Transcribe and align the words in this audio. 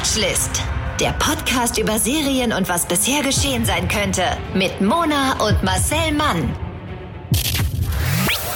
Watchlist. 0.00 0.62
Der 0.98 1.10
Podcast 1.10 1.76
über 1.76 1.98
Serien 1.98 2.54
und 2.54 2.70
was 2.70 2.86
bisher 2.86 3.22
geschehen 3.22 3.66
sein 3.66 3.86
könnte. 3.86 4.22
Mit 4.54 4.80
Mona 4.80 5.34
und 5.46 5.62
Marcel 5.62 6.12
Mann. 6.12 6.69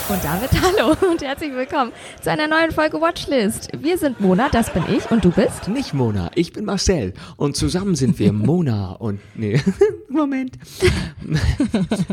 Und 0.06 0.22
damit 0.22 0.51
hallo 0.62 0.95
und 1.11 1.22
herzlich 1.22 1.54
willkommen 1.54 1.91
zu 2.21 2.30
einer 2.30 2.46
neuen 2.46 2.72
Folge 2.72 3.00
Watchlist. 3.00 3.70
Wir 3.80 3.96
sind 3.96 4.20
Mona, 4.20 4.50
das 4.50 4.70
bin 4.70 4.82
ich 4.95 5.11
und 5.11 5.25
du 5.25 5.30
bist? 5.30 5.69
Nicht 5.69 5.95
Mona, 5.95 6.30
ich 6.34 6.52
bin 6.52 6.66
Marcel 6.66 7.14
und 7.37 7.57
zusammen 7.57 7.95
sind 7.95 8.19
wir 8.19 8.32
Mona 8.34 8.93
und 8.93 9.20
nee, 9.34 9.59
Moment. 10.11 10.59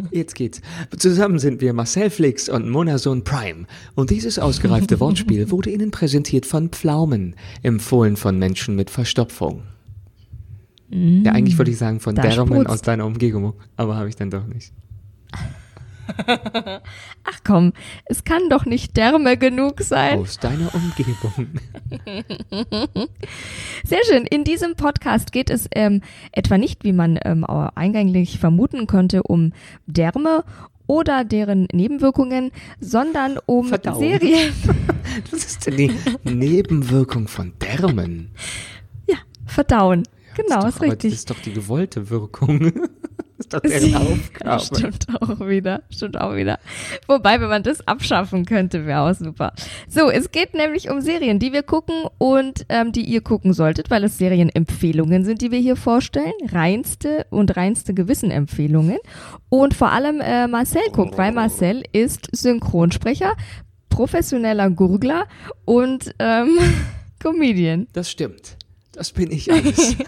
Jetzt 0.10 0.36
geht's. 0.36 0.62
Zusammen 0.98 1.38
sind 1.38 1.60
wir 1.60 1.74
Marcel 1.74 2.10
Flix 2.10 2.48
und 2.48 2.70
Mona 2.70 2.98
Sohn 2.98 3.26
Prime 3.26 3.66
und 3.96 4.10
dieses 4.10 4.40
ausgereifte 4.40 5.02
Wortspiel 5.02 5.52
wurde 5.52 5.70
Ihnen 5.72 5.92
präsentiert 5.92 6.46
von 6.46 6.70
Pflaumen, 6.70 7.36
empfohlen 7.62 8.16
von 8.16 8.40
Menschen 8.40 8.78
mit 8.78 8.90
Verstopfung. 8.90 9.64
ja, 10.90 11.34
eigentlich 11.34 11.58
wollte 11.58 11.72
ich 11.72 11.78
sagen 11.78 12.00
von 12.00 12.16
Därmen 12.16 12.68
aus 12.68 12.82
deiner 12.82 13.06
Umgebung, 13.06 13.54
aber 13.76 13.98
habe 13.98 14.08
ich 14.08 14.16
dann 14.16 14.30
doch 14.30 14.48
nicht. 14.48 14.72
Ach 17.24 17.40
komm, 17.44 17.74
es 18.06 18.24
kann 18.24 18.50
doch 18.50 18.66
nicht 18.66 18.98
Därme 18.98 19.38
genug 19.38 19.82
sein. 19.82 20.20
Aus 20.20 20.38
deiner 20.40 20.74
Umgebung. 20.74 21.60
Sehr 23.84 24.00
schön. 24.10 24.26
In 24.26 24.44
diesem 24.44 24.76
Podcast 24.76 25.32
geht 25.32 25.50
es 25.50 25.68
ähm, 25.74 26.02
etwa 26.32 26.58
nicht, 26.58 26.84
wie 26.84 26.94
man 26.94 27.20
ähm, 27.24 27.46
eingänglich 27.46 28.40
vermuten 28.40 28.88
könnte, 28.88 29.24
um 29.24 29.54
Därme 29.86 30.44
oder 30.88 31.24
deren 31.24 31.68
Nebenwirkungen, 31.72 32.52
sondern 32.80 33.38
um 33.46 33.68
Verdauung. 33.68 34.00
Serien. 34.02 34.54
Was 35.32 35.46
ist 35.46 35.68
denn 35.68 35.78
die 35.78 35.92
Nebenwirkung 36.24 37.28
von 37.28 37.54
Därmen? 37.60 38.32
Ja, 39.08 39.18
verdauen. 39.46 40.04
Genau, 40.36 40.62
das 40.62 40.66
ist, 40.66 40.76
doch, 40.76 40.82
aber 40.82 40.92
richtig. 40.92 41.12
Das 41.12 41.20
ist 41.20 41.30
doch 41.30 41.40
die 41.40 41.54
gewollte 41.54 42.10
Wirkung. 42.10 42.74
Das 43.42 43.46
ist 43.46 43.54
doch 43.54 43.62
deren 43.62 43.96
Aufgabe. 43.96 44.64
Stimmt 44.64 45.08
auch 45.20 45.48
wieder, 45.48 45.82
stimmt 45.90 46.20
auch 46.20 46.36
wieder. 46.36 46.60
Wobei, 47.08 47.42
wenn 47.42 47.50
man 47.50 47.64
das 47.64 47.88
abschaffen 47.88 48.46
könnte, 48.46 48.86
wäre 48.86 49.02
auch 49.02 49.16
super. 49.16 49.54
So, 49.88 50.10
es 50.10 50.32
geht 50.32 50.54
nämlich 50.54 50.90
um 50.90 51.02
Serien, 51.02 51.40
die 51.40 51.54
wir 51.54 51.64
gucken 51.64 51.96
und 52.18 52.66
ähm, 52.70 52.92
die 52.92 53.04
ihr 53.04 53.22
gucken 53.22 53.54
solltet, 53.54 53.90
weil 53.90 54.04
es 54.04 54.18
Serienempfehlungen 54.18 55.26
sind, 55.26 55.42
die 55.42 55.52
wir 55.52 55.60
hier 55.60 55.76
vorstellen. 55.76 56.34
Reinste 56.52 57.26
und 57.30 57.56
reinste 57.58 57.94
Gewissenempfehlungen. 57.94 58.98
Und 59.50 59.74
vor 59.74 59.92
allem 59.92 60.22
äh, 60.22 60.48
Marcel 60.48 60.84
guckt, 60.92 61.18
weil 61.18 61.32
Marcel 61.32 61.84
ist 61.92 62.28
Synchronsprecher, 62.32 63.34
professioneller 63.90 64.70
Gurgler 64.70 65.28
und 65.66 66.14
ähm, 66.20 66.58
Comedian. 67.20 67.88
Das 67.94 68.10
stimmt. 68.10 68.58
Das 68.92 69.12
bin 69.12 69.32
ich 69.32 69.52
alles. 69.52 69.96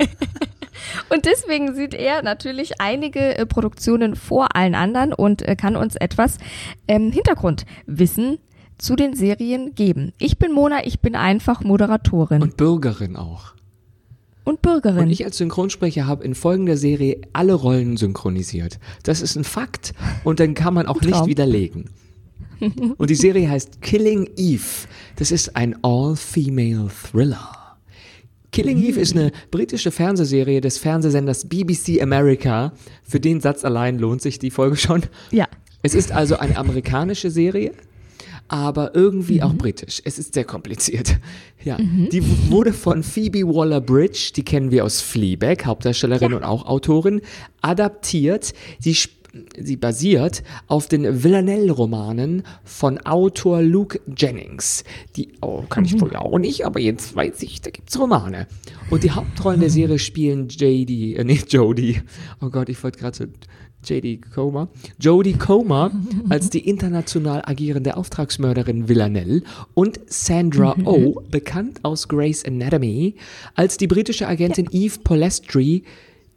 Und 1.10 1.26
deswegen 1.26 1.76
sieht 1.76 1.94
er 1.94 2.22
natürlich 2.22 2.80
einige 2.80 3.38
äh, 3.38 3.46
Produktionen 3.46 4.16
vor 4.16 4.56
allen 4.56 4.76
anderen 4.76 5.14
und 5.14 5.42
äh, 5.48 5.56
kann 5.56 5.76
uns 5.76 5.96
etwas 5.96 6.38
ähm, 6.88 7.12
Hintergrundwissen 7.12 8.40
zu 8.78 8.96
den 8.96 9.16
Serien 9.16 9.76
geben. 9.76 10.14
Ich 10.18 10.38
bin 10.38 10.52
Mona, 10.52 10.86
ich 10.86 11.00
bin 11.00 11.16
einfach 11.16 11.64
Moderatorin 11.64 12.42
und, 12.42 12.50
Und 12.50 12.58
Bürgerin 12.58 13.16
auch. 13.16 13.54
Bürgerin. 14.64 15.04
Und 15.04 15.12
ich 15.12 15.24
als 15.24 15.38
Synchronsprecher 15.38 16.08
habe 16.08 16.24
in 16.24 16.34
folgender 16.34 16.78
Serie 16.78 17.22
alle 17.34 17.54
Rollen 17.54 17.98
synchronisiert. 17.98 18.80
Das 19.04 19.22
ist 19.22 19.36
ein 19.36 19.44
Fakt 19.44 19.94
und 20.24 20.40
dann 20.40 20.56
kann 20.56 20.74
man 20.74 20.88
auch 20.88 21.02
nicht 21.02 21.28
widerlegen. 21.28 21.92
Und 22.98 23.10
die 23.10 23.16
Serie 23.16 23.50
heißt 23.50 23.82
Killing 23.82 24.30
Eve. 24.38 24.88
Das 25.18 25.32
ist 25.32 25.58
ein 25.58 25.76
All-Female 25.84 26.88
Thriller. 27.12 27.63
Killing 28.54 28.78
Eve 28.82 29.00
ist 29.02 29.14
eine 29.16 29.32
britische 29.52 29.92
Fernsehserie 29.92 30.62
des 30.62 30.78
Fernsehsenders 30.78 31.46
BBC 31.50 32.02
America. 32.02 32.72
Für 33.04 33.20
den 33.20 33.42
Satz 33.42 33.66
allein 33.66 34.00
lohnt 34.00 34.22
sich 34.22 34.40
die 34.40 34.52
Folge 34.52 34.78
schon. 34.78 35.04
ja. 35.32 35.48
Es 35.86 35.94
ist 35.96 36.14
also 36.14 36.38
eine 36.38 36.56
amerikanische 36.56 37.30
Serie, 37.30 37.74
aber 38.48 38.96
irgendwie 38.96 39.44
auch 39.44 39.54
britisch. 39.54 40.02
Es 40.06 40.18
ist 40.18 40.34
sehr 40.34 40.46
kompliziert. 40.46 41.18
Ja, 41.62 41.76
die 41.78 42.24
w- 42.24 42.52
wurde 42.52 42.72
von 42.72 43.04
Phoebe 43.04 43.40
Waller-Bridge, 43.46 44.32
die 44.34 44.44
kennen 44.44 44.72
wir 44.72 44.86
aus 44.86 45.02
Fleabag, 45.02 45.66
Hauptdarstellerin 45.66 46.34
und 46.34 46.44
auch 46.46 46.66
Autorin, 46.68 47.20
adaptiert. 47.62 48.54
Sie 48.80 48.92
sp- 48.96 49.23
Sie 49.58 49.78
basiert 49.78 50.44
auf 50.68 50.88
den 50.88 51.24
Villanelle-Romanen 51.24 52.44
von 52.64 53.00
Autor 53.00 53.64
Luke 53.64 54.00
Jennings. 54.16 54.84
Die 55.16 55.30
oh, 55.42 55.64
kann 55.64 55.86
ich 55.86 55.98
vorher 55.98 56.22
auch 56.22 56.38
nicht, 56.38 56.68
aber 56.68 56.80
jetzt 56.80 57.16
weiß 57.16 57.42
ich, 57.42 57.60
da 57.62 57.72
gibt's 57.72 57.98
Romane. 57.98 58.46
Und 58.92 59.04
die 59.04 59.10
Hauptrollen 59.10 59.60
der 59.60 59.72
Serie 59.72 59.98
spielen 59.98 60.50
JD, 60.50 61.18
äh, 61.18 61.24
nicht 61.24 61.52
Jodie. 61.54 62.02
Oh 62.42 62.50
Gott, 62.50 62.70
ich 62.70 62.84
wollte 62.84 63.00
gerade 63.00 63.18
so 63.18 63.26
JD 63.84 64.32
Comer. 64.32 64.70
Jodie 65.00 65.34
Comer 65.34 65.92
als 66.30 66.52
die 66.52 66.70
international 66.70 67.42
agierende 67.44 67.98
Auftragsmörderin 67.98 68.88
Villanelle 68.88 69.42
und 69.74 70.00
Sandra 70.06 70.76
Oh, 70.86 71.22
bekannt 71.32 71.80
aus 71.82 72.08
Grey's 72.08 72.46
Anatomy, 72.46 73.16
als 73.56 73.78
die 73.78 73.88
britische 73.88 74.28
Agentin 74.28 74.68
Eve 74.72 75.00
Polastri, 75.04 75.84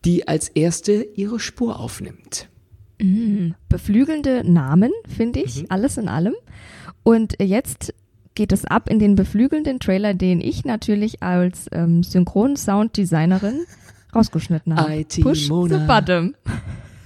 die 0.06 0.26
als 0.26 0.48
erste 0.48 1.06
ihre 1.14 1.38
Spur 1.38 1.78
aufnimmt. 1.78 2.48
Beflügelnde 3.68 4.42
Namen, 4.50 4.92
finde 5.14 5.40
ich, 5.40 5.62
Mhm. 5.62 5.66
alles 5.70 5.96
in 5.98 6.08
allem. 6.08 6.34
Und 7.02 7.34
jetzt 7.40 7.92
geht 8.34 8.52
es 8.52 8.64
ab 8.64 8.88
in 8.90 8.98
den 8.98 9.14
beflügelnden 9.14 9.78
Trailer, 9.80 10.14
den 10.14 10.40
ich 10.40 10.64
natürlich 10.64 11.22
als 11.22 11.66
ähm, 11.72 12.02
Synchron-Sound-Designerin 12.02 13.60
rausgeschnitten 14.14 14.76
habe. 14.76 14.96
IT 14.96 15.20
Push 15.22 15.48
Mona. 15.48 15.78
the 15.78 15.86
button. 15.86 16.34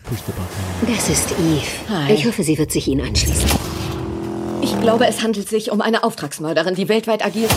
Push 0.04 0.18
the 0.26 0.32
button. 0.32 0.94
Das 0.94 1.08
ist 1.08 1.32
Eve. 1.32 2.12
Ich 2.12 2.26
hoffe, 2.26 2.42
sie 2.42 2.58
wird 2.58 2.72
sich 2.72 2.88
Ihnen 2.88 3.06
anschließen. 3.06 3.50
Ich 4.62 4.78
glaube, 4.80 5.06
es 5.06 5.22
handelt 5.22 5.48
sich 5.48 5.70
um 5.70 5.80
eine 5.80 6.02
Auftragsmörderin, 6.04 6.74
die 6.74 6.88
weltweit 6.88 7.24
agiert. 7.24 7.50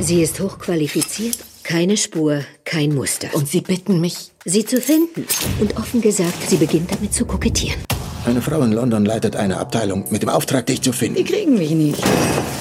Sie 0.00 0.20
ist 0.22 0.40
hochqualifiziert, 0.40 1.38
keine 1.64 1.96
Spur, 1.96 2.40
kein 2.64 2.94
Muster. 2.94 3.28
Und 3.32 3.48
sie 3.48 3.60
bitten 3.60 4.00
mich. 4.00 4.32
sie 4.44 4.64
zu 4.64 4.80
finden. 4.80 5.26
Und 5.60 5.76
offen 5.76 6.00
gesagt, 6.00 6.48
sie 6.48 6.56
beginnt 6.56 6.90
damit 6.92 7.14
zu 7.14 7.24
kokettieren. 7.24 7.80
Eine 8.24 8.40
Frau 8.40 8.62
in 8.62 8.72
London 8.72 9.04
leitet 9.04 9.34
eine 9.36 9.58
Abteilung 9.58 10.04
mit 10.10 10.22
dem 10.22 10.28
Auftrag, 10.28 10.66
dich 10.66 10.80
zu 10.80 10.90
Die 10.92 10.96
finden. 10.96 11.24
kriegen 11.24 11.54
mich 11.58 11.70
nicht. 11.72 12.02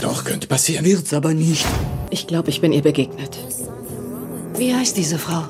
Doch, 0.02 0.24
könnte 0.24 0.48
passieren. 0.48 0.86
Wird's 0.86 1.14
aber 1.14 1.34
nicht. 1.34 1.66
Ich 2.10 2.26
glaube, 2.28 2.50
ich 2.50 2.62
bin 2.62 2.72
ihr 2.74 2.82
begegnet. 2.82 3.38
Wie 4.58 4.74
heißt 4.74 4.98
diese 4.98 5.18
Frau? 5.20 5.44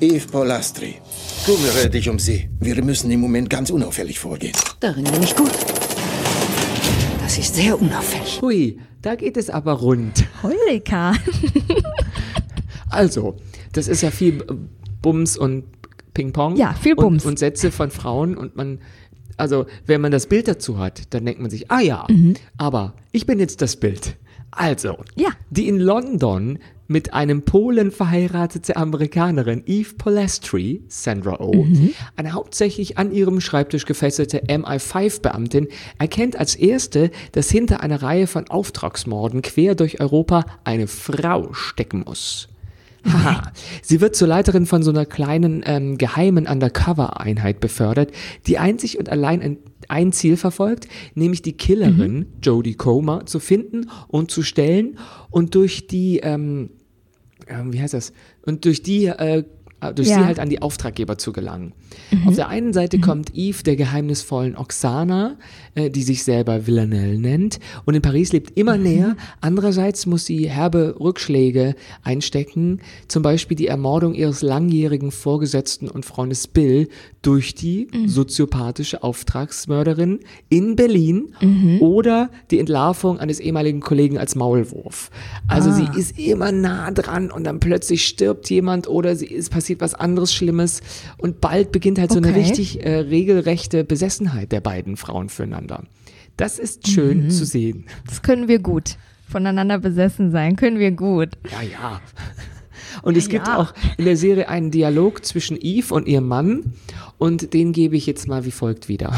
Eve 0.00 0.26
Polastri. 0.28 0.96
Kümmere 1.44 1.90
dich 1.90 2.08
um 2.08 2.18
sie. 2.18 2.48
Wir 2.60 2.82
müssen 2.82 3.10
im 3.10 3.20
Moment 3.20 3.50
ganz 3.50 3.70
unauffällig 3.70 4.18
vorgehen. 4.18 4.54
Darin 4.80 5.04
bin 5.04 5.22
ich 5.22 5.34
gut. 5.34 5.50
Das 7.22 7.36
ist 7.38 7.54
sehr 7.56 7.80
unauffällig. 7.80 8.40
Hui, 8.40 8.78
da 9.02 9.14
geht 9.16 9.36
es 9.36 9.50
aber 9.50 9.72
rund. 9.72 10.24
Heulika. 10.42 11.14
Also, 12.94 13.36
das 13.72 13.88
ist 13.88 14.02
ja 14.02 14.10
viel 14.10 14.44
Bums 15.02 15.36
und 15.36 15.64
Ping-Pong. 16.14 16.56
Ja, 16.56 16.74
viel 16.74 16.94
Bums. 16.96 17.24
Und, 17.24 17.32
und 17.32 17.38
Sätze 17.38 17.70
von 17.70 17.90
Frauen 17.90 18.36
und 18.36 18.56
man, 18.56 18.78
also, 19.36 19.66
wenn 19.86 20.00
man 20.00 20.12
das 20.12 20.26
Bild 20.26 20.46
dazu 20.48 20.78
hat, 20.78 21.12
dann 21.12 21.24
denkt 21.26 21.40
man 21.40 21.50
sich, 21.50 21.70
ah 21.70 21.80
ja, 21.80 22.06
aber 22.56 22.94
ich 23.12 23.26
bin 23.26 23.38
jetzt 23.40 23.60
das 23.62 23.76
Bild. 23.76 24.16
Also, 24.52 24.92
Mhm. 24.92 24.96
Ja. 25.22 25.28
die 25.50 25.66
in 25.66 25.78
London 25.80 26.60
mit 26.86 27.12
einem 27.14 27.42
Polen 27.42 27.90
verheiratete 27.90 28.76
Amerikanerin 28.76 29.62
Eve 29.66 29.94
Polastri, 29.96 30.82
Sandra 30.86 31.40
Oh, 31.40 31.64
Mhm. 31.64 31.90
eine 32.14 32.32
hauptsächlich 32.32 32.96
an 32.98 33.10
ihrem 33.10 33.40
Schreibtisch 33.40 33.86
gefesselte 33.86 34.42
MI5-Beamtin, 34.48 35.66
erkennt 35.98 36.36
als 36.38 36.54
erste, 36.54 37.10
dass 37.32 37.50
hinter 37.50 37.80
einer 37.80 38.02
Reihe 38.02 38.26
von 38.28 38.48
Auftragsmorden 38.48 39.42
quer 39.42 39.74
durch 39.74 40.00
Europa 40.00 40.44
eine 40.62 40.86
Frau 40.86 41.52
stecken 41.52 42.04
muss. 42.06 42.48
Haha. 43.04 43.52
Sie 43.82 44.00
wird 44.00 44.16
zur 44.16 44.28
Leiterin 44.28 44.66
von 44.66 44.82
so 44.82 44.90
einer 44.90 45.06
kleinen 45.06 45.62
ähm, 45.66 45.98
geheimen 45.98 46.46
Undercover-Einheit 46.46 47.60
befördert, 47.60 48.12
die 48.46 48.58
einzig 48.58 48.98
und 48.98 49.08
allein 49.08 49.42
ein, 49.42 49.58
ein 49.88 50.12
Ziel 50.12 50.36
verfolgt, 50.36 50.88
nämlich 51.14 51.42
die 51.42 51.52
Killerin 51.52 52.26
Jodie 52.42 52.74
Comer 52.74 53.26
zu 53.26 53.40
finden 53.40 53.90
und 54.08 54.30
zu 54.30 54.42
stellen 54.42 54.98
und 55.30 55.54
durch 55.54 55.86
die, 55.86 56.18
ähm, 56.18 56.70
ähm, 57.46 57.72
wie 57.72 57.80
heißt 57.80 57.94
das, 57.94 58.12
und 58.42 58.64
durch 58.64 58.82
die 58.82 59.06
äh, 59.06 59.44
durch 59.92 60.08
Ja. 60.08 60.18
sie 60.18 60.24
halt 60.24 60.38
an 60.38 60.48
die 60.48 60.62
Auftraggeber 60.62 61.18
zu 61.18 61.32
gelangen. 61.32 61.72
Auf 62.26 62.36
der 62.36 62.48
einen 62.48 62.72
Seite 62.72 62.98
kommt 62.98 63.34
Eve 63.34 63.62
der 63.62 63.76
geheimnisvollen 63.76 64.56
Oksana, 64.56 65.36
äh, 65.74 65.90
die 65.90 66.02
sich 66.02 66.24
selber 66.24 66.66
Villanelle 66.66 67.18
nennt 67.18 67.58
und 67.84 67.94
in 67.94 68.02
Paris 68.02 68.32
lebt 68.32 68.56
immer 68.58 68.76
näher. 68.76 69.16
Andererseits 69.40 70.06
muss 70.06 70.24
sie 70.24 70.48
herbe 70.48 70.96
Rückschläge 70.98 71.74
einstecken, 72.02 72.80
zum 73.08 73.22
Beispiel 73.22 73.56
die 73.56 73.66
Ermordung 73.66 74.14
ihres 74.14 74.42
langjährigen 74.42 75.10
Vorgesetzten 75.10 75.88
und 75.88 76.04
Freundes 76.04 76.46
Bill 76.46 76.88
durch 77.24 77.54
die 77.54 77.88
soziopathische 78.06 79.02
Auftragsmörderin 79.02 80.20
in 80.48 80.76
Berlin 80.76 81.34
Mhm. 81.40 81.78
oder 81.80 82.30
die 82.50 82.58
Entlarvung 82.60 83.18
eines 83.18 83.40
ehemaligen 83.40 83.80
Kollegen 83.80 84.18
als 84.18 84.34
Maulwurf. 84.36 85.10
Also 85.48 85.70
Ah. 85.70 85.72
sie 85.92 85.98
ist 86.00 86.18
immer 86.18 86.52
nah 86.52 86.90
dran 86.90 87.30
und 87.30 87.44
dann 87.44 87.60
plötzlich 87.60 88.04
stirbt 88.06 88.48
jemand 88.50 88.88
oder 88.88 89.16
sie, 89.16 89.34
es 89.34 89.48
passiert 89.48 89.80
was 89.80 89.94
anderes 89.94 90.32
Schlimmes 90.34 90.80
und 91.18 91.40
bald 91.40 91.72
beginnt 91.72 91.98
halt 91.98 92.12
so 92.12 92.18
eine 92.18 92.28
Okay. 92.28 92.40
richtig 92.40 92.84
äh, 92.84 92.98
regelrechte 92.98 93.84
Besessenheit 93.84 94.52
der 94.52 94.60
beiden 94.60 94.96
Frauen 94.96 95.28
füreinander. 95.28 95.84
Das 96.36 96.58
ist 96.58 96.88
schön 96.88 97.24
Mhm. 97.24 97.30
zu 97.30 97.44
sehen. 97.44 97.84
Das 98.06 98.22
können 98.22 98.48
wir 98.48 98.58
gut. 98.58 98.96
Voneinander 99.28 99.78
besessen 99.78 100.30
sein, 100.30 100.56
können 100.56 100.78
wir 100.78 100.90
gut. 100.90 101.30
Ja, 101.50 101.62
ja. 101.62 102.00
Und 103.02 103.16
es 103.16 103.28
gibt 103.28 103.46
Ja. 103.48 103.58
auch 103.58 103.74
in 103.98 104.04
der 104.04 104.16
Serie 104.16 104.48
einen 104.48 104.70
Dialog 104.70 105.24
zwischen 105.24 105.56
Eve 105.60 105.92
und 105.94 106.06
ihrem 106.08 106.28
Mann 106.28 106.72
und 107.18 107.52
den 107.54 107.72
gebe 107.72 107.96
ich 107.96 108.06
jetzt 108.06 108.28
mal 108.28 108.44
wie 108.44 108.50
folgt 108.50 108.88
wieder. 108.88 109.12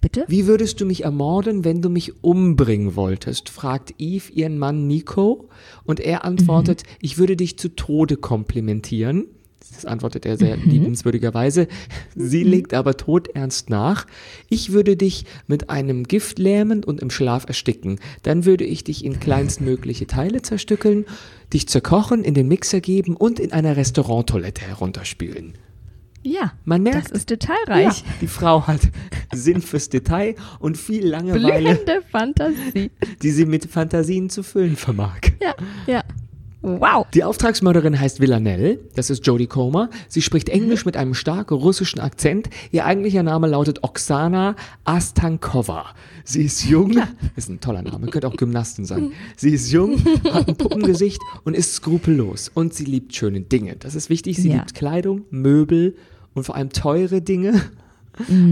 Bitte? 0.00 0.24
Wie 0.28 0.46
würdest 0.46 0.80
du 0.80 0.86
mich 0.86 1.04
ermorden, 1.04 1.64
wenn 1.64 1.82
du 1.82 1.88
mich 1.88 2.22
umbringen 2.22 2.96
wolltest? 2.96 3.48
fragt 3.48 3.94
Eve 3.98 4.30
ihren 4.32 4.58
Mann 4.58 4.86
Nico 4.86 5.48
und 5.84 6.00
er 6.00 6.24
antwortet, 6.24 6.82
ich 7.00 7.18
würde 7.18 7.36
dich 7.36 7.58
zu 7.58 7.74
Tode 7.74 8.16
komplimentieren. 8.16 9.24
Das 9.74 9.84
antwortet 9.84 10.24
er 10.26 10.36
sehr 10.38 10.56
liebenswürdigerweise. 10.56 11.68
Sie 12.14 12.42
legt 12.44 12.72
aber 12.74 12.96
todernst 12.96 13.68
nach. 13.68 14.06
Ich 14.48 14.72
würde 14.72 14.96
dich 14.96 15.24
mit 15.46 15.68
einem 15.70 16.04
Gift 16.04 16.38
lähmen 16.38 16.82
und 16.84 17.00
im 17.00 17.10
Schlaf 17.10 17.44
ersticken. 17.46 17.98
Dann 18.22 18.44
würde 18.44 18.64
ich 18.64 18.84
dich 18.84 19.04
in 19.04 19.20
kleinstmögliche 19.20 20.06
Teile 20.06 20.42
zerstückeln, 20.42 21.04
dich 21.52 21.68
zerkochen, 21.68 22.24
in 22.24 22.34
den 22.34 22.48
Mixer 22.48 22.80
geben 22.80 23.16
und 23.16 23.38
in 23.38 23.52
einer 23.52 23.76
Restauranttoilette 23.76 24.62
herunterspülen. 24.62 25.54
Ja. 26.22 26.52
Man 26.64 26.82
merkt, 26.82 27.04
Das 27.04 27.12
ist 27.12 27.30
detailreich. 27.30 28.00
ja, 28.00 28.06
die 28.20 28.26
Frau 28.26 28.66
hat 28.66 28.80
Sinn 29.34 29.62
fürs 29.62 29.88
Detail 29.90 30.34
und 30.58 30.76
viel 30.76 31.06
Langeweile, 31.06 31.74
Blühende 31.74 32.02
Fantasie. 32.10 32.90
die 33.22 33.30
sie 33.30 33.46
mit 33.46 33.66
Fantasien 33.66 34.28
zu 34.30 34.42
füllen 34.42 34.74
vermag. 34.76 35.20
Ja, 35.40 35.54
ja. 35.86 36.02
Wow. 36.68 37.06
Die 37.14 37.22
Auftragsmörderin 37.22 37.98
heißt 38.00 38.18
Villanelle, 38.18 38.80
das 38.96 39.08
ist 39.08 39.24
Jodie 39.24 39.46
Comer. 39.46 39.88
Sie 40.08 40.20
spricht 40.20 40.48
Englisch 40.48 40.84
mit 40.84 40.96
einem 40.96 41.14
stark 41.14 41.52
russischen 41.52 42.00
Akzent. 42.00 42.50
Ihr 42.72 42.84
eigentlicher 42.84 43.22
Name 43.22 43.46
lautet 43.46 43.84
Oksana 43.84 44.56
Astankova. 44.84 45.84
Sie 46.24 46.42
ist 46.42 46.64
jung, 46.64 47.00
ist 47.36 47.48
ein 47.48 47.60
toller 47.60 47.82
Name, 47.82 48.08
könnte 48.08 48.26
auch 48.26 48.36
Gymnastin 48.36 48.84
sein. 48.84 49.12
Sie 49.36 49.50
ist 49.50 49.70
jung, 49.70 49.96
hat 50.32 50.48
ein 50.48 50.56
Puppengesicht 50.56 51.20
und 51.44 51.54
ist 51.56 51.72
skrupellos. 51.74 52.50
Und 52.52 52.74
sie 52.74 52.84
liebt 52.84 53.14
schöne 53.14 53.42
Dinge. 53.42 53.76
Das 53.76 53.94
ist 53.94 54.10
wichtig. 54.10 54.36
Sie 54.36 54.48
Ja. 54.48 54.56
liebt 54.56 54.74
Kleidung, 54.74 55.22
Möbel 55.30 55.94
und 56.34 56.42
vor 56.42 56.56
allem 56.56 56.70
teure 56.70 57.22
Dinge. 57.22 57.62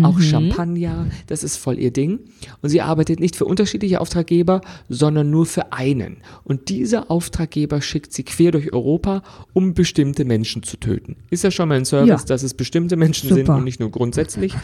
Auch 0.03 0.21
Champagner, 0.21 1.07
das 1.27 1.43
ist 1.43 1.57
voll 1.57 1.79
ihr 1.79 1.91
Ding. 1.91 2.21
Und 2.63 2.69
sie 2.69 2.81
arbeitet 2.81 3.21
nicht 3.21 3.37
für 3.37 3.45
unterschiedliche 3.45 4.01
Auftraggeber, 4.01 4.61
sondern 4.89 5.31
nur 5.31 5.47
für 5.47 5.73
einen. 5.73 6.19
Und 6.45 6.69
dieser 6.69 7.11
Auftraggeber 7.11 7.81
schickt 7.81 8.13
sie 8.13 8.23
quer 8.25 8.51
durch 8.53 8.73
Europa, 8.73 9.23
um 9.53 9.75
bestimmte 9.75 10.25
Menschen 10.25 10.63
zu 10.63 10.77
töten. 10.77 11.17
Ist 11.31 11.45
ja 11.45 11.51
schon 11.51 11.69
mal 11.69 11.77
ein 11.77 11.85
Service, 11.85 12.09
Ja. 12.23 12.27
dass 12.27 12.43
es 12.43 12.55
bestimmte 12.55 12.97
Menschen 12.97 13.29
sind 13.29 13.47
Super. 13.47 13.57
und 13.59 13.65
nicht 13.65 13.81
nur 13.81 13.91
grundsätzlich. 13.91 14.55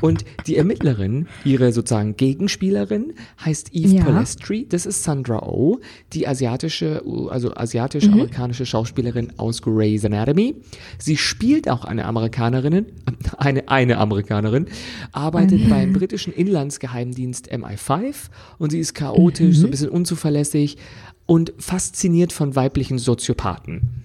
Und 0.00 0.24
die 0.46 0.56
Ermittlerin, 0.56 1.26
ihre 1.44 1.72
sozusagen 1.72 2.16
Gegenspielerin, 2.16 3.14
heißt 3.44 3.74
Eve 3.74 3.94
Ja. 3.96 4.04
Palestri. 4.04 4.66
Das 4.68 4.86
ist 4.86 5.02
Sandra 5.02 5.42
Oh, 5.42 5.78
die 6.12 6.28
asiatische, 6.28 7.02
also 7.30 7.54
asiatisch-amerikanische 7.54 8.66
Schauspielerin 8.66 9.32
aus 9.38 9.62
Grey's 9.62 10.04
Anatomy. 10.04 10.56
Sie 10.98 11.16
spielt 11.16 11.68
auch 11.70 11.84
eine 11.84 12.04
Amerikanerin, 12.04 12.86
eine, 13.38 13.68
eine 13.68 13.98
Amerikanerin, 13.98 14.41
arbeitet 15.12 15.68
beim 15.68 15.92
britischen 15.92 16.32
Inlandsgeheimdienst 16.32 17.52
MI5 17.52 18.14
und 18.58 18.70
sie 18.70 18.78
ist 18.78 18.94
chaotisch, 18.94 19.56
so 19.56 19.66
ein 19.66 19.70
bisschen 19.70 19.90
unzuverlässig 19.90 20.76
und 21.26 21.52
fasziniert 21.58 22.32
von 22.32 22.56
weiblichen 22.56 22.98
Soziopathen. 22.98 24.04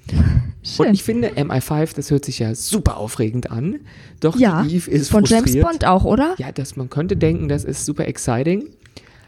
Schön. 0.63 0.87
Und 0.87 0.93
ich 0.93 1.03
finde 1.03 1.29
MI5, 1.29 1.95
das 1.95 2.11
hört 2.11 2.25
sich 2.25 2.39
ja 2.39 2.53
super 2.53 2.97
aufregend 2.97 3.51
an, 3.51 3.79
doch 4.19 4.37
ja. 4.37 4.65
Eve 4.65 4.89
ist 4.89 5.09
Von 5.09 5.25
frustriert. 5.25 5.47
James 5.47 5.65
Bond 5.65 5.85
auch, 5.85 6.03
oder? 6.03 6.35
Ja, 6.37 6.51
dass 6.51 6.75
man 6.75 6.89
könnte 6.89 7.15
denken, 7.15 7.47
das 7.47 7.63
ist 7.63 7.85
super 7.85 8.07
exciting. 8.07 8.69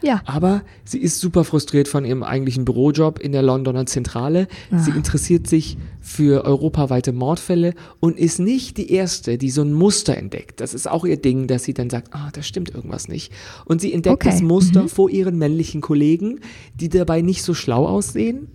Ja. 0.02 0.22
Aber 0.24 0.62
sie 0.84 0.98
ist 0.98 1.20
super 1.20 1.44
frustriert 1.44 1.88
von 1.88 2.04
ihrem 2.04 2.22
eigentlichen 2.22 2.64
Bürojob 2.64 3.18
in 3.18 3.32
der 3.32 3.42
Londoner 3.42 3.86
Zentrale. 3.86 4.48
Sie 4.76 4.90
interessiert 4.90 5.46
sich 5.46 5.76
für 6.00 6.44
europaweite 6.44 7.12
Mordfälle 7.12 7.74
und 8.00 8.18
ist 8.18 8.38
nicht 8.38 8.78
die 8.78 8.92
Erste, 8.92 9.36
die 9.36 9.50
so 9.50 9.62
ein 9.62 9.72
Muster 9.72 10.16
entdeckt. 10.16 10.60
Das 10.60 10.72
ist 10.74 10.88
auch 10.90 11.04
ihr 11.04 11.18
Ding, 11.18 11.46
dass 11.46 11.64
sie 11.64 11.74
dann 11.74 11.90
sagt, 11.90 12.14
ah, 12.14 12.30
da 12.32 12.42
stimmt 12.42 12.70
irgendwas 12.74 13.08
nicht. 13.08 13.32
Und 13.66 13.80
sie 13.80 13.92
entdeckt 13.92 14.14
Okay. 14.14 14.30
das 14.30 14.42
Muster 14.42 14.88
vor 14.88 15.10
ihren 15.10 15.36
männlichen 15.38 15.80
Kollegen, 15.80 16.40
die 16.74 16.88
dabei 16.88 17.20
nicht 17.20 17.42
so 17.42 17.52
schlau 17.54 17.86
aussehen. 17.86 18.48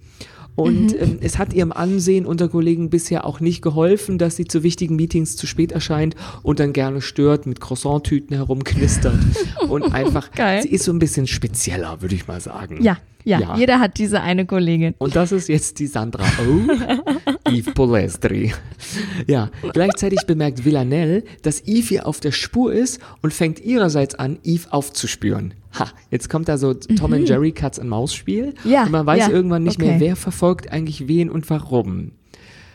Und 0.55 0.93
Mhm. 0.93 0.97
ähm, 0.99 1.17
es 1.21 1.37
hat 1.37 1.53
ihrem 1.53 1.71
Ansehen 1.73 2.25
unter 2.25 2.47
Kollegen 2.47 2.89
bisher 2.89 3.25
auch 3.25 3.39
nicht 3.41 3.61
geholfen, 3.61 4.17
dass 4.17 4.37
sie 4.37 4.45
zu 4.45 4.63
wichtigen 4.63 4.95
Meetings 4.95 5.35
zu 5.35 5.47
spät 5.47 5.71
erscheint 5.73 6.15
und 6.43 6.59
dann 6.59 6.71
gerne 6.71 7.01
stört, 7.01 7.45
mit 7.45 7.59
Croissant-Tüten 7.59 8.35
herumknistert 8.35 9.19
und 9.69 9.83
einfach, 9.93 10.31
Geil. 10.31 10.61
sie 10.61 10.69
ist 10.69 10.85
so 10.85 10.93
ein 10.93 10.99
bisschen 10.99 11.27
spezieller, 11.27 12.01
würde 12.01 12.15
ich 12.15 12.27
mal 12.27 12.39
sagen. 12.39 12.81
Ja, 12.81 12.97
ja, 13.25 13.39
Ja. 13.39 13.57
Jeder 13.57 13.79
hat 13.79 13.97
diese 13.97 14.21
eine 14.21 14.45
Kollegin. 14.45 14.93
Und 14.99 15.15
das 15.15 15.31
ist 15.31 15.49
jetzt 15.49 15.79
die 15.79 15.87
Sandra 15.87 16.23
Oh, 16.39 17.24
Yves 17.49 17.73
Polestri. 17.73 18.53
Ja, 19.27 19.49
gleichzeitig 19.73 20.19
bemerkt 20.27 20.63
Villanelle, 20.65 21.23
dass 21.41 21.61
Yves 21.67 21.91
ihr 21.91 22.07
auf 22.07 22.19
der 22.19 22.31
Spur 22.31 22.71
ist 22.73 22.99
und 23.21 23.33
fängt 23.33 23.59
ihrerseits 23.59 24.15
an, 24.15 24.37
Yves 24.45 24.71
aufzuspüren. 24.71 25.53
Ha, 25.77 25.89
jetzt 26.11 26.29
kommt 26.29 26.47
da 26.47 26.57
so 26.57 26.73
Tom 26.73 27.13
and 27.13 27.27
Jerry 27.27 27.51
Katz 27.51 27.77
und 27.77 27.89
Maus 27.89 28.13
Spiel 28.13 28.53
Ja, 28.63 28.83
und 28.83 28.91
man 28.91 29.05
weiß 29.05 29.27
ja, 29.27 29.29
irgendwann 29.29 29.63
nicht 29.63 29.79
okay. 29.81 29.91
mehr, 29.91 29.99
wer 29.99 30.15
verfolgt 30.15 30.71
eigentlich 30.71 31.07
wen 31.07 31.29
und 31.29 31.49
warum. 31.49 32.11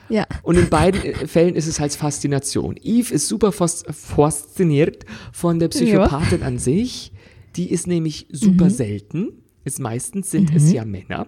Ja. 0.09 0.27
Und 0.43 0.59
in 0.59 0.69
beiden 0.69 1.01
äh, 1.03 1.27
Fällen 1.27 1.55
ist 1.55 1.67
es 1.69 1.79
halt 1.79 1.93
Faszination. 1.95 2.75
Eve 2.83 3.15
ist 3.15 3.29
super 3.29 3.53
fas 3.53 3.85
fasziniert 3.89 5.05
von 5.33 5.59
der 5.61 5.69
Psychopathin 5.69 6.43
an 6.43 6.59
sich. 6.59 7.13
Die 7.57 7.71
ist 7.71 7.87
nämlich 7.87 8.27
super 8.31 8.65
Mhm. 8.67 8.71
selten. 8.71 9.29
Es 9.65 9.79
meistens 9.79 10.31
sind 10.31 10.55
es 10.55 10.73
ja 10.73 10.85
Männer. 10.85 11.27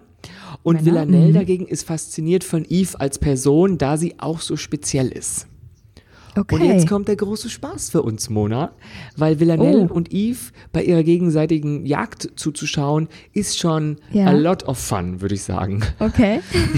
Und 0.63 0.85
Villanelle 0.85 1.29
Mhm. 1.29 1.33
dagegen 1.33 1.67
ist 1.67 1.85
fasziniert 1.87 2.43
von 2.43 2.65
Eve 2.69 2.99
als 2.99 3.19
Person, 3.19 3.77
da 3.77 3.97
sie 3.97 4.15
auch 4.19 4.39
so 4.39 4.55
speziell 4.55 5.09
ist. 5.09 5.47
Okay. 6.35 6.55
Und 6.55 6.63
jetzt 6.65 6.87
kommt 6.87 7.07
der 7.07 7.15
große 7.15 7.47
Spaß 7.49 7.91
für 7.91 8.01
uns, 8.01 8.29
Mona, 8.31 8.71
weil 9.15 9.39
Villanelle 9.39 9.87
Oh. 9.91 9.93
und 9.93 10.11
Eve 10.11 10.39
bei 10.71 10.83
ihrer 10.83 11.03
gegenseitigen 11.03 11.85
Jagd 11.85 12.31
zuzuschauen, 12.37 13.07
ist 13.33 13.59
schon 13.59 13.97
Ja. 14.11 14.25
a 14.25 14.31
lot 14.31 14.63
of 14.63 14.79
fun, 14.79 15.21
würde 15.21 15.35
ich 15.35 15.43
sagen. 15.43 15.81
Okay. 15.99 16.39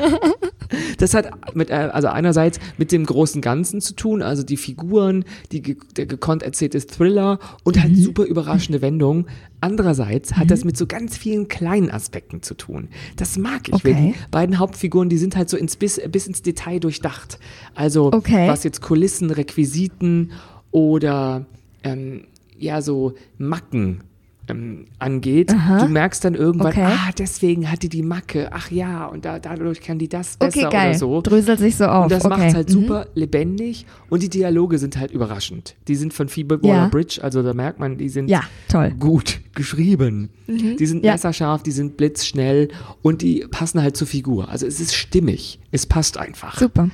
Das 0.98 1.14
hat 1.14 1.30
mit, 1.54 1.70
äh, 1.70 1.74
also 1.92 2.08
einerseits 2.08 2.58
mit 2.78 2.92
dem 2.92 3.04
großen 3.04 3.40
Ganzen 3.40 3.80
zu 3.80 3.94
tun, 3.94 4.22
also 4.22 4.42
die 4.42 4.56
Figuren, 4.56 5.24
die, 5.52 5.76
der 5.96 6.06
gekonnt 6.06 6.42
erzählte 6.42 6.78
Thriller 6.80 7.38
und 7.64 7.80
halt 7.82 7.96
super 7.96 8.24
überraschende 8.24 8.80
Wendungen. 8.82 9.26
Andererseits 9.60 10.34
hat 10.36 10.50
das 10.50 10.64
mit 10.64 10.76
so 10.76 10.86
ganz 10.86 11.16
vielen 11.16 11.48
kleinen 11.48 11.90
Aspekten 11.90 12.42
zu 12.42 12.54
tun. 12.54 12.88
Das 13.16 13.36
mag 13.36 13.68
ich, 13.68 13.84
weil 13.84 13.92
Okay. 13.92 14.14
die 14.16 14.30
beiden 14.30 14.58
Hauptfiguren, 14.58 15.08
die 15.08 15.18
sind 15.18 15.36
halt 15.36 15.50
so 15.50 15.56
ins, 15.56 15.76
bis, 15.76 16.00
bis 16.10 16.26
ins 16.26 16.42
Detail 16.42 16.78
durchdacht. 16.80 17.38
Also 17.74 18.10
Okay. 18.12 18.48
was 18.48 18.64
jetzt 18.64 18.80
Kulissen, 18.80 19.30
Requisiten 19.30 20.32
oder 20.70 21.46
ähm, 21.82 22.24
ja 22.58 22.80
so 22.82 23.14
Macken 23.38 24.02
ähm, 24.50 24.86
angeht. 24.98 25.50
Du 25.52 25.88
merkst 25.88 26.24
dann 26.24 26.34
irgendwann, 26.34 26.72
Okay. 26.72 26.84
ah, 26.86 27.10
deswegen 27.18 27.70
hat 27.70 27.82
die 27.82 27.88
die 27.88 28.02
Macke. 28.02 28.48
Ach 28.52 28.70
ja, 28.70 29.06
und 29.06 29.24
da, 29.24 29.38
dadurch 29.38 29.80
kann 29.80 29.98
die 29.98 30.08
das 30.08 30.36
besser 30.36 30.66
Okay, 30.66 30.68
geil. 30.70 30.88
oder 30.90 30.98
so. 30.98 31.20
Dröselt 31.22 31.58
sich 31.58 31.76
so 31.76 31.86
auf. 31.86 32.04
Und 32.04 32.12
das 32.12 32.24
okay. 32.24 32.36
macht's 32.38 32.54
halt 32.54 32.68
Mhm. 32.68 32.72
super 32.72 33.06
lebendig 33.14 33.86
und 34.08 34.22
die 34.22 34.28
Dialoge 34.28 34.78
sind 34.78 34.96
halt 34.98 35.10
überraschend. 35.10 35.76
Die 35.88 35.94
sind 35.96 36.12
von 36.14 36.28
Phoebe 36.28 36.62
Waller 36.62 36.74
Ja. 36.74 36.88
Bridge, 36.88 37.20
also 37.22 37.42
da 37.42 37.54
merkt 37.54 37.78
man, 37.80 37.96
die 37.98 38.08
sind 38.08 38.28
Ja, 38.28 38.42
toll. 38.68 38.90
Mhm. 38.90 38.98
gut 39.00 39.40
geschrieben. 39.54 40.30
Die 40.46 40.86
sind 40.86 41.04
Ja. 41.04 41.12
messerscharf, 41.12 41.62
die 41.62 41.70
sind 41.72 41.96
blitzschnell 41.96 42.68
und 43.02 43.22
die 43.22 43.46
passen 43.50 43.82
halt 43.82 43.96
zur 43.96 44.06
Figur. 44.06 44.48
Also 44.48 44.66
es 44.66 44.80
ist 44.80 44.94
stimmig. 44.94 45.58
Es 45.70 45.86
passt 45.86 46.18
einfach. 46.18 46.58
Super. 46.58 46.88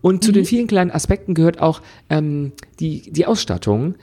Und 0.00 0.24
zu 0.24 0.32
den 0.32 0.44
vielen 0.44 0.66
kleinen 0.66 0.90
Aspekten 0.90 1.32
gehört 1.34 1.60
auch 1.60 1.80
ähm, 2.10 2.52
die, 2.80 3.10
die 3.12 3.24
Ausstattung, 3.26 3.94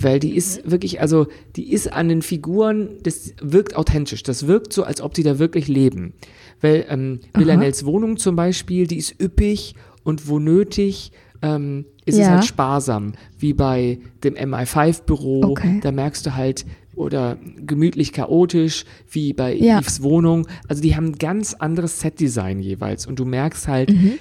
weil 0.00 0.18
die 0.20 0.34
ist 0.36 0.70
wirklich, 0.70 1.00
also 1.00 1.26
die 1.56 1.72
ist 1.72 1.92
an 1.92 2.08
den 2.08 2.22
Figuren, 2.22 2.90
das 3.02 3.34
wirkt 3.40 3.76
authentisch. 3.76 4.22
Das 4.22 4.46
wirkt 4.46 4.72
so, 4.72 4.84
als 4.84 5.00
ob 5.00 5.14
die 5.14 5.22
da 5.22 5.38
wirklich 5.38 5.68
leben. 5.68 6.14
Weil 6.60 6.86
ähm, 6.88 7.20
Villanelles 7.34 7.84
Wohnung 7.84 8.16
zum 8.16 8.36
Beispiel, 8.36 8.86
die 8.86 8.96
ist 8.98 9.20
üppig 9.20 9.74
und 10.04 10.28
wo 10.28 10.38
nötig, 10.38 11.12
ähm, 11.42 11.84
ist 12.04 12.14
es 12.14 12.22
Ja. 12.22 12.30
halt 12.30 12.44
sparsam, 12.44 13.12
wie 13.38 13.52
bei 13.54 13.98
dem 14.24 14.34
MI5-Büro. 14.34 15.42
Okay. 15.44 15.78
Da 15.82 15.92
merkst 15.92 16.26
du 16.26 16.34
halt, 16.34 16.64
oder 16.96 17.38
gemütlich 17.64 18.12
chaotisch, 18.12 18.84
wie 19.10 19.32
bei 19.32 19.54
Ja. 19.54 19.78
Eves 19.78 20.02
Wohnung. 20.02 20.48
Also 20.66 20.82
die 20.82 20.96
haben 20.96 21.06
ein 21.06 21.18
ganz 21.18 21.54
anderes 21.54 22.00
Setdesign 22.00 22.60
jeweils. 22.60 23.06
Und 23.06 23.20
du 23.20 23.24
merkst 23.24 23.68
halt, 23.68 23.90
Mhm. 23.92 24.14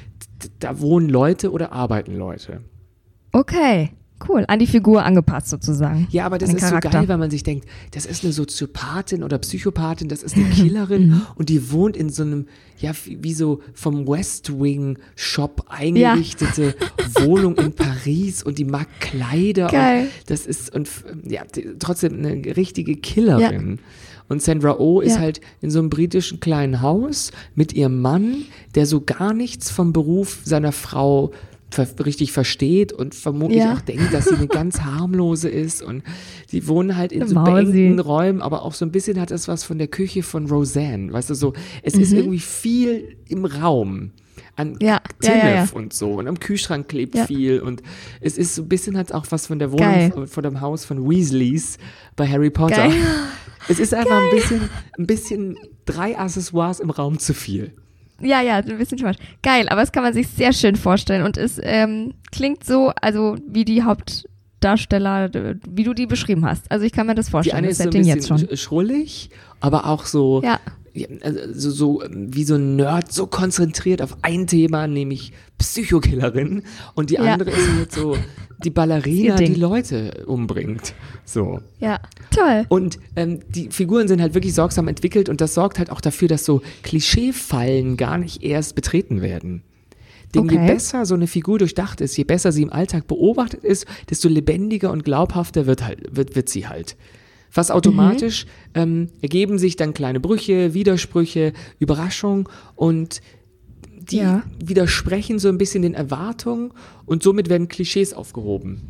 da 0.59 0.79
wohnen 0.79 1.09
Leute 1.09 1.51
oder 1.51 1.71
arbeiten 1.71 2.15
Leute. 2.15 2.61
Okay, 3.31 3.89
cool. 4.29 4.45
An 4.47 4.59
die 4.59 4.67
Figur 4.67 5.03
angepasst 5.03 5.49
sozusagen. 5.49 6.07
Ja, 6.11 6.25
aber 6.25 6.37
das 6.37 6.53
ist 6.53 6.59
Charakter. 6.61 6.89
so 6.91 6.97
geil, 6.97 7.07
weil 7.07 7.17
man 7.17 7.29
sich 7.31 7.43
denkt, 7.43 7.67
das 7.91 8.05
ist 8.05 8.23
eine 8.23 8.33
Soziopathin 8.33 9.23
oder 9.23 9.37
Psychopathin, 9.39 10.07
das 10.09 10.23
ist 10.23 10.35
eine 10.35 10.45
Killerin 10.49 11.07
Mhm. 11.09 11.21
und 11.35 11.49
die 11.49 11.71
wohnt 11.71 11.95
in 11.97 12.09
so 12.09 12.23
einem, 12.23 12.47
ja, 12.79 12.91
wie 13.05 13.33
so 13.33 13.61
vom 13.73 14.07
West 14.07 14.59
Wing 14.59 14.97
Shop 15.15 15.65
eingerichtete 15.67 16.75
Wohnung 17.21 17.55
in 17.57 17.73
Paris 17.73 18.43
und 18.43 18.57
die 18.57 18.65
mag 18.65 18.87
Kleider. 18.99 19.67
Geil. 19.67 20.03
Und 20.03 20.29
das 20.29 20.45
ist, 20.45 20.73
und 20.75 20.89
ja, 21.27 21.41
trotzdem 21.79 22.13
eine 22.25 22.55
richtige 22.55 22.95
Killerin. 22.95 23.79
Und 24.29 24.41
Sandra 24.41 24.77
Oh 24.77 24.99
ist 24.99 25.15
Ja. 25.15 25.21
halt 25.21 25.39
in 25.61 25.71
so 25.71 25.79
einem 25.79 25.89
britischen 25.89 26.41
kleinen 26.41 26.81
Haus 26.81 27.31
mit 27.55 27.71
ihrem 27.73 28.01
Mann, 28.01 28.43
der 28.75 28.85
so 28.85 28.99
gar 28.99 29.33
nichts 29.33 29.71
vom 29.71 29.93
Beruf 29.93 30.39
seiner 30.43 30.73
Frau 30.73 31.31
richtig 32.03 32.31
versteht 32.31 32.93
und 32.93 33.13
vermutlich 33.13 33.59
Ja. 33.59 33.73
auch 33.73 33.81
denkt, 33.81 34.13
dass 34.13 34.25
sie 34.25 34.35
eine 34.35 34.47
ganz 34.47 34.81
harmlose 34.81 35.49
ist 35.49 35.81
und 35.83 36.03
die 36.51 36.67
wohnen 36.67 36.95
halt 36.95 37.11
in 37.11 37.27
so 37.27 37.35
Mausi. 37.35 37.51
beengten 37.71 37.99
Räumen, 37.99 38.41
aber 38.41 38.63
auch 38.63 38.73
so 38.73 38.85
ein 38.85 38.91
bisschen 38.91 39.19
hat 39.19 39.31
es 39.31 39.47
was 39.47 39.63
von 39.63 39.77
der 39.77 39.87
Küche 39.87 40.23
von 40.23 40.47
Roseanne, 40.49 41.11
weißt 41.11 41.29
du 41.29 41.33
so, 41.35 41.53
es 41.83 41.95
ist 41.95 42.13
irgendwie 42.13 42.39
viel 42.39 43.17
im 43.27 43.45
Raum 43.45 44.11
an 44.55 44.69
Mhm. 44.71 44.77
Ja, 44.81 45.01
Tinnef 45.19 45.43
ja, 45.43 45.49
ja. 45.55 45.67
und 45.73 45.93
so 45.93 46.13
und 46.13 46.27
am 46.27 46.39
Kühlschrank 46.39 46.87
klebt 46.87 47.17
viel 47.27 47.59
und 47.59 47.83
es 48.21 48.37
ist 48.37 48.55
so 48.55 48.63
ein 48.63 48.69
bisschen 48.69 48.97
hat 48.97 49.11
auch 49.11 49.25
was 49.29 49.47
von 49.47 49.59
der 49.59 49.71
Wohnung 49.71 49.85
Geil. 49.85 50.11
von, 50.11 50.27
von 50.27 50.43
dem 50.43 50.61
Haus 50.61 50.83
von 50.85 51.07
Weasleys 51.07 51.77
bei 52.15 52.27
Harry 52.27 52.49
Potter. 52.49 52.87
Geil. 52.87 52.93
Es 53.69 53.79
ist 53.79 53.93
einfach 53.93 54.17
ein 54.19 54.29
bisschen, 54.31 54.61
ein 54.97 55.05
bisschen 55.05 55.57
drei 55.85 56.17
Accessoires 56.17 56.79
im 56.79 56.89
Raum 56.89 57.19
zu 57.19 57.33
viel. 57.33 57.73
Ja, 58.21 58.41
ja, 58.41 58.55
ein 58.57 58.77
bisschen 58.77 58.97
much. 59.03 59.15
Geil, 59.43 59.69
aber 59.69 59.81
das 59.81 59.91
kann 59.91 60.03
man 60.03 60.13
sich 60.13 60.27
sehr 60.27 60.53
schön 60.53 60.75
vorstellen 60.75 61.23
und 61.23 61.37
es 61.37 61.59
ähm, 61.61 62.13
klingt 62.31 62.63
so, 62.63 62.91
also 63.01 63.35
wie 63.47 63.63
die 63.65 63.83
Hauptdarsteller, 63.83 65.29
wie 65.69 65.83
du 65.83 65.93
die 65.93 66.05
beschrieben 66.07 66.45
hast. 66.45 66.69
Also 66.71 66.85
ich 66.85 66.91
kann 66.91 67.07
mir 67.07 67.15
das 67.15 67.27
Die 67.27 67.31
vorstellen, 67.31 67.57
eine 67.59 67.67
das 67.67 67.77
ist 67.79 67.83
so 67.83 67.89
ein 67.89 67.89
bisschen 67.91 68.15
jetzt 68.15 68.27
schon. 68.27 68.37
sch- 68.37 68.57
schrullig, 68.57 69.29
aber 69.59 69.85
auch 69.87 70.05
so, 70.05 70.41
Ja. 70.43 70.59
Also 71.21 71.69
so, 71.69 72.03
wie 72.11 72.43
so 72.43 72.55
ein 72.55 72.75
Nerd, 72.77 73.11
so 73.11 73.27
konzentriert 73.27 74.01
auf 74.01 74.17
ein 74.21 74.47
Thema, 74.47 74.87
nämlich 74.87 75.33
Psychokillerin. 75.57 76.63
Und 76.95 77.09
die 77.09 77.15
Ja. 77.15 77.33
andere 77.33 77.51
ist 77.51 77.69
halt 77.77 77.91
so 77.91 78.17
die 78.63 78.69
Ballerina, 78.69 79.35
die 79.35 79.53
Leute 79.53 80.23
umbringt. 80.25 80.93
So. 81.25 81.59
Ja, 81.79 81.99
toll. 82.31 82.65
Und 82.69 82.97
ähm, 83.15 83.39
die 83.49 83.69
Figuren 83.69 84.07
sind 84.07 84.21
halt 84.21 84.33
wirklich 84.33 84.53
sorgsam 84.55 84.87
entwickelt 84.87 85.29
und 85.29 85.41
das 85.41 85.53
sorgt 85.53 85.77
halt 85.79 85.91
auch 85.91 86.01
dafür, 86.01 86.27
dass 86.27 86.45
so 86.45 86.61
Klischeefallen 86.83 87.97
gar 87.97 88.17
nicht 88.17 88.43
erst 88.43 88.75
betreten 88.75 89.21
werden. 89.21 89.61
Denn 90.35 90.49
je 90.49 90.57
Okay. 90.57 90.67
besser 90.67 91.05
so 91.05 91.15
eine 91.15 91.27
Figur 91.27 91.57
durchdacht 91.59 92.01
ist, 92.01 92.17
je 92.17 92.23
besser 92.25 92.51
sie 92.51 92.61
im 92.63 92.71
Alltag 92.73 93.07
beobachtet 93.07 93.63
ist, 93.63 93.85
desto 94.09 94.27
lebendiger 94.27 94.91
und 94.91 95.03
glaubhafter 95.05 95.65
wird, 95.67 95.85
halt, 95.85 96.15
wird, 96.15 96.35
wird 96.35 96.49
sie 96.49 96.67
halt. 96.67 96.97
Fast 97.49 97.71
automatisch 97.71 98.45
ähm, 98.73 99.07
ergeben 99.21 99.57
sich 99.57 99.75
dann 99.75 99.93
kleine 99.93 100.19
Brüche, 100.19 100.73
Widersprüche, 100.73 101.53
Überraschungen 101.79 102.47
und 102.75 103.21
die 104.11 104.17
Ja. 104.17 104.43
widersprechen 104.63 105.39
so 105.39 105.49
ein 105.49 105.57
bisschen 105.57 105.81
den 105.81 105.93
Erwartungen 105.93 106.71
und 107.05 107.23
somit 107.23 107.49
werden 107.49 107.67
Klischees 107.67 108.13
aufgehoben. 108.13 108.81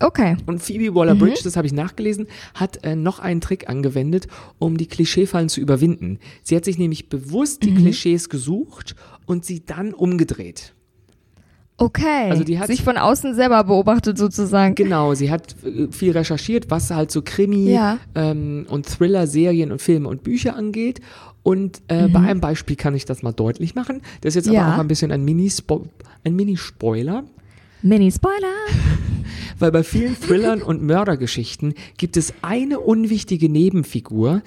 Okay. 0.00 0.36
Und 0.46 0.62
Phoebe 0.62 0.94
Waller-Bridge, 0.94 1.40
das 1.44 1.56
habe 1.56 1.66
ich 1.66 1.74
nachgelesen, 1.74 2.26
hat 2.54 2.82
äh, 2.84 2.96
noch 2.96 3.18
einen 3.18 3.42
Trick 3.42 3.68
angewendet, 3.68 4.28
um 4.58 4.78
die 4.78 4.86
Klischeefallen 4.86 5.50
zu 5.50 5.60
überwinden. 5.60 6.18
Sie 6.42 6.56
hat 6.56 6.64
sich 6.64 6.78
nämlich 6.78 7.10
bewusst 7.10 7.62
die 7.62 7.74
Klischees 7.74 8.30
gesucht 8.30 8.96
und 9.26 9.44
sie 9.44 9.64
dann 9.64 9.92
umgedreht. 9.92 10.74
Okay. 11.80 12.30
Also 12.30 12.44
die 12.44 12.58
hat- 12.58 12.66
sich 12.68 12.82
von 12.82 12.96
außen 12.98 13.34
selber 13.34 13.64
beobachtet 13.64 14.18
sozusagen. 14.18 14.74
Genau, 14.74 15.14
sie 15.14 15.30
hat 15.30 15.54
äh, 15.64 15.88
viel 15.90 16.12
recherchiert, 16.12 16.70
was 16.70 16.90
halt 16.90 17.10
so 17.10 17.22
Krimi 17.22 17.70
Ja. 17.72 17.98
ähm, 18.14 18.66
und 18.68 18.86
Thriller-Serien 18.86 19.72
und 19.72 19.80
Filme 19.82 20.08
und 20.08 20.22
Bücher 20.22 20.54
angeht. 20.56 21.00
Und 21.42 21.80
äh, 21.88 22.06
bei 22.08 22.20
einem 22.20 22.40
Beispiel 22.40 22.76
kann 22.76 22.94
ich 22.94 23.06
das 23.06 23.22
mal 23.22 23.32
deutlich 23.32 23.74
machen. 23.74 24.02
Das 24.20 24.32
ist 24.32 24.34
jetzt 24.36 24.48
Mhm. 24.48 24.52
Ja. 24.54 24.66
aber 24.66 24.74
auch 24.76 24.80
ein 24.80 24.88
bisschen 24.88 25.10
ein 25.10 25.24
Mini-Spo- 25.24 25.86
ein 26.22 26.36
Mini-Spoiler. 26.36 27.24
Mini-Spoiler. 27.82 28.52
Weil 29.58 29.72
bei 29.72 29.82
vielen 29.82 30.20
Thrillern 30.20 30.60
und 30.62 30.82
Mördergeschichten 30.82 31.74
gibt 31.96 32.16
es 32.18 32.34
eine 32.42 32.78
unwichtige 32.80 33.48
Nebenfigur, 33.48 34.42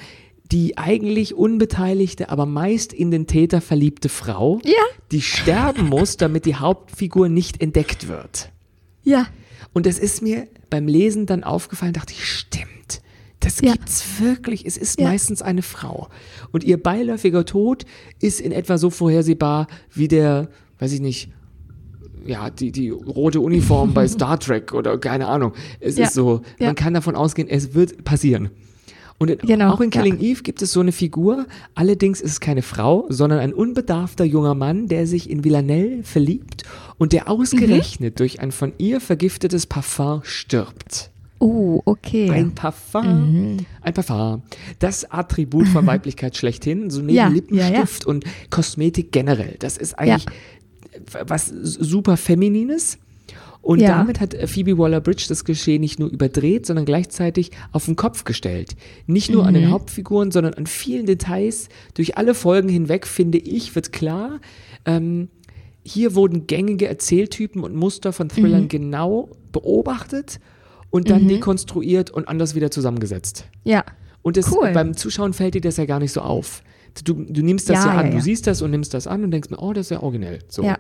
die 0.53 0.77
eigentlich 0.77 1.33
unbeteiligte, 1.35 2.29
aber 2.29 2.45
meist 2.45 2.93
in 2.93 3.09
den 3.11 3.25
Täter 3.27 3.59
verliebte 3.59 4.07
Frau, 4.07 4.59
Ja. 4.63 4.71
die 5.11 5.21
sterben 5.21 5.89
muss, 5.89 6.15
damit 6.17 6.45
die 6.45 6.55
Hauptfigur 6.55 7.27
nicht 7.27 7.59
entdeckt 7.61 8.07
wird. 8.07 8.51
Ja. 9.03 9.25
Und 9.73 9.85
das 9.87 9.97
ist 9.99 10.21
mir 10.21 10.47
beim 10.69 10.87
Lesen 10.87 11.25
dann 11.25 11.43
aufgefallen, 11.43 11.93
dachte 11.93 12.13
ich, 12.13 12.23
stimmt. 12.25 13.01
Das 13.39 13.59
Ja. 13.61 13.73
gibt's 13.73 14.21
wirklich. 14.21 14.65
Es 14.65 14.77
ist 14.77 14.99
Ja. 14.99 15.07
meistens 15.09 15.41
eine 15.41 15.63
Frau. 15.63 16.07
Und 16.51 16.63
ihr 16.63 16.81
beiläufiger 16.81 17.45
Tod 17.45 17.85
ist 18.21 18.39
in 18.39 18.51
etwa 18.51 18.77
so 18.77 18.89
vorhersehbar 18.91 19.67
wie 19.91 20.07
der, 20.07 20.49
weiß 20.79 20.93
ich 20.93 21.01
nicht, 21.01 21.29
ja, 22.25 22.49
die, 22.51 22.71
die 22.71 22.89
rote 22.89 23.41
Uniform 23.41 23.93
bei 23.93 24.07
Star 24.07 24.39
Trek 24.39 24.73
oder 24.73 24.97
keine 24.99 25.27
Ahnung. 25.27 25.53
Es 25.79 25.97
Ja. 25.97 26.05
ist 26.05 26.13
so, 26.13 26.41
man 26.59 26.75
kann 26.75 26.93
davon 26.93 27.15
ausgehen, 27.15 27.49
es 27.49 27.73
wird 27.73 28.03
passieren. 28.05 28.49
Und 29.23 29.39
Genau, 29.39 29.73
auch 29.73 29.81
in 29.81 29.91
ja. 29.91 30.01
Killing 30.01 30.19
Eve 30.19 30.43
gibt 30.43 30.61
es 30.61 30.71
so 30.71 30.79
eine 30.79 30.91
Figur, 30.91 31.45
allerdings 31.75 32.21
ist 32.21 32.31
es 32.31 32.39
keine 32.39 32.61
Frau, 32.61 33.05
sondern 33.09 33.39
ein 33.39 33.53
unbedarfter 33.53 34.23
junger 34.25 34.55
Mann, 34.55 34.87
der 34.87 35.07
sich 35.07 35.29
in 35.29 35.43
Villanelle 35.43 36.03
verliebt 36.03 36.63
und 36.97 37.13
der 37.13 37.29
ausgerechnet 37.29 38.19
durch 38.19 38.39
ein 38.39 38.51
von 38.51 38.73
ihr 38.77 38.99
vergiftetes 38.99 39.65
Parfum 39.65 40.21
stirbt. 40.23 41.11
Oh, 41.39 41.81
okay. 41.83 42.29
Ein 42.29 42.55
Parfum. 42.55 43.57
Ein 43.81 43.93
Parfum. 43.93 44.43
Das 44.79 45.11
Attribut 45.11 45.67
von 45.67 45.85
Weiblichkeit 45.85 46.37
schlechthin, 46.37 46.89
so 46.89 47.01
neben 47.01 47.15
Ja, 47.15 47.27
Lippenstift 47.27 48.05
und 48.05 48.23
Kosmetik 48.49 49.11
generell. 49.11 49.57
Das 49.59 49.77
ist 49.77 49.99
eigentlich 49.99 50.25
was 51.25 51.47
super 51.47 52.17
Feminines. 52.17 52.97
Und 53.63 53.79
Ja. 53.79 53.97
damit 53.97 54.19
hat 54.19 54.33
äh, 54.35 54.45
Phoebe 54.45 54.77
Waller-Bridge 54.77 55.25
das 55.29 55.45
Geschehen 55.45 55.79
nicht 55.81 55.97
nur 55.97 56.09
überdreht, 56.09 56.65
sondern 56.65 56.83
gleichzeitig 56.85 57.49
auf 57.71 57.85
den 57.85 57.95
Kopf 57.95 58.25
gestellt. 58.25 58.75
Nicht 59.07 59.31
nur 59.31 59.43
Mhm. 59.43 59.47
an 59.47 59.53
den 59.55 59.71
Hauptfiguren, 59.71 60.31
sondern 60.31 60.53
an 60.53 60.67
vielen 60.67 61.05
Details. 61.05 61.69
Durch 61.95 62.17
alle 62.17 62.35
Folgen 62.35 62.67
hinweg, 62.69 63.07
finde 63.07 63.37
ich, 63.37 63.73
wird 63.73 63.93
klar, 63.93 64.41
ähm, 64.85 65.29
hier 65.81 66.13
wurden 66.13 66.45
gängige 66.45 66.87
Erzähltypen 66.89 67.63
und 67.63 67.73
Muster 67.75 68.11
von 68.13 68.27
Thrillern 68.29 68.67
genau 68.67 69.29
beobachtet 69.53 70.39
und 70.89 71.09
dann 71.09 71.27
dekonstruiert 71.29 72.11
und 72.11 72.27
anders 72.27 72.55
wieder 72.55 72.69
zusammengesetzt. 72.69 73.45
Ja. 73.63 73.83
Und 74.21 74.35
das, 74.37 74.51
Cool. 74.51 74.71
beim 74.73 74.95
Zuschauen 74.95 75.33
fällt 75.33 75.55
dir 75.55 75.61
das 75.61 75.77
ja 75.77 75.85
gar 75.85 75.99
nicht 75.99 76.11
so 76.11 76.21
auf. 76.21 76.63
Du, 77.05 77.13
du 77.13 77.41
nimmst 77.41 77.69
das 77.69 77.77
Ja, 77.85 77.93
ja, 77.93 77.97
an, 77.99 78.05
ja, 78.07 78.11
du 78.11 78.17
ja. 78.17 78.23
siehst 78.23 78.45
das 78.45 78.61
und 78.61 78.71
nimmst 78.71 78.93
das 78.93 79.07
an 79.07 79.23
und 79.23 79.31
denkst 79.31 79.49
mir, 79.49 79.57
oh, 79.59 79.73
das 79.73 79.87
ist 79.87 79.89
ja 79.91 80.03
originell. 80.03 80.39
So. 80.49 80.63
Ja. 80.63 80.77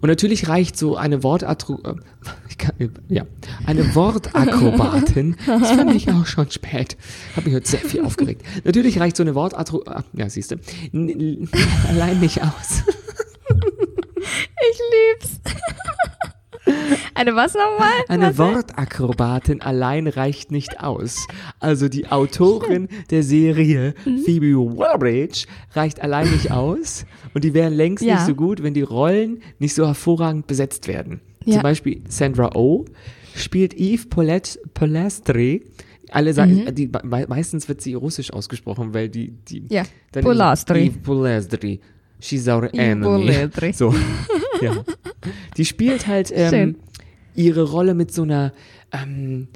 Und 0.00 0.08
natürlich 0.08 0.48
reicht 0.48 0.76
so 0.76 0.96
eine 0.96 1.22
Wortatro 1.22 1.80
äh, 1.84 1.94
ich 2.48 2.58
kann, 2.58 2.74
ja, 3.08 3.24
eine 3.66 3.94
Wortakrobatin, 3.94 5.36
das 5.46 5.70
fand 5.70 5.94
ich 5.94 6.10
auch 6.10 6.26
schon 6.26 6.50
spät, 6.50 6.96
habe 7.36 7.46
mich 7.46 7.56
heute 7.56 7.68
sehr 7.68 7.80
viel 7.80 8.04
aufgeregt. 8.04 8.42
Natürlich 8.64 9.00
reicht 9.00 9.16
so 9.16 9.22
eine 9.22 9.34
Wortatro, 9.34 9.82
ah, 9.86 10.04
ja, 10.12 10.28
siehst 10.28 10.52
du, 10.52 10.56
allein 11.88 12.20
nicht 12.20 12.42
aus. 12.42 12.82
Ich 14.20 14.80
lieb's. 14.92 15.40
Eine 17.14 17.36
was 17.36 17.54
nochmal? 17.54 17.92
Eine 18.08 18.36
Wortakrobatin 18.38 19.60
allein 19.60 20.06
reicht 20.06 20.50
nicht 20.50 20.80
aus. 20.80 21.26
Also 21.60 21.88
die 21.88 22.08
Autorin 22.08 22.88
der 23.10 23.22
Serie 23.22 23.94
Mhm. 24.04 24.18
Phoebe 24.24 24.56
Waller-Bridge 24.56 25.46
reicht 25.74 26.00
allein 26.00 26.30
nicht 26.30 26.50
aus 26.50 27.04
und 27.34 27.44
die 27.44 27.54
wären 27.54 27.72
längst 27.74 28.02
Ja. 28.04 28.14
nicht 28.14 28.26
so 28.26 28.34
gut, 28.34 28.62
wenn 28.62 28.74
die 28.74 28.82
Rollen 28.82 29.42
nicht 29.58 29.74
so 29.74 29.86
hervorragend 29.86 30.46
besetzt 30.46 30.88
werden. 30.88 31.20
Ja. 31.44 31.54
Zum 31.54 31.62
Beispiel 31.62 32.02
Sandra 32.08 32.50
Oh 32.54 32.84
spielt 33.34 33.74
Eve 33.74 34.06
Polet 34.08 34.58
Polastri. 34.74 35.62
Alle 36.10 36.32
sagen, 36.32 36.64
Mhm. 36.66 36.74
die, 36.74 36.86
me 37.02 37.24
meistens 37.28 37.68
wird 37.68 37.80
sie 37.80 37.94
russisch 37.94 38.32
ausgesprochen, 38.32 38.94
weil 38.94 39.08
die, 39.08 39.30
die 39.48 39.64
Ja, 39.70 39.82
Polastri. 40.12 40.86
Eve 40.86 40.98
Polastri. 41.00 41.80
She's 42.24 42.48
our 42.48 42.70
enemy. 42.74 43.48
So, 43.74 43.94
ja. 44.62 44.82
Die 45.56 45.64
spielt 45.64 46.06
halt 46.06 46.32
ähm, 46.34 46.76
ihre 47.34 47.64
Rolle 47.64 47.92
mit 47.94 48.12
so 48.14 48.22
einer, 48.22 48.52
ähm, 48.92 49.48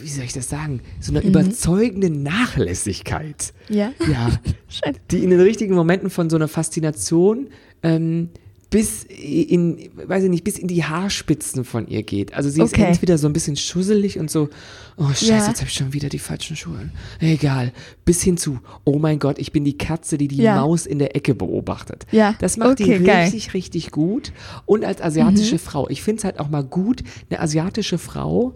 wie 0.00 0.08
soll 0.08 0.24
ich 0.24 0.32
das 0.32 0.48
sagen, 0.48 0.80
so 1.00 1.12
Mhm. 1.12 1.18
einer 1.18 1.26
überzeugenden 1.26 2.22
Nachlässigkeit. 2.22 3.52
Ja. 3.68 3.92
Ja, 4.10 4.30
Schön. 4.68 4.96
die 5.10 5.22
in 5.24 5.30
den 5.30 5.40
richtigen 5.40 5.74
Momenten 5.74 6.08
von 6.10 6.30
so 6.30 6.36
einer 6.36 6.48
Faszination 6.48 7.48
ähm, 7.82 8.30
bis 8.70 9.04
in, 9.04 9.88
weiß 9.94 10.24
ich 10.24 10.30
nicht, 10.30 10.44
bis 10.44 10.58
in 10.58 10.68
die 10.68 10.84
Haarspitzen 10.84 11.64
von 11.64 11.88
ihr 11.88 12.02
geht. 12.02 12.34
Also 12.34 12.50
sie 12.50 12.60
ist 12.60 12.74
Okay. 12.74 12.84
entweder 12.84 13.16
so 13.16 13.26
ein 13.26 13.32
bisschen 13.32 13.56
schusselig 13.56 14.18
und 14.18 14.30
so, 14.30 14.50
oh 14.98 15.08
scheiße, 15.08 15.26
Ja. 15.26 15.46
jetzt 15.48 15.60
habe 15.60 15.68
ich 15.68 15.72
schon 15.74 15.94
wieder 15.94 16.10
die 16.10 16.18
falschen 16.18 16.54
Schuhe. 16.54 16.90
Egal. 17.18 17.72
Bis 18.04 18.22
hin 18.22 18.36
zu, 18.36 18.58
oh 18.84 18.98
mein 18.98 19.18
Gott, 19.18 19.38
ich 19.38 19.52
bin 19.52 19.64
die 19.64 19.78
Katze, 19.78 20.18
die 20.18 20.28
die 20.28 20.36
Ja. 20.42 20.56
Maus 20.60 20.84
in 20.84 20.98
der 20.98 21.16
Ecke 21.16 21.34
beobachtet. 21.34 22.06
Ja. 22.10 22.34
Das 22.40 22.58
macht 22.58 22.72
Okay, 22.80 22.98
die 22.98 23.04
geil. 23.04 23.26
Mhm. 23.28 23.32
richtig, 23.32 23.54
richtig 23.54 23.90
gut. 23.90 24.32
Und 24.66 24.84
als 24.84 25.00
asiatische 25.00 25.58
Frau, 25.58 25.88
ich 25.88 26.02
finde 26.02 26.18
es 26.18 26.24
halt 26.24 26.38
auch 26.38 26.50
mal 26.50 26.62
gut, 26.64 27.02
eine 27.30 27.40
asiatische 27.40 27.96
Frau 27.96 28.52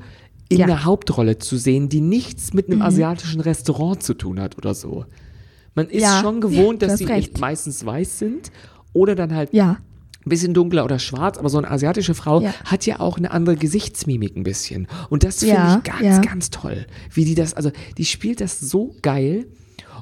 in 0.50 0.58
Ja. 0.58 0.66
Mhm. 0.66 0.72
einer 0.72 0.84
Hauptrolle 0.84 1.38
zu 1.38 1.56
sehen, 1.56 1.88
die 1.88 2.02
nichts 2.02 2.52
mit 2.52 2.66
einem 2.68 2.82
asiatischen 2.82 3.40
Restaurant 3.40 4.02
zu 4.02 4.12
tun 4.12 4.38
hat 4.40 4.58
oder 4.58 4.74
so. 4.74 5.06
Man 5.74 5.88
ist 5.88 6.04
schon 6.20 6.42
gewohnt, 6.42 6.82
dass 6.82 6.92
hast 6.92 6.98
sie 6.98 7.04
recht. 7.06 7.40
meistens 7.40 7.86
weiß 7.86 8.18
sind 8.18 8.52
oder 8.92 9.14
dann 9.14 9.34
halt 9.34 9.54
Ja. 9.54 9.78
Ein 10.24 10.30
bisschen 10.30 10.54
dunkler 10.54 10.84
oder 10.84 10.98
schwarz, 10.98 11.36
aber 11.38 11.48
so 11.48 11.58
eine 11.58 11.70
asiatische 11.70 12.14
Frau 12.14 12.40
Ja. 12.42 12.52
hat 12.64 12.86
ja 12.86 13.00
auch 13.00 13.18
eine 13.18 13.30
andere 13.32 13.56
Gesichtsmimik 13.56 14.36
ein 14.36 14.42
bisschen. 14.44 14.86
Und 15.10 15.24
das 15.24 15.38
finde 15.40 15.54
Ja, 15.54 15.76
ich 15.78 15.82
ganz, 15.84 16.02
ja. 16.02 16.18
ganz 16.20 16.50
toll. 16.50 16.86
Wie 17.12 17.24
die 17.24 17.34
das, 17.34 17.54
also 17.54 17.70
die 17.98 18.04
spielt 18.04 18.40
das 18.40 18.60
so 18.60 18.94
geil. 19.02 19.46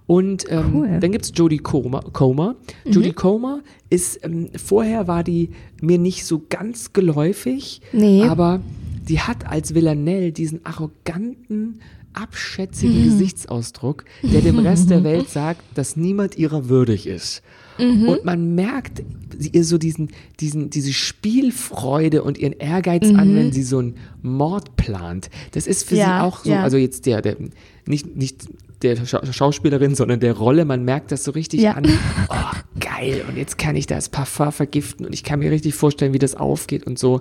Und 0.07 0.45
ähm, 0.51 0.73
Cool. 0.75 0.89
Mhm. 0.89 1.01
dann 1.01 1.13
gibt's 1.13 1.33
Jodie 1.35 1.59
Comer. 1.59 2.01
Comer. 2.13 2.57
Jodie 2.85 3.13
Comer 3.13 3.61
ist, 3.91 4.25
ähm, 4.25 4.49
vorher 4.57 5.07
war 5.07 5.23
die 5.25 5.51
mir 5.81 5.99
nicht 5.99 6.25
so 6.27 6.43
ganz 6.49 6.93
geläufig, 6.93 7.81
Nee. 7.93 8.23
aber 8.25 8.61
die 9.09 9.21
hat 9.21 9.47
als 9.47 9.75
Villanelle 9.75 10.33
diesen 10.33 10.65
arroganten, 10.67 11.81
abschätzigen 12.13 12.99
Mhm. 13.01 13.05
Gesichtsausdruck, 13.05 14.05
der 14.23 14.41
dem 14.41 14.59
Rest 14.59 14.91
der 14.91 15.05
Welt 15.05 15.29
sagt, 15.29 15.63
dass 15.75 15.97
niemand 15.97 16.37
ihrer 16.37 16.69
würdig 16.69 17.07
ist. 17.07 17.43
Mhm. 17.79 18.09
Und 18.09 18.25
man 18.25 18.55
merkt 18.57 19.03
ihr 19.49 19.65
so 19.65 19.79
diesen, 19.79 20.11
diesen, 20.41 20.71
diese 20.71 20.93
Spielfreude 20.93 22.23
und 22.23 22.39
ihren 22.39 22.53
Ehrgeiz 22.55 23.09
Mhm. 23.09 23.19
an, 23.19 23.35
wenn 23.35 23.53
sie 23.53 23.63
so 23.63 23.79
einen 23.79 23.97
Mord 24.23 24.77
plant. 24.77 25.31
Das 25.53 25.67
ist 25.67 25.89
für 25.89 25.97
Ja, 25.97 26.07
sie 26.07 26.25
auch 26.25 26.45
so, 26.45 26.51
ja. 26.51 26.63
also 26.63 26.77
jetzt 26.77 27.07
der, 27.07 27.23
der 27.23 27.37
nicht, 27.87 28.17
nicht 28.17 28.47
der 28.83 29.05
Scha 29.05 29.21
Schauspielerin, 29.33 29.95
sondern 29.95 30.21
der 30.21 30.35
Rolle, 30.37 30.65
man 30.65 30.85
merkt 30.85 31.13
das 31.13 31.25
so 31.25 31.33
richtig 31.33 31.61
Ja. 31.61 31.73
an. 31.73 31.87
Oh, 32.29 32.79
geil. 32.81 33.25
Und 33.29 33.37
jetzt 33.37 33.59
kann 33.59 33.77
ich 33.77 33.87
das 33.87 34.09
Parfum 34.09 34.53
vergiften 34.53 35.05
und 35.07 35.13
ich 35.13 35.23
kann 35.25 35.39
mir 35.41 35.51
richtig 35.51 35.75
vorstellen, 35.75 36.13
wie 36.13 36.19
das 36.19 36.35
aufgeht 36.35 36.87
und 36.87 36.99
so. 36.99 37.21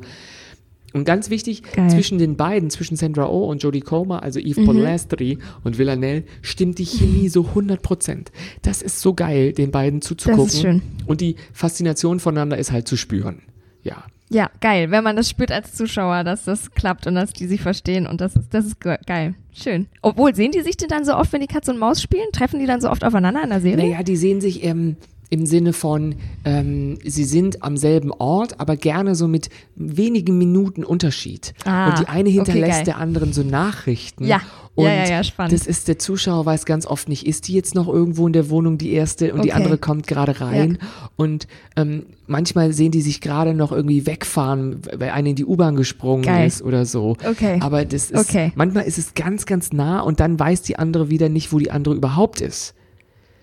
Und 0.94 1.06
ganz 1.06 1.30
wichtig, 1.30 1.62
Geil. 1.74 1.90
zwischen 1.90 2.18
den 2.18 2.36
beiden, 2.36 2.70
zwischen 2.70 2.96
Sandra 2.98 3.28
Oh 3.30 3.46
und 3.46 3.62
Jodie 3.62 3.82
Comer, 3.82 4.24
also 4.24 4.40
Mhm. 4.40 4.46
Yves 4.48 4.66
Polastri 4.66 5.38
und 5.64 5.78
Villanelle, 5.78 6.24
stimmt 6.42 6.80
die 6.80 6.86
Chemie 6.86 7.30
so 7.30 7.44
100 7.46 7.82
Prozent. 7.82 8.32
Das 8.64 8.82
ist 8.82 9.00
so 9.02 9.14
geil, 9.14 9.54
den 9.54 9.72
beiden 9.72 10.02
zuzugucken. 10.02 10.46
Das 10.46 10.54
ist 10.56 10.62
schön. 10.62 10.82
Und 11.06 11.22
die 11.22 11.36
Faszination 11.54 12.20
voneinander 12.20 12.58
ist 12.58 12.72
halt 12.72 12.88
zu 12.88 12.98
spüren. 12.98 13.42
Ja. 13.84 14.04
Ja, 14.32 14.52
geil, 14.62 14.92
wenn 14.92 15.04
man 15.04 15.16
das 15.16 15.28
spürt 15.28 15.52
als 15.52 15.74
Zuschauer, 15.74 16.24
dass 16.24 16.44
das 16.46 16.70
klappt 16.72 17.08
und 17.08 17.16
dass 17.16 17.34
die 17.34 17.48
sich 17.48 17.62
verstehen 17.62 18.06
und 18.06 18.22
das 18.22 18.36
ist, 18.36 18.54
das 18.54 18.66
ist 18.66 18.80
ge- 18.80 19.00
geil. 19.08 19.34
Schön. 19.52 19.88
Obwohl, 20.04 20.36
sehen 20.36 20.52
die 20.52 20.62
sich 20.62 20.78
denn 20.78 20.88
dann 20.90 21.04
so 21.04 21.16
oft, 21.16 21.34
wenn 21.34 21.42
die 21.42 21.48
Katz 21.48 21.68
und 21.68 21.80
Maus 21.80 22.00
spielen? 22.00 22.28
Treffen 22.32 22.60
die 22.60 22.68
dann 22.68 22.80
so 22.80 22.92
oft 22.92 23.04
aufeinander 23.04 23.44
in 23.44 23.50
der 23.50 23.60
Serie? 23.62 23.90
Naja, 23.90 24.04
die 24.04 24.16
sehen 24.16 24.40
sich 24.40 24.64
ähm, 24.64 24.98
im 25.32 25.46
Sinne 25.46 25.74
von, 25.74 26.16
ähm, 26.44 26.98
sie 27.06 27.24
sind 27.24 27.62
am 27.64 27.78
selben 27.78 28.12
Ort, 28.12 28.60
aber 28.60 28.76
gerne 28.76 29.14
so 29.14 29.28
mit 29.28 29.50
wenigen 29.76 30.38
Minuten 30.40 30.84
Unterschied. 30.84 31.54
Ah, 31.66 31.90
und 31.90 32.00
die 32.00 32.08
eine 32.08 32.30
okay, 32.30 32.36
hinterlässt 32.38 32.78
geil. 32.80 32.86
der 32.86 32.98
anderen 32.98 33.32
so 33.32 33.44
Nachrichten. 33.44 34.26
Ja. 34.26 34.42
Und 34.76 34.86
Ja, 34.86 34.94
ja, 34.94 35.10
ja, 35.10 35.24
spannend. 35.24 35.54
das 35.54 35.68
ist, 35.68 35.88
der 35.88 36.00
Zuschauer 36.00 36.46
weiß 36.46 36.66
ganz 36.66 36.86
oft 36.88 37.10
nicht, 37.10 37.28
ist 37.28 37.48
die 37.48 37.54
jetzt 37.54 37.76
noch 37.76 37.88
irgendwo 37.88 38.26
in 38.28 38.34
der 38.34 38.50
Wohnung 38.50 38.78
die 38.78 38.92
erste 38.94 39.34
und 39.34 39.44
die 39.44 39.50
Okay. 39.50 39.58
andere 39.62 39.78
kommt 39.78 40.08
gerade 40.08 40.40
rein. 40.42 40.78
Und 41.16 41.48
ähm, 41.76 42.06
manchmal 42.28 42.72
sehen 42.74 42.92
die 42.92 43.02
sich 43.02 43.20
gerade 43.22 43.54
noch 43.54 43.72
irgendwie 43.72 44.06
wegfahren, 44.08 44.82
weil 44.98 45.10
eine 45.12 45.32
in 45.32 45.36
die 45.36 45.46
U-Bahn 45.46 45.76
gesprungen 45.76 46.24
Geil. 46.24 46.48
ist 46.48 46.62
oder 46.64 46.86
so. 46.86 47.18
Okay. 47.30 47.60
Aber 47.62 47.86
das 47.86 48.10
ist, 48.10 48.30
Okay. 48.30 48.52
manchmal 48.56 48.86
ist 48.86 48.98
es 48.98 49.14
ganz, 49.16 49.46
ganz 49.46 49.74
nah 49.74 50.00
und 50.02 50.20
dann 50.22 50.40
weiß 50.40 50.62
die 50.64 50.80
andere 50.80 51.10
wieder 51.10 51.30
nicht, 51.30 51.52
wo 51.54 51.60
die 51.60 51.72
andere 51.72 51.94
überhaupt 51.96 52.42
ist. 52.42 52.74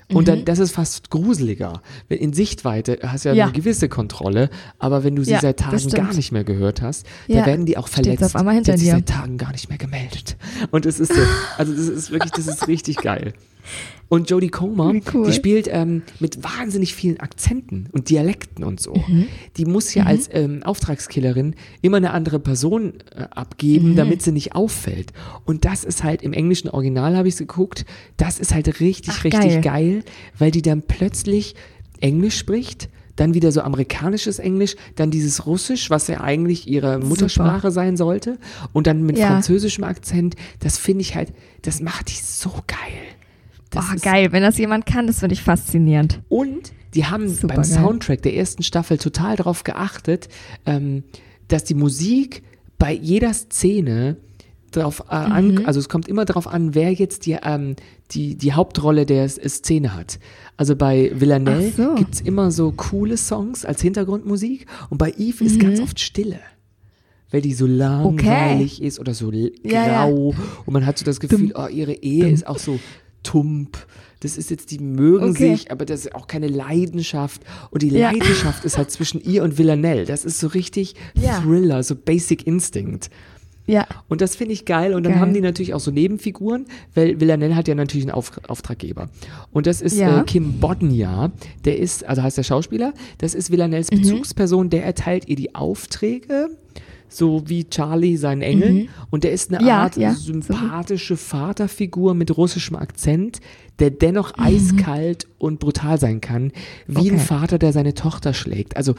Und 0.09 0.23
Mhm. 0.23 0.25
dann, 0.27 0.45
das 0.45 0.59
ist 0.61 0.73
fast 0.73 1.11
gruseliger. 1.11 1.83
In 2.09 2.33
Sichtweite 2.33 2.99
hast 3.03 3.25
du 3.25 3.31
ja, 3.31 3.35
Ja. 3.35 3.45
eine 3.45 3.53
gewisse 3.53 3.89
Kontrolle, 3.89 4.51
aber 4.79 5.03
wenn 5.03 5.17
du 5.17 5.25
sie 5.25 5.33
Ja, 5.33 5.41
seit 5.41 5.59
Tagen 5.59 5.89
gar 5.91 6.13
nicht 6.15 6.31
mehr 6.31 6.45
gehört 6.45 6.81
hast, 6.81 7.07
Ja. 7.27 7.41
da 7.41 7.47
werden 7.47 7.67
die 7.67 7.77
auch 7.77 7.89
Steht's 7.89 8.07
verletzt. 8.07 8.23
auf 8.25 8.37
einmal 8.37 8.55
hinter 8.55 8.75
die 8.75 8.85
dir. 8.85 8.93
seit 8.93 9.07
Tagen 9.07 9.37
gar 9.37 9.51
nicht 9.53 9.69
mehr 9.69 9.79
gemeldet. 9.79 10.37
Und 10.71 10.87
es 10.87 11.01
ist 11.01 11.13
so, 11.13 11.21
also 11.59 11.73
das 11.73 11.89
ist 11.89 12.11
wirklich, 12.13 12.31
das 12.33 12.47
ist 12.47 12.69
richtig 12.69 12.99
geil. 12.99 13.33
Und 14.09 14.31
Jodie 14.31 14.49
Comer, 14.51 14.95
cool. 15.13 15.27
die 15.27 15.33
spielt 15.33 15.69
ähm, 15.71 16.03
mit 16.21 16.45
wahnsinnig 16.45 16.95
vielen 16.95 17.19
Akzenten 17.19 17.89
und 17.91 18.09
Dialekten 18.09 18.63
und 18.63 18.79
so. 18.79 18.95
Mhm. 18.95 19.27
Die 19.57 19.65
muss 19.65 19.93
ja 19.95 20.05
als 20.05 20.29
ähm, 20.33 20.63
Auftragskillerin 20.63 21.57
immer 21.83 21.97
eine 21.97 22.13
andere 22.13 22.39
Person 22.39 22.95
äh, 23.17 23.23
abgeben, 23.33 23.91
Mhm. 23.93 23.97
damit 23.97 24.23
sie 24.23 24.31
nicht 24.31 24.55
auffällt. 24.55 25.13
Und 25.45 25.65
das 25.65 25.83
ist 25.83 26.05
halt 26.05 26.23
im 26.23 26.33
englischen 26.33 26.69
Original, 26.71 27.17
habe 27.17 27.27
ich 27.27 27.37
geguckt, 27.37 27.85
das 28.17 28.39
ist 28.39 28.55
halt 28.55 28.79
richtig, 28.81 29.13
Ach, 29.17 29.25
richtig 29.25 29.61
geil. 29.61 29.61
geil, 29.63 30.03
weil 30.39 30.53
die 30.53 30.63
dann 30.63 30.83
plötzlich 30.83 31.55
Englisch 32.01 32.39
spricht. 32.39 32.89
Dann 33.17 33.33
wieder 33.33 33.51
so 33.51 33.63
amerikanisches 33.63 34.39
Englisch, 34.39 34.77
dann 34.95 35.11
dieses 35.11 35.47
Russisch, 35.47 35.89
was 35.89 36.07
ja 36.07 36.21
eigentlich 36.21 36.69
ihre 36.69 36.99
Muttersprache 36.99 37.71
sein 37.71 37.97
sollte, 37.97 38.37
und 38.75 38.87
dann 38.87 39.05
mit 39.05 39.17
Ja. 39.17 39.29
französischem 39.29 39.85
Akzent. 39.85 40.37
Das 40.61 40.77
finde 40.77 41.01
ich 41.01 41.15
halt, 41.17 41.33
das 41.63 41.81
macht 41.81 42.11
die 42.11 42.23
so 42.23 42.51
geil. 42.67 42.79
Das 43.71 43.93
ist- 43.95 44.05
geil, 44.05 44.33
wenn 44.33 44.43
das 44.43 44.59
jemand 44.59 44.87
kann, 44.87 45.07
das 45.07 45.19
finde 45.21 45.35
ich 45.35 45.43
faszinierend. 45.43 46.21
und 46.29 46.73
die 46.95 47.05
haben 47.05 47.29
Super 47.29 47.49
beim 47.49 47.57
geil. 47.63 47.65
Soundtrack 47.65 48.23
der 48.23 48.35
ersten 48.37 48.63
Staffel 48.63 48.97
total 48.97 49.37
darauf 49.37 49.65
geachtet, 49.65 50.29
ähm, 50.65 51.03
dass 51.49 51.65
die 51.65 51.75
Musik 51.75 52.43
bei 52.79 52.93
jeder 52.93 53.35
Szene 53.35 54.17
drauf 54.71 55.03
äh, 55.11 55.15
an, 55.15 55.49
Mhm. 55.57 55.67
also 55.67 55.79
es 55.81 55.89
kommt 55.89 56.09
immer 56.09 56.25
darauf 56.25 56.47
an, 56.47 56.75
wer 56.75 56.93
jetzt 56.93 57.27
die, 57.27 57.37
ähm, 57.43 57.77
die, 58.13 58.35
die 58.37 58.53
Hauptrolle 58.53 59.05
der 59.07 59.29
Szene 59.29 59.95
hat. 59.95 60.19
Also 60.57 60.75
bei 60.77 61.13
Villanelle 61.15 61.71
so. 61.71 61.95
gibt's 61.97 62.21
immer 62.21 62.51
so 62.51 62.73
coole 62.73 63.17
Songs 63.17 63.65
als 63.65 63.83
Hintergrundmusik 63.83 64.67
und 64.91 64.99
bei 64.99 65.13
Eve 65.19 65.45
ist 65.45 65.61
ganz 65.61 65.81
oft 65.81 66.01
Stille. 66.01 66.39
Weil 67.31 67.41
die 67.43 67.53
so 67.55 67.67
langweilig 67.67 68.81
ist 68.83 68.99
oder 69.01 69.13
so 69.13 69.31
l- 69.31 69.53
Ja, 69.63 69.87
ja. 69.87 70.07
grau 70.07 70.35
und 70.65 70.73
man 70.73 70.87
hat 70.87 70.99
so 70.99 71.05
das 71.05 71.21
Gefühl, 71.21 71.53
oh, 71.57 71.67
ihre 71.69 71.93
Ehe 71.95 72.29
ist 72.29 72.47
auch 72.47 72.59
so 72.59 72.79
tump. 73.27 73.77
Das 74.21 74.39
ist 74.39 74.51
jetzt, 74.51 74.71
die 74.71 74.79
mögen 74.79 75.31
Okay. 75.31 75.55
sich, 75.57 75.71
aber 75.71 75.85
das 75.85 76.01
ist 76.07 76.15
auch 76.15 76.27
keine 76.27 76.49
Leidenschaft. 76.49 77.43
Und 77.71 77.83
die 77.83 77.89
Ja. 77.91 78.11
Leidenschaft 78.11 78.65
ist 78.65 78.79
halt 78.79 78.91
zwischen 78.91 79.21
ihr 79.23 79.43
und 79.43 79.59
Villanelle. 79.59 80.05
Das 80.07 80.25
ist 80.25 80.39
so 80.41 80.47
richtig 80.49 80.95
Ja. 81.21 81.41
Thriller, 81.43 81.83
so 81.83 81.95
Basic 81.95 82.47
Instinct. 82.47 83.11
Ja. 83.69 83.85
Und 84.09 84.21
das 84.21 84.37
finde 84.37 84.53
ich 84.55 84.65
geil. 84.65 84.95
Und 84.95 85.03
dann 85.03 85.15
Geil. 85.15 85.21
haben 85.21 85.35
die 85.35 85.41
natürlich 85.41 85.75
auch 85.75 85.81
so 85.81 85.91
Nebenfiguren, 85.91 86.67
weil 86.95 87.21
Villanelle 87.21 87.57
hat 87.57 87.67
ja 87.69 87.75
natürlich 87.75 88.05
einen 88.07 88.13
Auf 88.15 88.31
Auftraggeber. 88.49 89.09
Und 89.53 89.67
das 89.67 89.83
ist 89.83 89.97
Ja. 89.99 90.21
äh, 90.21 90.25
Kim 90.25 90.61
Bodnia. 90.61 91.33
Der 91.65 91.77
ist, 91.79 92.05
also 92.05 92.23
heißt 92.23 92.39
der 92.39 92.45
Schauspieler, 92.45 92.95
das 93.19 93.35
ist 93.35 93.51
Villanelles 93.51 93.91
Mhm. 93.91 94.03
Bezugsperson, 94.03 94.71
der 94.71 94.85
erteilt 94.85 95.29
ihr 95.29 95.35
die 95.37 95.55
Aufträge. 95.57 96.49
So 97.09 97.45
wie 97.47 97.65
Charlie 97.69 98.17
seinen 98.17 98.43
Engel. 98.43 98.89
Und 99.11 99.25
der 99.25 99.33
ist 99.33 99.51
eine 99.53 99.61
Mhm. 99.63 99.69
Ja, 99.69 99.79
Art 99.83 99.97
ja. 99.97 100.13
sympathische 100.15 101.17
Vaterfigur 101.17 102.15
mit 102.15 102.37
russischem 102.37 102.77
Akzent, 102.77 103.41
der 103.79 103.91
dennoch 103.91 104.33
eiskalt 104.39 105.27
und 105.39 105.61
brutal 105.61 106.01
sein 106.01 106.21
kann, 106.21 106.51
wie 106.87 107.11
ein 107.11 107.15
Mhm. 107.17 107.21
Okay. 107.21 107.27
Vater, 107.27 107.59
der 107.59 107.73
seine 107.73 107.95
Tochter 107.95 108.33
schlägt. 108.35 108.77
Also 108.77 108.95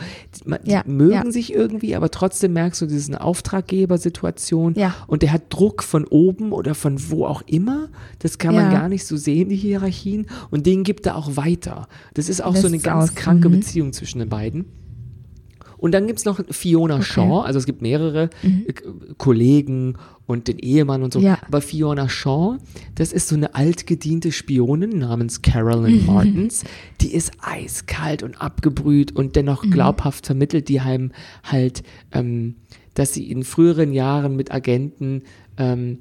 die, 0.46 0.52
die 0.66 0.72
Ja, 0.72 0.84
mögen 0.86 1.32
sich 1.32 1.52
irgendwie, 1.54 1.96
aber 1.96 2.12
trotzdem 2.12 2.54
merkst 2.54 2.82
du, 2.82 2.86
das 2.86 2.94
ist 2.96 3.10
eine 3.10 3.22
Auftraggebersituation 3.22 4.74
Ja. 4.76 4.94
und 5.08 5.22
der 5.22 5.32
hat 5.32 5.44
Druck 5.50 5.84
von 5.84 6.06
oben 6.06 6.52
oder 6.52 6.76
von 6.76 7.10
wo 7.10 7.26
auch 7.26 7.42
immer. 7.46 7.90
Das 8.20 8.38
kann 8.38 8.56
man 8.56 8.72
gar 8.72 8.90
nicht 8.90 9.06
so 9.06 9.18
sehen, 9.18 9.50
die 9.50 9.56
Hierarchien. 9.56 10.28
Und 10.52 10.66
den 10.66 10.84
gibt 10.84 11.06
er 11.06 11.16
auch 11.16 11.36
weiter. 11.38 11.88
Das 12.14 12.30
ist 12.30 12.42
auch 12.44 12.56
so 12.56 12.64
Lässt 12.68 12.74
eine 12.74 12.80
ganz 12.80 13.10
aus. 13.12 13.16
kranke 13.16 13.50
Mhm. 13.50 13.54
Beziehung 13.54 13.94
zwischen 13.94 14.20
den 14.20 14.30
beiden. 14.30 14.66
Und 15.78 15.92
dann 15.94 16.08
gibt's 16.08 16.26
noch 16.26 16.40
Fiona 16.50 17.02
Shaw, 17.02 17.42
also 17.42 17.60
es 17.60 17.66
gibt 17.66 17.82
mehrere 17.82 18.30
äh, 18.44 18.74
Kollegen 19.18 19.96
und 20.26 20.48
den 20.48 20.58
Ehemann 20.60 21.04
und 21.04 21.14
so. 21.14 21.20
Mhm. 21.20 21.26
Ja. 21.26 21.38
Aber 21.48 21.62
Fiona 21.62 22.10
Shaw, 22.10 22.58
das 22.96 23.14
ist 23.14 23.28
so 23.28 23.36
eine 23.36 23.54
altgediente 23.56 24.32
Spionin 24.32 24.98
namens 25.00 25.42
Carolyn 25.42 26.02
Mhm. 26.02 26.06
Martins. 26.06 26.64
Die 27.02 27.14
ist 27.14 27.32
eiskalt 27.42 28.24
und 28.24 28.42
abgebrüht 28.42 29.16
und 29.16 29.36
dennoch 29.36 29.64
Mhm. 29.64 29.72
glaubhaft 29.72 30.26
vermittelt 30.26 30.68
die 30.70 30.82
heim 30.82 31.12
halt, 31.44 31.84
ähm, 32.12 32.56
dass 32.96 33.14
sie 33.14 33.30
in 33.30 33.44
früheren 33.44 33.94
Jahren 33.94 34.36
mit 34.36 34.52
Agenten, 34.52 35.22
ähm, 35.58 36.00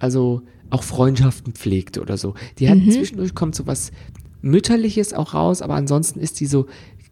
also 0.00 0.42
auch 0.70 0.82
Freundschaften 0.82 1.52
pflegte 1.52 2.00
oder 2.00 2.16
so. 2.16 2.34
Die 2.58 2.68
hat 2.68 2.78
zwischendurch 2.90 3.34
kommt 3.34 3.54
so 3.54 3.66
was 3.66 3.92
Mütterliches 4.40 5.12
auch 5.12 5.34
raus, 5.34 5.62
aber 5.62 5.74
ansonsten 5.74 6.18
ist 6.18 6.40
die 6.40 6.46
so 6.46 6.66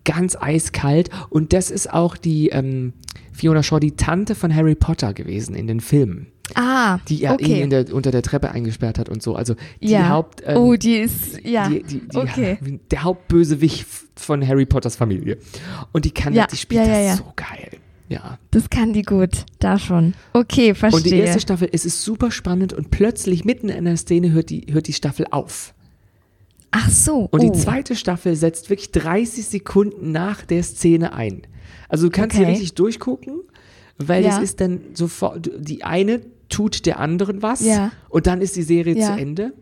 ganz 0.05 0.37
eiskalt 0.37 1.11
und 1.29 1.53
das 1.53 1.71
ist 1.71 1.93
auch 1.93 2.17
die 2.17 2.49
ähm, 2.49 2.93
Fiona 3.33 3.63
Shaw, 3.63 3.81
die 3.81 3.93
Tante 3.93 4.35
von 4.35 4.55
Harry 4.55 4.75
Potter 4.75 5.15
gewesen 5.15 5.55
in 5.55 5.67
den 5.67 5.81
Filmen. 5.81 6.27
Ah, 6.55 6.99
die 7.09 7.23
ihn 7.23 7.31
okay. 7.31 7.63
in 7.63 7.71
der, 7.71 7.95
unter 7.95 8.11
der 8.11 8.23
Treppe 8.23 8.51
eingesperrt 8.51 8.99
hat 8.99 9.09
und 9.09 9.23
so. 9.23 9.37
Also 9.37 9.55
die 9.81 9.91
ja. 9.91 10.09
Haupt, 10.09 10.43
ähm, 10.45 10.57
oh, 10.57 10.75
die 10.75 10.97
ist, 10.97 11.45
ja. 11.45 11.69
die, 11.69 11.83
die, 11.83 12.01
die, 12.01 12.17
okay. 12.17 12.59
der 12.91 13.05
Hauptbösewicht 13.05 13.87
von 14.17 14.47
Harry 14.47 14.67
Potters 14.67 14.97
Familie. 14.97 15.39
Und 15.93 16.05
die 16.05 16.11
kann, 16.11 16.35
Ja, 16.35 16.47
die 16.47 16.57
spielt 16.57 16.87
ja, 16.87 16.89
ja, 16.89 16.99
das 16.99 17.07
ja. 17.07 17.17
so 17.17 17.33
geil. 17.37 17.71
Ja. 18.09 18.39
Das 18.51 18.69
kann 18.69 18.93
die 18.93 19.03
gut. 19.03 19.47
Da 19.61 19.79
schon. 19.79 20.15
Okay, 20.33 20.75
verstehe. 20.75 20.99
Und 20.99 21.07
die 21.07 21.17
erste 21.17 21.41
Staffel, 21.41 21.69
es 21.71 21.85
ist 21.85 22.03
super 22.03 22.33
spannend 22.33 22.73
und 22.73 22.91
plötzlich 22.91 23.45
mitten 23.45 23.69
in 23.69 23.85
der 23.85 23.97
Szene 23.97 24.33
hört 24.33 24.51
die, 24.51 24.67
hört 24.71 24.89
die 24.89 24.93
Staffel 24.93 25.27
auf. 25.31 25.75
Ach 26.73 26.89
so. 26.89 27.29
Und 27.31 27.41
oh. 27.41 27.51
die 27.53 27.59
zweite 27.59 27.97
Staffel 27.97 28.37
setzt 28.37 28.71
wirklich 28.71 28.93
30 28.93 29.47
Sekunden 29.47 30.13
nach 30.13 30.45
der 30.45 30.63
Szene 30.63 31.13
ein. 31.13 31.43
Also 31.89 32.07
du 32.07 32.11
kannst 32.13 32.37
Okay. 32.37 32.45
hier 32.45 32.53
richtig 32.55 32.75
durchgucken, 32.75 33.41
weil 33.99 34.25
Ja. 34.25 34.37
es 34.37 34.43
ist 34.43 34.61
dann 34.61 34.81
sofort, 34.95 35.51
die 35.59 35.83
eine 35.85 36.21
tut 36.49 36.87
der 36.87 36.99
anderen 37.01 37.43
was 37.43 37.61
Ja. 37.65 37.91
und 38.09 38.27
dann 38.27 38.41
ist 38.41 38.57
die 38.57 38.63
Serie 38.63 38.97
Ja. 38.97 39.07
zu 39.15 39.21
Ende 39.21 39.53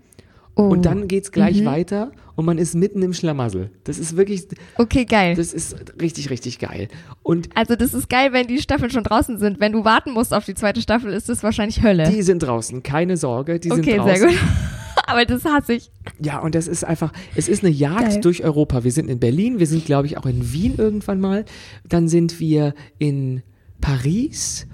oh. 0.54 0.62
und 0.64 0.84
dann 0.84 1.08
geht's 1.08 1.32
gleich 1.32 1.64
weiter 1.64 2.12
und 2.36 2.44
man 2.44 2.56
ist 2.58 2.74
mitten 2.74 3.02
im 3.02 3.12
Schlamassel. 3.14 3.70
Das 3.84 3.98
ist 3.98 4.16
wirklich, 4.16 4.46
Okay, 4.76 5.04
geil. 5.06 5.34
das 5.34 5.52
ist 5.52 5.76
richtig, 6.00 6.30
richtig 6.30 6.58
geil. 6.58 6.88
Und 7.22 7.48
also 7.56 7.74
das 7.74 7.94
ist 7.94 8.08
geil, 8.08 8.32
wenn 8.32 8.46
die 8.46 8.58
Staffeln 8.58 8.90
schon 8.90 9.02
draußen 9.02 9.38
sind. 9.38 9.60
Wenn 9.60 9.72
du 9.72 9.84
warten 9.84 10.12
musst 10.12 10.32
auf 10.34 10.44
die 10.44 10.54
zweite 10.54 10.80
Staffel, 10.82 11.12
ist 11.12 11.28
das 11.28 11.42
wahrscheinlich 11.42 11.82
Hölle. 11.82 12.10
die 12.10 12.22
sind 12.22 12.42
draußen, 12.42 12.82
keine 12.82 13.16
Sorge, 13.16 13.58
die 13.58 13.72
okay, 13.72 13.82
sind 13.82 13.96
draußen. 13.98 14.16
sehr 14.18 14.28
gut. 14.28 14.38
Aber 15.08 15.24
das 15.24 15.44
hasse 15.44 15.74
ich. 15.74 15.90
Ja, 16.20 16.38
und 16.40 16.54
das 16.54 16.68
ist 16.68 16.84
einfach, 16.84 17.12
es 17.34 17.48
ist 17.48 17.64
eine 17.64 17.72
Jagd 17.72 18.00
Geil. 18.10 18.20
durch 18.20 18.44
Europa. 18.44 18.84
Wir 18.84 18.92
sind 18.92 19.08
in 19.08 19.18
Berlin, 19.18 19.58
wir 19.58 19.66
sind, 19.66 19.84
glaube 19.84 20.06
ich, 20.06 20.18
auch 20.18 20.26
in 20.26 20.52
Wien 20.52 20.74
irgendwann 20.76 21.20
mal. 21.20 21.44
Dann 21.88 22.08
sind 22.08 22.38
wir 22.40 22.74
in 22.98 23.42
Paris 23.80 24.66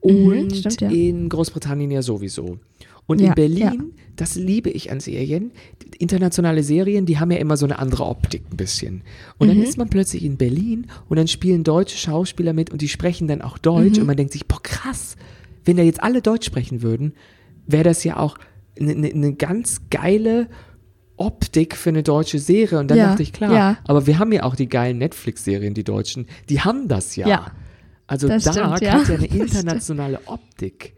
und 0.00 0.44
Mhm, 0.44 0.54
stimmt, 0.54 0.80
ja. 0.80 0.90
in 0.90 1.28
Großbritannien 1.28 1.90
ja 1.90 2.02
sowieso. 2.02 2.58
Und 3.06 3.20
Ja, 3.20 3.28
in 3.28 3.34
Berlin, 3.34 3.58
ja. 3.62 3.72
das 4.16 4.36
liebe 4.36 4.70
ich 4.70 4.92
an 4.92 5.00
Serien, 5.00 5.50
internationale 5.98 6.62
Serien, 6.62 7.06
die 7.06 7.18
haben 7.18 7.30
ja 7.32 7.38
immer 7.38 7.56
so 7.56 7.66
eine 7.66 7.78
andere 7.78 8.04
Optik 8.04 8.42
ein 8.50 8.56
bisschen. 8.56 9.02
Und 9.38 9.48
Mhm. 9.48 9.54
dann 9.54 9.62
ist 9.62 9.76
man 9.78 9.88
plötzlich 9.88 10.24
in 10.24 10.36
Berlin 10.36 10.86
und 11.08 11.16
dann 11.16 11.26
spielen 11.26 11.64
deutsche 11.64 11.98
Schauspieler 11.98 12.52
mit 12.52 12.70
und 12.70 12.80
die 12.82 12.88
sprechen 12.88 13.26
dann 13.26 13.42
auch 13.42 13.58
Deutsch 13.58 13.96
Mhm. 13.96 14.02
und 14.02 14.06
man 14.06 14.16
denkt 14.16 14.32
sich, 14.32 14.46
boah 14.46 14.62
krass, 14.62 15.16
wenn 15.64 15.76
da 15.76 15.82
jetzt 15.82 16.02
alle 16.02 16.22
Deutsch 16.22 16.46
sprechen 16.46 16.82
würden, 16.82 17.12
wäre 17.66 17.84
das 17.84 18.04
ja 18.04 18.16
auch 18.18 18.38
eine 18.78 18.94
ne, 18.94 19.10
ne 19.14 19.34
ganz 19.34 19.82
geile 19.90 20.48
Optik 21.16 21.76
für 21.76 21.90
eine 21.90 22.02
deutsche 22.02 22.38
Serie. 22.38 22.78
Und 22.78 22.90
dann 22.90 22.98
Ja, 22.98 23.08
dachte 23.08 23.22
ich, 23.22 23.32
klar, 23.32 23.52
ja. 23.52 23.76
aber 23.84 24.06
wir 24.06 24.18
haben 24.18 24.32
ja 24.32 24.42
auch 24.44 24.56
die 24.56 24.68
geilen 24.68 24.98
Netflix-Serien, 24.98 25.74
die 25.74 25.84
deutschen, 25.84 26.26
die 26.48 26.60
haben 26.60 26.88
das 26.88 27.14
ja. 27.16 27.28
Ja, 27.28 27.46
also 28.06 28.26
das 28.26 28.44
da 28.44 28.52
stimmt, 28.52 28.80
ja. 28.80 28.92
hat 28.92 29.08
ja 29.08 29.14
eine 29.14 29.26
internationale 29.40 30.20
Optik. 30.26 30.94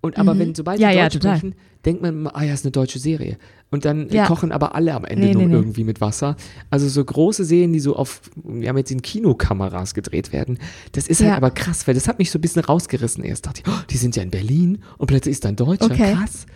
Und 0.00 0.18
aber 0.18 0.36
wenn, 0.36 0.52
sobald 0.54 0.80
die 0.80 0.82
ja, 0.82 0.92
Deutsch 0.92 1.14
total. 1.14 1.38
sprechen, 1.38 1.54
denkt 1.84 2.02
man, 2.02 2.26
ah 2.26 2.42
ja, 2.42 2.54
ist 2.54 2.64
eine 2.64 2.72
deutsche 2.72 2.98
Serie. 2.98 3.38
Und 3.70 3.84
dann 3.84 4.08
kochen 4.26 4.50
aber 4.52 4.74
alle 4.74 4.94
am 4.94 5.04
Ende 5.04 5.28
Nee, 5.28 5.32
nur 5.32 5.42
nee, 5.42 5.48
nee. 5.48 5.54
irgendwie 5.54 5.84
mit 5.84 6.00
Wasser. 6.00 6.36
Also 6.70 6.88
so 6.88 7.04
große 7.04 7.44
Serien, 7.44 7.72
die 7.72 7.80
so 7.80 7.96
auf, 7.96 8.20
ja, 8.60 8.72
mit 8.72 8.90
den 8.90 9.00
Kinokameras 9.00 9.94
gedreht 9.94 10.32
werden. 10.32 10.58
Das 10.90 11.06
ist 11.06 11.22
halt 11.22 11.34
aber 11.34 11.52
krass, 11.52 11.86
weil 11.86 11.94
das 11.94 12.08
hat 12.08 12.18
mich 12.18 12.32
so 12.32 12.38
ein 12.38 12.42
bisschen 12.42 12.64
rausgerissen. 12.64 13.22
Erst 13.24 13.46
dachte 13.46 13.62
ich, 13.64 13.72
oh, 13.72 13.78
die 13.88 13.96
sind 13.96 14.16
ja 14.16 14.24
in 14.24 14.30
Berlin 14.30 14.82
und 14.98 15.06
plötzlich 15.06 15.32
ist 15.32 15.44
da 15.44 15.50
ein 15.50 15.56
Deutscher. 15.56 15.86
Okay. 15.86 16.14
Krass. 16.14 16.46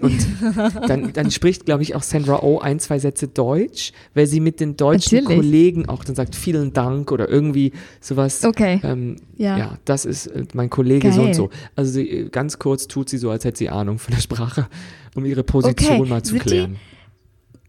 Und 0.00 0.26
dann, 0.88 1.12
dann 1.12 1.30
spricht, 1.30 1.66
glaube 1.66 1.82
ich, 1.82 1.94
auch 1.94 2.02
Sandra 2.02 2.42
Oh 2.42 2.58
ein, 2.60 2.78
zwei 2.80 2.98
Sätze 2.98 3.28
Deutsch, 3.28 3.92
weil 4.14 4.26
sie 4.26 4.40
mit 4.40 4.60
den 4.60 4.76
deutschen 4.76 5.18
Natürlich. 5.18 5.38
Kollegen 5.40 5.88
auch 5.88 6.04
dann 6.04 6.14
sagt, 6.14 6.34
vielen 6.34 6.72
Dank 6.72 7.10
oder 7.12 7.28
irgendwie 7.28 7.72
sowas. 8.00 8.44
Okay. 8.44 8.80
Ähm, 8.82 9.16
Ja. 9.36 9.58
ja. 9.58 9.78
das 9.84 10.04
ist 10.04 10.26
äh, 10.28 10.44
mein 10.54 10.70
Kollege 10.70 11.10
so 11.12 11.18
Geil. 11.18 11.26
und 11.28 11.34
so. 11.34 11.50
Also 11.76 11.92
sie, 11.92 12.08
äh, 12.08 12.28
ganz 12.28 12.58
kurz 12.58 12.86
tut 12.88 13.08
sie 13.08 13.18
so, 13.18 13.30
als 13.30 13.44
hätte 13.44 13.58
sie 13.58 13.68
Ahnung 13.70 13.98
von 13.98 14.14
der 14.14 14.20
Sprache, 14.20 14.68
um 15.14 15.24
ihre 15.24 15.42
Position 15.44 16.00
Okay. 16.00 16.08
mal 16.10 16.22
zu 16.22 16.32
Sind 16.34 16.42
klären. 16.42 16.76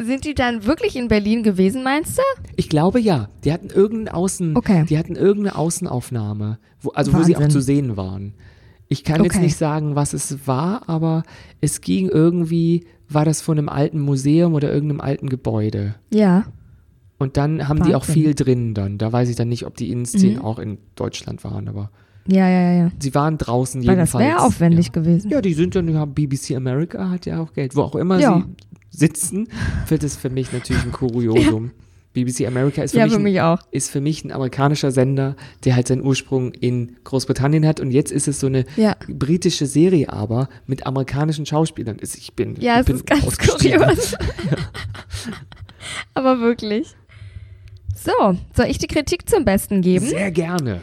Sind 0.02 0.24
die 0.24 0.34
dann 0.34 0.66
wirklich 0.66 0.96
in 0.96 1.10
Berlin 1.10 1.44
gewesen, 1.44 1.84
meinst 1.84 2.18
du? 2.18 2.22
Ich 2.56 2.70
glaube 2.70 3.02
ja. 3.02 3.28
Die 3.44 3.52
hatten 3.52 3.68
irgendeine 3.70 4.14
Außen, 4.16 4.56
Okay. 4.56 4.86
die 4.90 4.98
hatten 4.98 5.16
irgendeine 5.18 5.58
Außenaufnahme, 5.58 6.58
wo, 6.80 6.92
also 6.92 7.12
wo 7.14 7.22
sie 7.24 7.36
auch 7.36 7.42
Wahnsinn. 7.42 7.60
zu 7.60 7.66
sehen 7.66 7.98
waren. 7.98 8.34
Ich 8.90 9.04
kann 9.04 9.24
jetzt 9.24 9.36
Okay. 9.36 9.44
nicht 9.46 9.56
sagen, 9.56 9.96
was 9.96 10.14
es 10.14 10.48
war, 10.48 10.90
aber 10.90 11.24
es 11.62 11.80
ging 11.82 12.10
irgendwie, 12.10 12.86
war 13.08 13.24
das 13.24 13.40
von 13.42 13.58
einem 13.58 13.70
alten 13.70 14.00
Museum 14.00 14.54
oder 14.56 14.74
irgendeinem 14.74 15.02
alten 15.02 15.30
Gebäude. 15.30 15.96
Ja. 16.12 16.46
Und 17.20 17.38
dann 17.38 17.68
haben 17.68 17.84
die 17.84 17.94
auch 17.96 18.08
Wahnsinn. 18.08 18.14
viel 18.24 18.34
drin 18.36 18.74
dann. 18.74 18.98
Da 18.98 19.12
weiß 19.12 19.30
ich 19.30 19.36
dann 19.36 19.50
nicht, 19.50 19.66
ob 19.66 19.76
die 19.78 19.92
Innenszenen 19.92 20.38
Mhm. 20.38 20.42
auch 20.42 20.58
in 20.60 20.78
Deutschland 20.96 21.44
waren, 21.44 21.68
aber 21.68 21.92
Ja, 22.28 22.48
ja, 22.50 22.62
ja, 22.62 22.72
ja. 22.86 22.92
sie 23.00 23.14
waren 23.14 23.38
draußen 23.38 23.82
Weil 23.82 23.96
das 23.96 24.14
jedenfalls. 24.14 24.26
wäre 24.26 24.42
aufwendig 24.42 24.86
ja. 24.88 24.92
gewesen. 24.94 25.30
Ja, 25.32 25.42
die 25.42 25.54
sind 25.54 25.76
dann, 25.76 25.88
ja, 25.90 26.06
BBC 26.06 26.56
America 26.56 27.10
hat 27.10 27.26
ja 27.26 27.42
auch 27.42 27.54
Geld. 27.54 27.76
Wo 27.76 27.82
auch 27.82 27.96
immer 27.96 28.20
Ja. 28.20 28.44
sie 28.90 28.98
sitzen, 29.00 29.48
wird 29.88 30.04
es 30.04 30.16
für 30.16 30.30
mich 30.30 30.52
natürlich 30.54 30.84
ein 30.84 30.92
Kuriosum. 30.92 31.72
BBC 32.14 32.48
America 32.48 32.82
ist 32.82 32.92
für, 32.92 32.98
Ja, 32.98 33.06
mich 33.06 33.14
für 33.14 33.20
ein, 33.20 33.24
mich 33.24 33.42
auch. 33.42 33.60
ist 33.72 33.92
für 33.92 34.02
mich 34.02 34.24
ein 34.26 34.32
amerikanischer 34.32 34.92
Sender, 34.92 35.36
der 35.64 35.76
halt 35.76 35.88
seinen 35.88 36.02
Ursprung 36.04 36.52
in 36.54 36.96
Großbritannien 37.04 37.66
hat 37.68 37.80
und 37.80 37.92
jetzt 37.92 38.12
ist 38.12 38.28
es 38.28 38.40
so 38.40 38.48
eine 38.48 38.66
Ja. 38.78 38.96
britische 39.08 39.66
Serie 39.68 40.12
aber 40.12 40.50
mit 40.66 40.86
amerikanischen 40.88 41.46
Schauspielern. 41.46 41.98
Ich 42.02 42.34
bin, 42.34 42.56
Ja, 42.60 42.80
es 42.80 42.86
bin 42.88 42.96
ist 42.96 43.06
ganz 43.06 43.38
kurios. 43.38 44.16
Aber 46.14 46.40
wirklich. 46.40 46.88
So, 47.96 48.38
soll 48.56 48.66
ich 48.68 48.78
die 48.78 48.88
Kritik 48.88 49.30
zum 49.30 49.46
Besten 49.46 49.82
geben? 49.82 50.06
Sehr 50.06 50.32
gerne. 50.32 50.82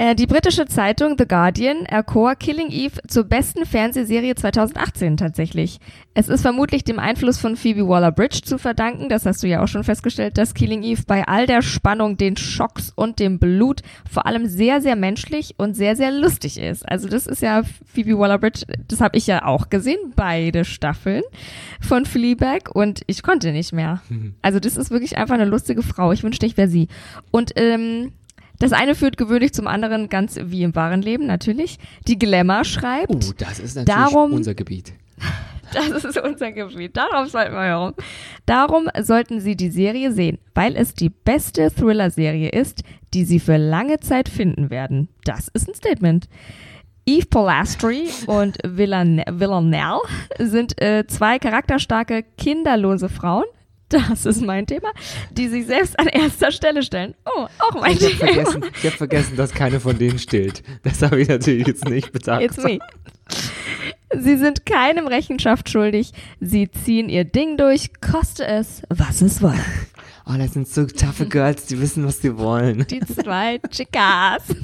Äh, 0.00 0.14
die 0.14 0.26
britische 0.26 0.64
Zeitung 0.64 1.16
The 1.18 1.28
Guardian 1.28 1.84
erkor 1.84 2.34
Killing 2.34 2.70
Eve 2.70 3.02
zur 3.06 3.24
besten 3.24 3.66
Fernsehserie 3.66 4.34
2018 4.34 5.18
tatsächlich. 5.18 5.78
Es 6.14 6.30
ist 6.30 6.40
vermutlich 6.40 6.84
dem 6.84 6.98
Einfluss 6.98 7.36
von 7.36 7.54
Phoebe 7.54 7.86
Waller-Bridge 7.86 8.40
zu 8.42 8.56
verdanken, 8.56 9.10
das 9.10 9.26
hast 9.26 9.42
du 9.42 9.46
ja 9.46 9.62
auch 9.62 9.68
schon 9.68 9.84
festgestellt, 9.84 10.38
dass 10.38 10.54
Killing 10.54 10.82
Eve 10.82 11.02
bei 11.06 11.28
all 11.28 11.44
der 11.46 11.60
Spannung, 11.60 12.16
den 12.16 12.38
Schocks 12.38 12.94
und 12.96 13.18
dem 13.18 13.38
Blut 13.38 13.82
vor 14.10 14.24
allem 14.24 14.46
sehr, 14.46 14.80
sehr 14.80 14.96
menschlich 14.96 15.56
und 15.58 15.74
sehr, 15.74 15.94
sehr 15.96 16.12
lustig 16.12 16.58
ist. 16.58 16.88
Also 16.88 17.06
das 17.06 17.26
ist 17.26 17.42
ja 17.42 17.62
Phoebe 17.84 18.18
Waller-Bridge, 18.18 18.64
das 18.88 19.02
habe 19.02 19.18
ich 19.18 19.26
ja 19.26 19.44
auch 19.44 19.68
gesehen, 19.68 20.14
beide 20.16 20.64
Staffeln 20.64 21.24
von 21.78 22.06
Fleabag 22.06 22.70
und 22.72 23.02
ich 23.06 23.22
konnte 23.22 23.52
nicht 23.52 23.74
mehr. 23.74 24.00
Also 24.40 24.60
das 24.60 24.78
ist 24.78 24.90
wirklich 24.90 25.18
einfach 25.18 25.34
eine 25.34 25.44
lustige 25.44 25.82
Frau. 25.82 26.10
Ich 26.12 26.22
wünschte, 26.22 26.46
ich 26.46 26.56
wäre 26.56 26.68
sie. 26.68 26.88
Und 27.30 27.52
ähm, 27.56 28.12
das 28.60 28.72
eine 28.72 28.94
führt 28.94 29.16
gewöhnlich 29.16 29.52
zum 29.52 29.66
anderen, 29.66 30.08
ganz 30.08 30.38
wie 30.40 30.62
im 30.62 30.74
wahren 30.76 31.02
Leben 31.02 31.26
natürlich. 31.26 31.78
Die 32.06 32.18
Glamour 32.18 32.64
schreibt, 32.64 33.10
Oh, 33.10 33.32
das 33.36 33.58
ist 33.58 33.74
natürlich 33.74 33.98
Darum- 33.98 34.32
unser 34.32 34.54
Gebiet. 34.54 34.92
das 35.72 36.04
ist 36.04 36.18
unser 36.20 36.52
Gebiet, 36.52 36.96
darauf 36.96 37.28
sollten 37.28 37.52
wir 37.54 37.62
herum. 37.62 37.94
Darum 38.46 38.88
sollten 39.00 39.40
Sie 39.40 39.56
die 39.56 39.70
Serie 39.70 40.12
sehen, 40.12 40.38
weil 40.54 40.76
es 40.76 40.94
die 40.94 41.10
beste 41.10 41.70
Thriller-Serie 41.70 42.50
ist, 42.50 42.82
die 43.14 43.24
Sie 43.24 43.40
für 43.40 43.56
lange 43.56 43.98
Zeit 44.00 44.28
finden 44.28 44.70
werden. 44.70 45.08
Das 45.24 45.48
ist 45.48 45.68
ein 45.68 45.74
Statement. 45.74 46.28
Eve 47.06 47.26
Polastri 47.26 48.08
und 48.26 48.58
Villan 48.62 49.22
Villanelle 49.30 50.00
sind 50.38 50.80
äh, 50.82 51.06
zwei 51.06 51.38
charakterstarke, 51.38 52.24
kinderlose 52.36 53.08
Frauen. 53.08 53.44
Das 53.90 54.24
ist 54.24 54.40
mein 54.40 54.66
Thema, 54.66 54.90
die 55.32 55.48
sich 55.48 55.66
selbst 55.66 55.98
an 55.98 56.06
erster 56.06 56.50
Stelle 56.52 56.82
stellen. 56.82 57.14
Oh, 57.26 57.46
auch 57.58 57.74
mein 57.80 57.92
Ich 57.96 58.04
habe 58.04 58.14
Thema. 58.16 58.32
vergessen, 58.32 58.64
ich 58.78 58.86
hab 58.86 58.92
vergessen, 58.94 59.36
dass 59.36 59.50
keine 59.52 59.80
von 59.80 59.98
denen 59.98 60.18
stillt. 60.18 60.62
Das 60.84 61.02
habe 61.02 61.20
ich 61.20 61.28
natürlich 61.28 61.66
jetzt 61.66 61.84
nicht 61.88 62.12
bedacht. 62.12 62.40
It's 62.42 62.56
me. 62.56 62.78
Sie 64.18 64.36
sind 64.36 64.64
keinem 64.66 65.06
Rechenschaft 65.06 65.68
schuldig. 65.70 66.12
Sie 66.40 66.70
ziehen 66.70 67.08
ihr 67.08 67.24
Ding 67.24 67.56
durch, 67.56 67.90
koste 68.00 68.44
es, 68.46 68.82
was 68.88 69.20
es 69.22 69.42
wolle. 69.42 69.64
Oh, 70.26 70.34
das 70.38 70.52
sind 70.52 70.68
so 70.68 70.86
toughe 70.86 71.26
Girls, 71.26 71.66
die 71.66 71.80
wissen, 71.80 72.06
was 72.06 72.20
sie 72.20 72.36
wollen. 72.38 72.86
Die 72.88 73.00
zwei 73.00 73.58
Chicas. 73.70 74.42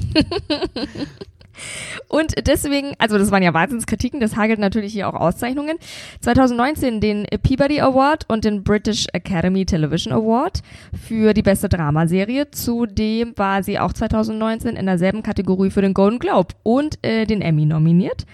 Und 2.07 2.47
deswegen, 2.47 2.93
also 2.97 3.17
das 3.17 3.31
waren 3.31 3.43
ja 3.43 3.53
Wahnsinnskritiken, 3.53 4.19
das 4.19 4.35
hagelt 4.35 4.59
natürlich 4.59 4.93
hier 4.93 5.07
auch 5.07 5.13
Auszeichnungen. 5.13 5.77
2019 6.21 7.01
den 7.01 7.25
Peabody 7.43 7.81
Award 7.81 8.25
und 8.27 8.45
den 8.45 8.63
British 8.63 9.07
Academy 9.13 9.65
Television 9.65 10.13
Award 10.13 10.61
für 11.07 11.33
die 11.33 11.41
beste 11.41 11.69
Dramaserie. 11.69 12.51
Zudem 12.51 13.33
war 13.37 13.63
sie 13.63 13.79
auch 13.79 13.93
2019 13.93 14.75
in 14.75 14.85
derselben 14.85 15.23
Kategorie 15.23 15.69
für 15.69 15.81
den 15.81 15.93
Golden 15.93 16.19
Globe 16.19 16.53
und 16.63 17.03
äh, 17.03 17.25
den 17.25 17.41
Emmy 17.41 17.65
nominiert. 17.65 18.25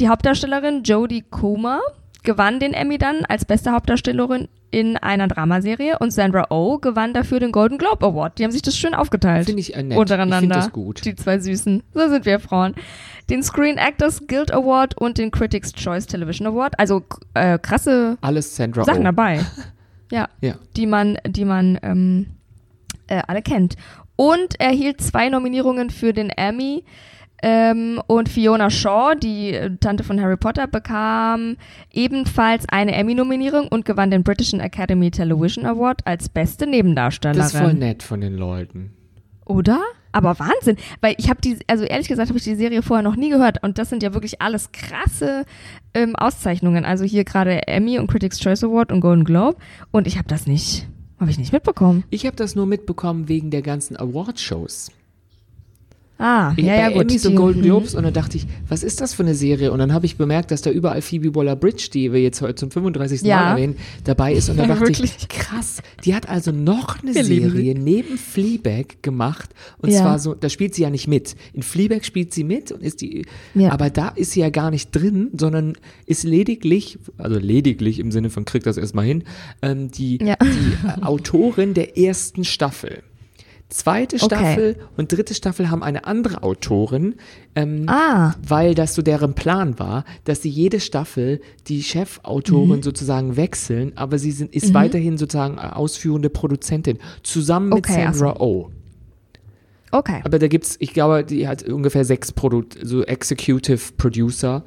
Die 0.00 0.08
Hauptdarstellerin 0.08 0.82
Jodie 0.82 1.22
Comer 1.22 1.80
gewann 2.24 2.58
den 2.58 2.72
Emmy 2.72 2.98
dann 2.98 3.24
als 3.26 3.44
beste 3.44 3.70
Hauptdarstellerin 3.70 4.48
in 4.74 4.96
einer 4.96 5.28
Dramaserie 5.28 5.98
und 6.00 6.10
Sandra 6.12 6.46
Oh 6.50 6.78
gewann 6.78 7.14
dafür 7.14 7.38
den 7.38 7.52
Golden 7.52 7.78
Globe 7.78 8.04
Award. 8.04 8.38
Die 8.38 8.44
haben 8.44 8.50
sich 8.50 8.62
das 8.62 8.76
schön 8.76 8.92
aufgeteilt. 8.94 9.46
Finde 9.46 9.60
ich 9.60 9.74
äh, 9.76 9.82
nett. 9.82 9.96
Untereinander. 9.96 10.40
Ich 10.58 10.64
das 10.64 10.72
gut. 10.72 11.04
Die 11.04 11.14
zwei 11.14 11.38
Süßen. 11.38 11.82
So 11.94 12.08
sind 12.08 12.26
wir 12.26 12.40
Frauen. 12.40 12.74
Den 13.30 13.42
Screen 13.42 13.76
Actors 13.78 14.26
Guild 14.26 14.52
Award 14.52 14.98
und 14.98 15.16
den 15.18 15.30
Critics 15.30 15.72
Choice 15.72 16.06
Television 16.06 16.46
Award. 16.48 16.78
Also 16.78 17.02
äh, 17.34 17.58
krasse 17.58 18.18
Alles 18.20 18.56
Sandra 18.56 18.84
Sachen 18.84 19.00
Oh. 19.02 19.04
dabei. 19.04 19.40
Ja, 20.10 20.28
Ja. 20.42 20.56
die 20.76 20.86
man, 20.86 21.18
die 21.26 21.44
man 21.46 21.78
ähm, 21.82 22.26
äh, 23.06 23.22
alle 23.26 23.40
kennt. 23.42 23.74
Und 24.16 24.60
er 24.60 24.68
erhielt 24.68 25.00
zwei 25.00 25.28
Nominierungen 25.28 25.88
für 25.90 26.12
den 26.12 26.28
Emmy 26.30 26.84
Ähm, 27.46 28.00
und 28.06 28.30
Fiona 28.30 28.70
Shaw, 28.70 29.14
die 29.14 29.52
äh, 29.52 29.76
Tante 29.76 30.02
von 30.02 30.18
Harry 30.18 30.38
Potter, 30.38 30.66
bekam 30.66 31.56
ebenfalls 31.92 32.64
eine 32.70 32.94
Emmy-Nominierung 32.94 33.68
und 33.68 33.84
gewann 33.84 34.10
den 34.10 34.22
British 34.22 34.54
Academy 34.54 35.10
Television 35.10 35.66
Award 35.66 36.06
als 36.06 36.30
beste 36.30 36.66
Nebendarstellerin. 36.66 37.42
Das 37.42 37.52
ist 37.52 37.60
voll 37.60 37.74
nett 37.74 38.02
von 38.02 38.22
den 38.22 38.38
Leuten. 38.38 38.94
Oder? 39.44 39.82
Aber 40.10 40.38
Wahnsinn, 40.38 40.76
weil 41.02 41.16
ich 41.18 41.28
habe 41.28 41.42
die, 41.42 41.58
also 41.66 41.84
ehrlich 41.84 42.08
gesagt 42.08 42.30
habe 42.30 42.38
ich 42.38 42.44
die 42.44 42.54
Serie 42.54 42.80
vorher 42.80 43.02
noch 43.02 43.16
nie 43.16 43.28
gehört 43.28 43.62
und 43.62 43.76
das 43.76 43.90
sind 43.90 44.02
ja 44.02 44.14
wirklich 44.14 44.40
alles 44.40 44.72
krasse 44.72 45.44
ähm, 45.92 46.16
Auszeichnungen. 46.16 46.86
Also 46.86 47.04
hier 47.04 47.24
gerade 47.24 47.66
Emmy 47.68 47.98
und 47.98 48.06
Critics 48.06 48.38
Choice 48.38 48.64
Award 48.64 48.90
und 48.90 49.00
Golden 49.00 49.24
Globe 49.24 49.58
und 49.90 50.06
ich 50.06 50.16
habe 50.16 50.28
das 50.28 50.46
nicht, 50.46 50.88
habe 51.20 51.30
ich 51.30 51.36
nicht 51.36 51.52
mitbekommen. 51.52 52.04
Ich 52.08 52.24
habe 52.24 52.36
das 52.36 52.54
nur 52.54 52.64
mitbekommen 52.64 53.28
wegen 53.28 53.50
der 53.50 53.60
ganzen 53.60 53.98
Award-Shows. 53.98 54.92
Ah, 56.16 56.52
Ich 56.56 56.64
ja, 56.64 56.76
ja, 56.76 56.88
gut. 56.90 56.98
Und 57.02 57.10
die- 57.24 57.34
Golden. 57.34 57.62
Globes 57.64 57.94
und 57.96 58.04
dann 58.04 58.12
dachte 58.12 58.36
ich, 58.36 58.46
was 58.68 58.84
ist 58.84 59.00
das 59.00 59.14
für 59.14 59.24
eine 59.24 59.34
Serie? 59.34 59.72
Und 59.72 59.80
dann 59.80 59.92
habe 59.92 60.06
ich 60.06 60.16
bemerkt, 60.16 60.52
dass 60.52 60.62
da 60.62 60.70
überall 60.70 61.02
Phoebe 61.02 61.34
Waller-Bridge, 61.34 61.88
die 61.92 62.12
wir 62.12 62.20
jetzt 62.22 62.40
heute 62.40 62.54
zum 62.54 62.70
35. 62.70 63.22
Ja. 63.22 63.36
Mal 63.36 63.50
erwähnen, 63.52 63.76
dabei 64.04 64.32
ist. 64.32 64.48
Und 64.48 64.56
dann 64.58 64.68
Ja, 64.68 64.74
dachte 64.76 64.88
wirklich. 64.88 65.16
ich, 65.18 65.28
krass, 65.28 65.82
die 66.04 66.14
hat 66.14 66.28
also 66.28 66.52
noch 66.52 67.02
eine 67.02 67.14
Wir 67.16 67.24
Serie 67.24 67.74
neben 67.76 68.16
Fleabag 68.16 69.02
gemacht. 69.02 69.50
Und 69.78 69.90
Ja. 69.90 70.00
zwar 70.02 70.18
so, 70.20 70.34
da 70.34 70.48
spielt 70.48 70.74
sie 70.76 70.82
ja 70.82 70.90
nicht 70.90 71.08
mit. 71.08 71.34
In 71.52 71.62
Fleabag 71.62 72.04
spielt 72.04 72.32
sie 72.32 72.44
mit 72.44 72.70
und 72.70 72.82
ist 72.82 73.00
die, 73.00 73.26
aber 73.68 73.90
da 73.90 74.08
ist 74.08 74.32
sie 74.32 74.40
ja 74.40 74.50
gar 74.50 74.70
nicht 74.70 74.92
drin, 74.92 75.30
sondern 75.36 75.72
ist 76.06 76.22
lediglich, 76.22 76.98
also 77.18 77.38
lediglich 77.40 77.98
im 77.98 78.12
Sinne 78.12 78.30
von 78.30 78.44
kriegt 78.44 78.66
das 78.66 78.76
erstmal 78.76 79.04
hin, 79.04 79.24
ähm, 79.62 79.90
die, 79.90 80.18
die 80.18 81.02
Autorin 81.02 81.74
der 81.74 81.98
ersten 81.98 82.44
Staffel. 82.44 83.02
Zweite 83.70 84.16
Okay. 84.16 84.24
Staffel 84.26 84.76
und 84.96 85.10
dritte 85.10 85.34
Staffel 85.34 85.70
haben 85.70 85.82
eine 85.82 86.04
andere 86.04 86.42
Autorin, 86.44 87.14
ähm, 87.56 87.84
Ah, 87.88 88.34
weil 88.46 88.74
das 88.74 88.94
so 88.94 89.02
deren 89.02 89.34
Plan 89.34 89.78
war, 89.80 90.04
dass 90.24 90.42
sie 90.42 90.48
jede 90.50 90.78
Staffel 90.78 91.40
die 91.66 91.82
Chefautorin 91.82 92.78
Mhm. 92.78 92.82
sozusagen 92.82 93.36
wechseln, 93.36 93.92
aber 93.96 94.18
sie 94.18 94.30
sind, 94.30 94.54
ist 94.54 94.74
weiterhin 94.74 95.16
sozusagen 95.18 95.56
äh, 95.58 95.62
ausführende 95.72 96.30
Produzentin, 96.30 96.98
zusammen 97.22 97.70
mit 97.70 97.78
Okay. 97.78 98.04
Sandra 98.12 98.36
Oh. 98.38 98.70
okay. 99.90 100.20
Aber 100.24 100.38
da 100.38 100.46
gibt's, 100.46 100.76
ich 100.78 100.92
glaube, 100.92 101.24
die 101.24 101.48
hat 101.48 101.62
ungefähr 101.64 102.04
sechs 102.04 102.30
Produ 102.32 102.62
so 102.82 103.02
Executive 103.02 103.92
Producer. 103.96 104.62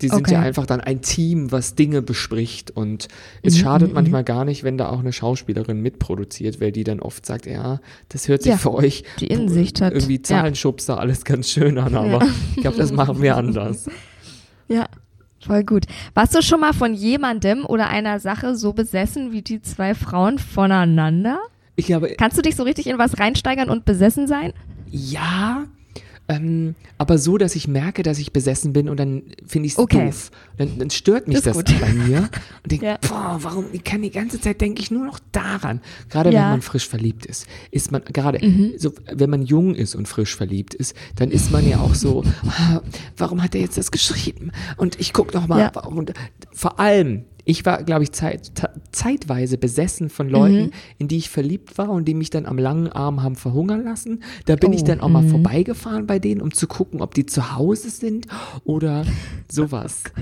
Die 0.00 0.08
sind 0.08 0.20
Okay. 0.20 0.34
ja 0.34 0.40
einfach 0.40 0.64
dann 0.66 0.80
ein 0.80 1.00
Team, 1.02 1.50
was 1.50 1.74
Dinge 1.74 2.02
bespricht. 2.02 2.70
Und 2.70 3.08
es 3.42 3.56
Mhm, 3.56 3.58
schadet 3.60 3.92
manchmal 3.94 4.22
gar 4.24 4.44
nicht, 4.44 4.62
wenn 4.64 4.78
da 4.78 4.90
auch 4.90 5.00
eine 5.00 5.12
Schauspielerin 5.12 5.80
mitproduziert, 5.80 6.60
weil 6.60 6.70
die 6.72 6.84
dann 6.84 7.00
oft 7.00 7.26
sagt, 7.26 7.46
ja, 7.46 7.80
das 8.08 8.28
hört 8.28 8.42
sich 8.42 8.52
Ja, 8.52 8.58
für 8.58 8.72
euch 8.74 9.02
die 9.20 9.26
Innensicht 9.26 9.80
hat. 9.80 9.92
irgendwie 9.92 10.16
Ja. 10.16 10.22
Zahlenschubser 10.22 10.98
alles 11.00 11.24
ganz 11.24 11.48
schön 11.50 11.78
an, 11.78 11.94
aber 11.96 12.24
ich 12.54 12.62
glaube, 12.62 12.76
das 12.76 12.92
machen 12.92 13.20
wir 13.22 13.36
anders. 13.36 13.88
Ja, 14.70 14.86
voll 15.40 15.64
gut. 15.64 15.84
Warst 16.12 16.34
du 16.34 16.42
schon 16.42 16.60
mal 16.60 16.74
von 16.74 16.92
jemandem 16.92 17.64
oder 17.64 17.88
einer 17.88 18.20
Sache 18.20 18.54
so 18.54 18.74
besessen 18.74 19.32
wie 19.32 19.40
die 19.40 19.62
zwei 19.62 19.94
Frauen 19.94 20.38
voneinander? 20.38 21.38
Ich 21.74 21.86
glaube, 21.86 22.14
Kannst 22.18 22.36
du 22.36 22.42
dich 22.42 22.54
so 22.54 22.64
richtig 22.64 22.86
in 22.86 22.98
was 22.98 23.18
reinsteigern 23.18 23.70
und 23.70 23.84
besessen 23.86 24.26
sein? 24.26 24.52
ja, 24.90 25.64
ähm, 26.28 26.74
aber 26.98 27.16
so, 27.18 27.38
dass 27.38 27.54
ich 27.56 27.68
merke, 27.68 28.02
dass 28.02 28.18
ich 28.18 28.32
besessen 28.32 28.72
bin 28.72 28.88
und 28.88 28.98
dann 28.98 29.22
finde 29.46 29.66
ich 29.66 29.72
es 29.72 29.78
Okay. 29.78 30.06
doof. 30.06 30.30
Dann, 30.58 30.78
dann 30.78 30.90
stört 30.90 31.26
mich 31.28 31.40
das 31.40 31.56
gut. 31.56 31.72
bei 31.80 31.92
mir 31.92 32.28
und 32.62 32.72
denke, 32.72 32.84
Ja. 32.86 32.98
boah, 33.08 33.38
warum, 33.40 33.66
ich 33.72 33.82
kann 33.84 34.02
die 34.02 34.10
ganze 34.10 34.40
Zeit 34.40 34.60
denke 34.60 34.82
ich 34.82 34.90
nur 34.90 35.06
noch 35.06 35.18
daran. 35.32 35.80
Gerade 36.10 36.30
Ja. 36.30 36.40
Mhm. 36.40 36.44
wenn 36.44 36.50
man 36.50 36.62
frisch 36.62 36.88
verliebt 36.88 37.26
ist, 37.26 37.46
ist 37.70 37.90
man 37.92 38.02
gerade, 38.04 38.40
so, 38.76 38.92
wenn 39.12 39.30
man 39.30 39.42
jung 39.42 39.74
ist 39.74 39.94
und 39.94 40.06
frisch 40.08 40.36
verliebt 40.36 40.74
ist, 40.74 40.94
dann 41.16 41.30
ist 41.30 41.50
man 41.50 41.66
ja 41.68 41.78
auch 41.80 41.94
so, 41.94 42.24
ah, 42.46 42.80
warum 43.16 43.42
hat 43.42 43.54
er 43.54 43.60
jetzt 43.62 43.78
das 43.78 43.90
geschrieben? 43.90 44.52
Und 44.76 45.00
ich 45.00 45.12
guck 45.12 45.32
noch 45.34 45.46
mal, 45.48 45.60
Ja. 45.60 45.80
und 45.84 46.12
vor 46.52 46.78
allem, 46.78 47.24
ich 47.50 47.64
war, 47.64 47.82
glaube 47.82 48.02
ich, 48.02 48.12
zeit, 48.12 48.52
zeitweise 48.92 49.56
besessen 49.56 50.10
von 50.10 50.28
Leuten, 50.28 50.64
Mhm. 50.66 50.70
in 50.98 51.08
die 51.08 51.16
ich 51.16 51.30
verliebt 51.30 51.78
war 51.78 51.88
und 51.88 52.04
die 52.06 52.12
mich 52.14 52.28
dann 52.28 52.44
am 52.44 52.58
langen 52.58 52.88
Arm 52.88 53.22
haben 53.22 53.36
verhungern 53.36 53.84
lassen. 53.84 54.22
Da 54.44 54.56
bin 54.56 54.74
ich 54.74 54.82
Oh, 54.82 54.86
dann 54.86 55.00
auch 55.00 55.08
mal 55.08 55.26
vorbeigefahren 55.26 56.06
bei 56.06 56.18
denen, 56.18 56.42
um 56.42 56.52
zu 56.52 56.66
gucken, 56.66 57.00
ob 57.00 57.14
die 57.14 57.24
zu 57.24 57.56
Hause 57.56 57.88
sind 57.88 58.26
oder 58.64 59.04
sowas. 59.50 60.02
Oh 60.16 60.20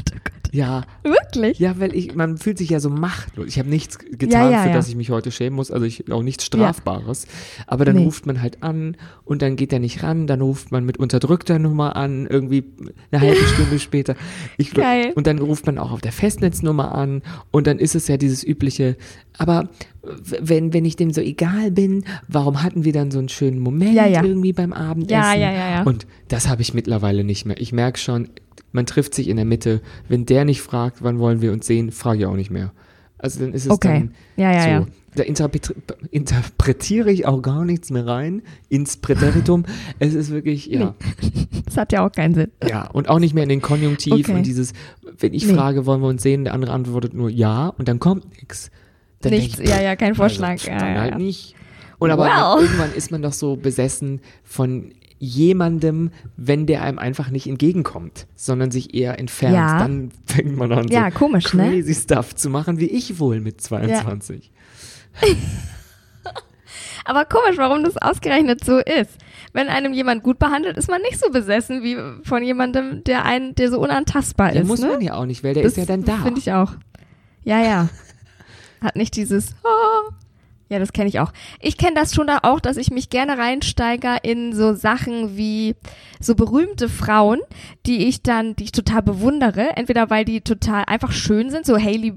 Ja, 0.52 0.84
Wirklich? 1.02 1.58
ja, 1.58 1.78
weil 1.80 1.94
ich, 1.94 2.14
man 2.14 2.38
fühlt 2.38 2.58
sich 2.58 2.70
ja 2.70 2.78
so 2.80 2.88
machtlos. 2.88 3.46
Ich 3.48 3.58
habe 3.58 3.68
nichts 3.68 3.98
getan, 3.98 4.30
Ja, 4.30 4.50
ja, 4.50 4.62
für 4.62 4.68
ja. 4.68 4.74
das 4.74 4.88
ich 4.88 4.94
mich 4.94 5.10
heute 5.10 5.30
schämen 5.32 5.56
muss, 5.56 5.70
also 5.72 5.84
ich 5.84 6.10
auch 6.12 6.22
nichts 6.22 6.44
Strafbares. 6.44 7.26
Aber 7.66 7.84
dann 7.84 7.96
Nee. 7.96 8.04
ruft 8.04 8.24
man 8.26 8.40
halt 8.40 8.62
an 8.62 8.96
und 9.24 9.42
dann 9.42 9.56
geht 9.56 9.72
er 9.72 9.80
nicht 9.80 10.02
ran, 10.04 10.26
dann 10.28 10.40
ruft 10.40 10.70
man 10.70 10.84
mit 10.84 10.96
unterdrückter 10.98 11.58
Nummer 11.58 11.96
an, 11.96 12.26
irgendwie 12.26 12.64
eine 13.10 13.20
halbe 13.20 13.36
Stunde 13.54 13.78
später. 13.80 14.14
Ich, 14.56 14.70
Geil. 14.72 15.12
Und 15.16 15.26
dann 15.26 15.38
ruft 15.40 15.66
man 15.66 15.78
auch 15.78 15.90
auf 15.90 16.00
der 16.00 16.12
Festnetznummer 16.12 16.94
an 16.94 17.15
und 17.50 17.66
dann 17.66 17.78
ist 17.78 17.94
es 17.94 18.08
ja 18.08 18.16
dieses 18.16 18.44
übliche, 18.44 18.96
aber 19.38 19.68
wenn, 20.40 20.72
wenn 20.72 20.84
ich 20.84 20.96
dem 20.96 21.12
so 21.12 21.20
egal 21.20 21.70
bin, 21.70 22.04
warum 22.28 22.62
hatten 22.62 22.84
wir 22.84 22.92
dann 22.92 23.10
so 23.10 23.18
einen 23.18 23.28
schönen 23.28 23.58
Moment 23.58 23.94
Ja, 23.94 24.06
ja. 24.06 24.22
irgendwie 24.22 24.52
beim 24.52 24.72
Abendessen? 24.72 25.22
Ja, 25.22 25.34
ja, 25.34 25.52
ja, 25.52 25.70
ja. 25.70 25.82
Und 25.82 26.06
das 26.28 26.48
habe 26.48 26.62
ich 26.62 26.74
mittlerweile 26.74 27.24
nicht 27.24 27.44
mehr. 27.44 27.60
Ich 27.60 27.72
merke 27.72 27.98
schon, 27.98 28.28
man 28.72 28.86
trifft 28.86 29.14
sich 29.14 29.28
in 29.28 29.36
der 29.36 29.44
Mitte. 29.44 29.80
Wenn 30.08 30.26
der 30.26 30.44
nicht 30.44 30.60
fragt, 30.60 31.02
wann 31.02 31.18
wollen 31.18 31.40
wir 31.40 31.52
uns 31.52 31.66
sehen, 31.66 31.90
frage 31.90 32.20
ich 32.20 32.26
auch 32.26 32.36
nicht 32.36 32.50
mehr. 32.50 32.72
Also 33.18 33.40
dann 33.40 33.52
ist 33.54 33.64
es 33.64 33.70
Okay. 33.70 33.88
dann 33.88 34.14
Ja, 34.36 34.52
ja, 34.52 34.62
so. 34.62 34.68
ja. 34.68 34.86
Da 35.16 35.22
interpre 35.22 35.58
interpretiere 36.10 37.10
ich 37.10 37.26
auch 37.26 37.40
gar 37.40 37.64
nichts 37.64 37.90
mehr 37.90 38.06
rein 38.06 38.42
ins 38.68 38.98
Präteritum. 38.98 39.64
es 39.98 40.12
ist 40.14 40.30
wirklich, 40.30 40.66
ja. 40.66 40.94
Das 41.64 41.78
hat 41.78 41.92
ja 41.92 42.06
auch 42.06 42.12
keinen 42.12 42.34
Sinn. 42.34 42.50
Ja, 42.68 42.86
und 42.90 43.08
auch 43.08 43.18
nicht 43.18 43.32
mehr 43.32 43.42
in 43.44 43.48
den 43.48 43.62
Konjunktiv 43.62 44.12
Okay. 44.12 44.34
und 44.34 44.44
dieses, 44.44 44.72
wenn 45.18 45.32
ich 45.32 45.46
Nee. 45.46 45.54
frage, 45.54 45.86
wollen 45.86 46.02
wir 46.02 46.08
uns 46.08 46.22
sehen, 46.22 46.44
der 46.44 46.52
andere 46.52 46.72
antwortet 46.72 47.14
nur 47.14 47.30
ja 47.30 47.68
und 47.68 47.88
dann 47.88 47.98
kommt 47.98 48.30
nichts. 48.36 48.70
Nichts, 49.24 49.58
ja, 49.58 49.80
ja, 49.80 49.96
kein 49.96 50.14
Vorschlag. 50.14 50.50
Also, 50.50 50.68
ja, 50.70 50.86
ja, 50.94 51.00
halt 51.00 51.18
nicht. 51.18 51.54
Und 51.98 52.10
aber 52.10 52.24
Well. 52.26 52.62
irgendwann 52.64 52.92
ist 52.94 53.10
man 53.10 53.22
doch 53.22 53.32
so 53.32 53.56
besessen 53.56 54.20
von 54.44 54.92
jemandem, 55.18 56.10
wenn 56.36 56.66
der 56.66 56.82
einem 56.82 56.98
einfach 56.98 57.30
nicht 57.30 57.46
entgegenkommt, 57.46 58.26
sondern 58.34 58.70
sich 58.70 58.94
eher 58.94 59.18
entfernt. 59.18 59.54
Ja. 59.54 59.78
Dann 59.78 60.10
fängt 60.26 60.56
man 60.56 60.72
an, 60.72 60.88
Ja, 60.88 61.10
so 61.10 61.18
komisch, 61.18 61.52
ne? 61.54 61.68
crazy 61.70 61.94
Stuff 61.94 62.34
zu 62.34 62.50
machen, 62.50 62.78
wie 62.78 62.86
ich 62.86 63.18
wohl 63.18 63.40
mit 63.40 63.60
22. 63.60 64.50
Aber 67.04 67.24
komisch, 67.24 67.56
warum 67.56 67.84
das 67.84 67.96
ausgerechnet 67.96 68.64
so 68.64 68.78
ist. 68.78 69.16
Wenn 69.52 69.68
einem 69.68 69.92
jemand 69.94 70.22
gut 70.24 70.38
behandelt, 70.38 70.76
ist 70.76 70.90
man 70.90 71.00
nicht 71.02 71.18
so 71.20 71.30
besessen 71.30 71.82
wie 71.82 71.96
von 72.26 72.42
jemandem, 72.42 73.04
der 73.04 73.24
einen, 73.24 73.54
der 73.54 73.70
so 73.70 73.78
unantastbar 73.80 74.52
Ja, 74.54 74.62
ist. 74.62 74.66
muss 74.66 74.80
ne? 74.80 74.88
man 74.88 75.00
ja 75.00 75.14
auch 75.14 75.24
nicht, 75.24 75.44
weil 75.44 75.54
der 75.54 75.62
das 75.62 75.72
ist 75.72 75.78
ja 75.78 75.84
dann 75.86 76.04
da. 76.04 76.16
Finde 76.18 76.40
ich 76.40 76.52
auch. 76.52 76.72
Ja, 77.44 77.62
ja. 77.62 77.88
Hat 78.82 78.96
nicht 78.96 79.14
dieses. 79.16 79.54
Oh. 79.64 80.10
Ja, 80.68 80.80
das 80.80 80.92
kenne 80.92 81.08
ich 81.08 81.20
auch. 81.20 81.32
Ich 81.60 81.76
kenne 81.76 81.94
das 81.94 82.12
schon 82.12 82.26
da 82.26 82.40
auch, 82.42 82.58
dass 82.58 82.76
ich 82.76 82.90
mich 82.90 83.08
gerne 83.08 83.38
reinsteige 83.38 84.16
in 84.22 84.52
so 84.52 84.74
Sachen 84.74 85.36
wie 85.36 85.76
so 86.20 86.34
berühmte 86.34 86.88
Frauen, 86.88 87.40
die 87.86 88.08
ich 88.08 88.22
dann, 88.22 88.56
die 88.56 88.64
ich 88.64 88.72
total 88.72 89.02
bewundere, 89.02 89.76
entweder 89.76 90.10
weil 90.10 90.24
die 90.24 90.40
total 90.40 90.84
einfach 90.86 91.12
schön 91.12 91.50
sind, 91.50 91.66
so 91.66 91.78
Hailey 91.78 92.14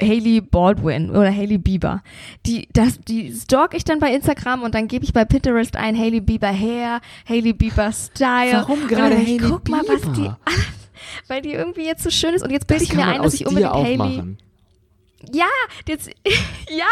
Hailey 0.00 0.40
Baldwin 0.40 1.10
oder 1.10 1.32
Hailey 1.32 1.58
Bieber. 1.58 2.02
Die, 2.46 2.68
das, 2.72 3.00
die 3.00 3.32
stalk 3.32 3.74
ich 3.74 3.82
dann 3.82 3.98
bei 3.98 4.14
Instagram 4.14 4.62
und 4.62 4.76
dann 4.76 4.86
gebe 4.86 5.04
ich 5.04 5.12
bei 5.12 5.24
Pinterest 5.24 5.76
ein 5.76 5.98
Hailey 5.98 6.20
Bieber 6.20 6.52
Hair, 6.52 7.00
Hailey 7.28 7.52
Bieber 7.52 7.90
Style. 7.92 8.52
Warum 8.52 8.86
gerade 8.86 9.16
Hailey 9.16 9.38
Guck 9.38 9.68
mal, 9.68 9.82
was 9.88 10.02
die 10.02 10.20
Bieber? 10.20 10.38
weil 11.28 11.42
die 11.42 11.52
irgendwie 11.52 11.84
jetzt 11.84 12.02
so 12.02 12.10
schön 12.10 12.34
ist 12.34 12.42
und 12.42 12.50
jetzt 12.50 12.66
bilde 12.66 12.84
ich 12.84 12.94
mir 12.94 13.06
ein, 13.06 13.22
dass 13.22 13.34
ich 13.34 13.46
unbedingt 13.46 13.72
Hailey. 13.72 13.96
machen. 13.96 14.38
Ja, 15.32 15.46
jetzt 15.86 16.08
ja, 16.70 16.86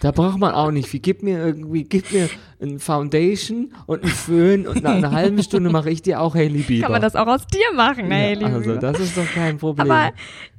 Da 0.00 0.10
braucht 0.10 0.38
man 0.38 0.52
auch 0.52 0.70
nicht 0.70 0.88
viel. 0.88 1.00
Gib 1.00 1.22
mir 1.22 1.38
irgendwie, 1.38 1.84
gib 1.84 2.12
mir 2.12 2.28
ein 2.60 2.78
Foundation 2.78 3.72
und 3.86 4.02
einen 4.02 4.12
Föhn 4.12 4.66
und 4.66 4.82
nach 4.82 4.94
einer 4.94 5.12
halben 5.12 5.42
Stunde 5.42 5.70
mache 5.70 5.90
ich 5.90 6.02
dir 6.02 6.20
auch 6.20 6.34
Hailey 6.34 6.62
Bieber. 6.62 6.82
kann 6.82 6.92
man 6.92 7.02
das 7.02 7.16
auch 7.16 7.26
aus 7.26 7.46
dir 7.46 7.74
machen, 7.74 8.10
ja, 8.10 8.16
Hailey. 8.16 8.44
Also 8.44 8.60
Bieber. 8.60 8.76
das 8.76 9.00
ist 9.00 9.16
doch 9.16 9.26
kein 9.32 9.58
Problem. 9.58 9.90
Aber 9.90 10.12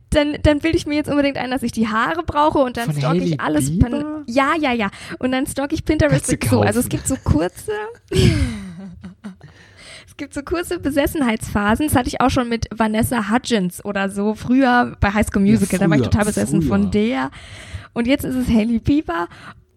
dann, 0.09 0.37
dann 0.41 0.59
bilde 0.59 0.77
ich 0.77 0.87
mir 0.87 0.95
jetzt 0.95 1.09
unbedingt 1.09 1.37
ein, 1.37 1.51
dass 1.51 1.63
ich 1.63 1.71
die 1.71 1.87
Haare 1.87 2.23
brauche 2.23 2.59
und 2.59 2.77
dann 2.77 2.89
Hailey 2.95 3.33
ich 3.33 3.39
alles. 3.39 3.69
Bieber? 3.69 4.23
Ja, 4.25 4.53
ja, 4.59 4.71
ja. 4.71 4.89
Und 5.19 5.31
dann 5.31 5.45
stalk 5.45 5.73
ich 5.73 5.85
Pinterest 5.85 6.35
so. 6.49 6.61
Also 6.61 6.79
es 6.79 6.89
gibt 6.89 7.07
so 7.07 7.15
kurze. 7.23 7.71
es 10.19 10.23
gibt 10.23 10.33
so 10.33 10.41
kurze 10.41 10.79
Besessenheitsphasen. 10.79 11.85
Das 11.89 11.95
hatte 11.95 12.07
ich 12.07 12.21
auch 12.21 12.31
schon 12.31 12.49
mit 12.49 12.65
Vanessa 12.75 13.29
Hudgens 13.31 13.85
oder 13.85 14.09
so. 14.09 14.33
Früher 14.33 14.97
bei 14.99 15.11
High 15.13 15.27
School 15.27 15.43
Musical. 15.43 15.77
da 15.77 15.87
war 15.87 15.95
ich 15.97 16.01
früher, 16.01 16.09
total 16.09 16.25
besessen 16.25 16.61
früher. 16.63 16.69
von 16.69 16.89
der. 16.89 17.29
Und 17.93 18.07
jetzt 18.07 18.23
ist 18.25 18.33
es 18.33 18.47
Hailey 18.47 18.79
Bieber. 18.79 19.27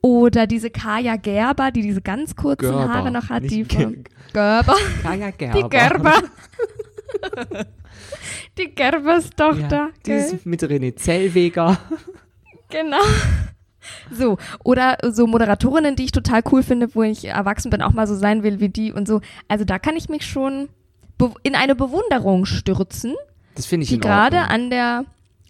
Oder 0.01 0.47
diese 0.47 0.71
Kaya 0.71 1.17
Gerber, 1.17 1.71
die 1.71 1.83
diese 1.83 2.01
ganz 2.01 2.35
kurzen 2.35 2.71
Gerber, 2.71 2.89
Haare 2.89 3.11
noch 3.11 3.29
hat, 3.29 3.43
die 3.51 3.67
von 3.67 3.93
Ge- 3.93 4.05
Gerber. 4.33 4.77
Kaya 5.03 5.31
Gerber. 5.39 5.61
Die 5.63 5.69
Gerber. 5.69 6.15
die 8.57 8.75
Gerbers 8.75 9.31
Ja, 9.39 9.47
Tochter. 9.53 9.89
die 10.07 10.11
gell? 10.11 10.19
ist 10.21 10.47
mit 10.47 10.63
René 10.63 10.97
Zellweger. 10.97 11.77
Genau. 12.71 12.97
So, 14.11 14.37
oder 14.65 14.99
so 15.11 15.27
Moderatorinnen, 15.27 15.97
die 15.97 16.05
ich 16.05 16.13
total 16.13 16.43
cool 16.53 16.63
finde, 16.63 16.95
wo 16.95 17.03
ich 17.03 17.25
erwachsen 17.27 17.71
bin, 17.71 17.81
auch 17.83 17.93
mal 17.93 18.07
so 18.07 18.15
sein 18.15 18.43
will 18.43 18.61
wie 18.61 18.69
die 18.69 18.93
und 18.93 19.09
so. 19.09 19.21
Also 19.49 19.65
da 19.65 19.79
kann 19.79 19.97
ich 19.97 20.09
mich 20.09 20.27
schon 20.27 20.69
in 21.43 21.55
eine 21.55 21.75
Bewunderung 21.75 22.45
stürzen, 22.47 23.15
Das 23.55 23.71
ich 23.85 23.89
die 23.91 24.01
gerade 24.01 24.39
an 24.49 24.71
der, 24.71 25.05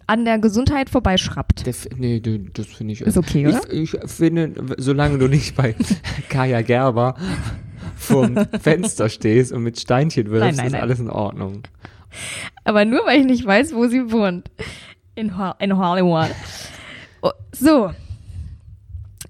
an 0.07 0.25
der 0.25 0.37
Gesundheit 0.39 0.89
vorbeischraubt. 0.89 1.65
Der, 1.65 1.71
f- 1.71 1.87
nee, 1.97 2.21
das 2.53 2.67
finde 2.67 2.93
ich. 2.93 3.01
Ist 3.01 3.17
okay, 3.17 3.47
oder? 3.47 3.61
Ich, 3.71 3.93
ich 3.93 3.99
finde, 4.11 4.53
solange 4.77 5.17
du 5.17 5.27
nicht 5.27 5.55
bei 5.55 5.75
Kaya 6.29 6.61
Gerber 6.61 7.15
vorm 7.95 8.37
Fenster 8.59 9.07
stehst 9.09 9.51
und 9.51 9.63
mit 9.63 9.79
Steinchen 9.79 10.29
wirfst, 10.29 10.45
Nein, 10.47 10.55
nein, 10.57 10.65
ist 10.67 10.71
nein. 10.73 10.81
alles 10.81 10.99
in 10.99 11.09
Ordnung. 11.09 11.63
Aber 12.65 12.83
nur, 12.83 13.05
weil 13.05 13.19
ich 13.21 13.25
nicht 13.25 13.45
weiß, 13.45 13.73
wo 13.73 13.87
sie 13.87 14.11
wohnt. 14.11 14.49
In, 15.15 15.37
Ho 15.37 15.53
in 15.59 15.77
Hollywood. 15.77 16.29
Oh, 17.23 17.29
so. 17.51 17.91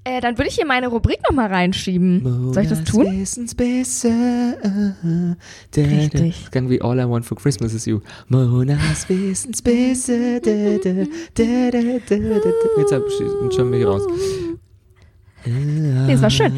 Äh, 0.03 0.19
dann 0.19 0.35
würde 0.37 0.49
ich 0.49 0.55
hier 0.55 0.65
meine 0.65 0.87
Rubrik 0.87 1.19
nochmal 1.29 1.47
reinschieben. 1.53 2.51
Soll 2.53 2.63
ich 2.63 2.69
das 2.69 2.79
Monas 2.79 2.91
tun? 2.91 3.19
Wissensbisse. 3.19 4.09
Richtig. 5.77 6.49
Gonna 6.51 6.67
be 6.69 6.79
all 6.83 6.99
I 6.99 7.07
want 7.07 7.23
for 7.23 7.37
Christmas 7.37 7.73
is 7.75 7.85
you. 7.85 7.99
Monas 8.27 9.07
Wissensbisse. 9.07 10.41
Jetzt 10.43 10.87
hab 12.91 13.03
ich 13.07 13.55
schon 13.55 13.71
wieder 13.71 13.87
raus. 13.89 14.01
Nee, 15.45 16.13
es 16.13 16.21
war 16.21 16.29
schön. 16.31 16.51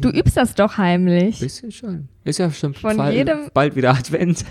Du 0.00 0.08
übst 0.10 0.36
das 0.36 0.54
doch 0.54 0.78
heimlich. 0.78 1.40
Bisschen 1.40 1.70
schon. 1.72 2.08
Ist 2.24 2.38
ja 2.38 2.50
schon 2.50 2.74
Von 2.74 2.96
bald, 2.96 3.14
jedem- 3.14 3.50
bald 3.52 3.74
wieder 3.76 3.90
Advent. 3.90 4.44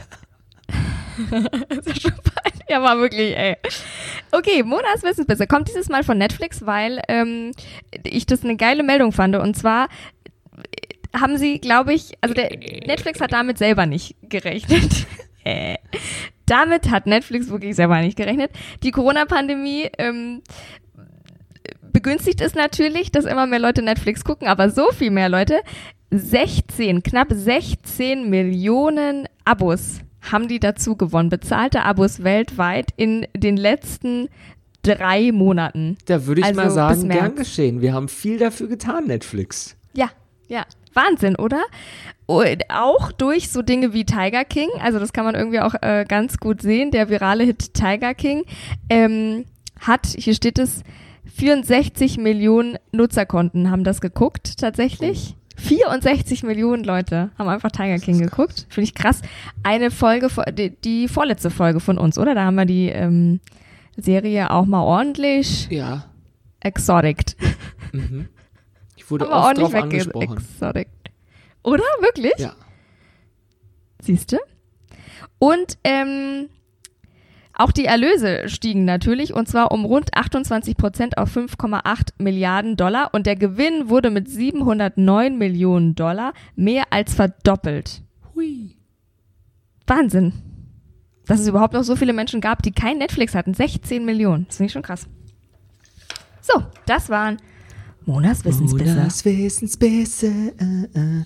ist 1.69 1.87
ja 1.87 1.95
schon 1.95 2.11
bald. 2.23 2.32
Ja, 2.69 2.81
war 2.81 2.97
wirklich, 2.97 3.35
ey. 3.37 3.57
Okay, 4.31 4.63
Monas 4.63 5.03
Wissensbisse 5.03 5.47
kommt 5.47 5.67
dieses 5.67 5.89
Mal 5.89 6.03
von 6.03 6.17
Netflix, 6.17 6.65
weil 6.65 7.01
ähm, 7.07 7.51
ich 8.03 8.25
das 8.25 8.43
eine 8.43 8.55
geile 8.55 8.83
Meldung 8.83 9.11
fand. 9.11 9.35
Und 9.35 9.55
zwar 9.55 9.85
äh, 9.85 11.17
haben 11.17 11.37
sie, 11.37 11.59
glaube 11.59 11.93
ich, 11.93 12.13
also 12.21 12.33
der 12.33 12.49
Netflix 12.85 13.21
hat 13.21 13.33
damit 13.33 13.57
selber 13.57 13.85
nicht 13.85 14.15
gerechnet. 14.23 15.07
Äh, 15.45 15.75
damit 16.45 16.89
hat 16.89 17.05
Netflix 17.05 17.49
wirklich 17.49 17.75
selber 17.75 17.99
nicht 17.99 18.15
gerechnet. 18.15 18.51
Die 18.81 18.91
Corona-Pandemie 18.91 19.89
ähm, 19.97 20.41
begünstigt 21.91 22.39
es 22.39 22.55
natürlich, 22.55 23.11
dass 23.11 23.25
immer 23.25 23.45
mehr 23.45 23.59
Leute 23.59 23.81
Netflix 23.81 24.23
gucken, 24.23 24.47
aber 24.47 24.69
so 24.69 24.91
viel 24.91 25.11
mehr 25.11 25.27
Leute, 25.27 25.59
16, 26.11 27.03
knapp 27.03 27.27
16 27.29 28.29
Millionen 28.29 29.27
Abos 29.43 29.99
haben 30.31 30.47
die 30.47 30.59
dazu 30.59 30.95
gewonnen, 30.95 31.29
bezahlte 31.29 31.83
Abos 31.83 32.23
weltweit 32.23 32.89
in 32.95 33.27
den 33.35 33.57
letzten 33.57 34.29
drei 34.81 35.31
Monaten. 35.31 35.97
Da 36.05 36.25
würde 36.25 36.41
ich 36.41 36.47
Also 36.47 36.61
mal 36.61 36.69
sagen, 36.69 37.09
gern 37.09 37.35
geschehen. 37.35 37.81
Wir 37.81 37.93
haben 37.93 38.09
viel 38.09 38.37
dafür 38.37 38.67
getan, 38.67 39.07
Netflix. 39.07 39.75
Ja, 39.93 40.09
ja. 40.47 40.65
Wahnsinn, 40.93 41.35
oder? 41.35 41.63
Und 42.25 42.69
auch 42.69 43.11
durch 43.11 43.49
so 43.49 43.61
Dinge 43.61 43.93
wie 43.93 44.05
Tiger 44.05 44.45
King, 44.45 44.69
also 44.79 44.99
das 44.99 45.11
kann 45.11 45.25
man 45.25 45.35
irgendwie 45.35 45.59
auch 45.59 45.73
äh, 45.81 46.05
ganz 46.07 46.37
gut 46.37 46.61
sehen, 46.61 46.91
der 46.91 47.09
virale 47.09 47.43
Hit 47.43 47.73
Tiger 47.73 48.13
King 48.13 48.43
ähm, 48.89 49.45
hat, 49.79 50.05
hier 50.05 50.33
steht 50.35 50.59
es, 50.59 50.83
64 51.35 52.17
Millionen 52.19 52.77
Nutzerkonten 52.91 53.71
haben 53.71 53.83
das 53.83 54.01
geguckt 54.01 54.59
tatsächlich. 54.59 55.35
64 55.63 56.43
Millionen 56.43 56.83
Leute 56.83 57.31
haben 57.37 57.47
einfach 57.47 57.71
Tiger 57.71 57.97
King 57.97 58.19
geguckt. 58.19 58.65
Finde 58.69 58.83
ich 58.85 58.93
krass. 58.93 59.21
Eine 59.63 59.91
Folge, 59.91 60.29
die, 60.51 60.69
die 60.71 61.07
vorletzte 61.07 61.49
Folge 61.49 61.79
von 61.79 61.97
uns, 61.97 62.17
oder? 62.17 62.35
Da 62.35 62.43
haben 62.45 62.55
wir 62.55 62.65
die 62.65 62.89
ähm, 62.89 63.39
Serie 63.95 64.51
auch 64.51 64.65
mal 64.65 64.81
ordentlich 64.83 65.67
Ja. 65.69 66.05
exotict. 66.59 67.35
Ich 68.95 69.09
wurde 69.09 69.25
Haben 69.25 69.31
wir 69.31 69.35
oft 69.37 69.45
ordentlich 69.45 69.69
drauf 69.69 70.21
angesprochen. 70.21 70.85
Oder? 71.63 71.83
Wirklich? 72.01 72.33
Ja. 72.37 72.53
Siehst 74.01 74.31
du? 74.33 74.37
Und 75.39 75.77
ähm, 75.83 76.49
auch 77.55 77.71
die 77.71 77.85
Erlöse 77.85 78.49
stiegen 78.49 78.83
natürlich 78.85 79.33
und 79.33 79.47
zwar 79.47 79.71
um 79.71 79.85
rund 79.85 80.15
28 80.15 80.75
Prozent 80.75 81.17
auf 81.17 81.35
5,8 81.35 82.13
Milliarden 82.17 82.75
Dollar 82.75 83.13
und 83.13 83.27
der 83.27 83.35
Gewinn 83.35 83.89
wurde 83.89 84.09
mit 84.09 84.29
709 84.29 85.37
Millionen 85.37 85.95
Dollar 85.95 86.33
mehr 86.55 86.85
als 86.89 87.13
verdoppelt. 87.13 88.01
Hui. 88.33 88.75
Wahnsinn. 89.85 90.33
Dass 91.27 91.39
es 91.39 91.47
überhaupt 91.47 91.73
noch 91.73 91.83
so 91.83 91.95
viele 91.95 92.13
Menschen 92.13 92.41
gab, 92.41 92.63
die 92.63 92.71
kein 92.71 92.97
Netflix 92.97 93.35
hatten. 93.35 93.53
16 93.53 94.03
Millionen. 94.03 94.45
Das 94.47 94.57
finde 94.57 94.67
ich 94.67 94.73
schon 94.73 94.81
krass. 94.81 95.07
So, 96.41 96.63
das 96.85 97.09
waren 97.09 97.37
Monas 98.05 98.43
Wissensbisse. 98.43 98.95
Monas 98.95 99.23
Wissensbisse. 99.23 100.27
Äh, 100.27 100.99
äh. 100.99 101.23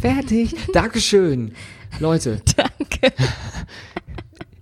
Fertig. 0.00 0.54
Dankeschön. 0.72 1.52
Leute, 1.98 2.40
Danke. 2.56 3.12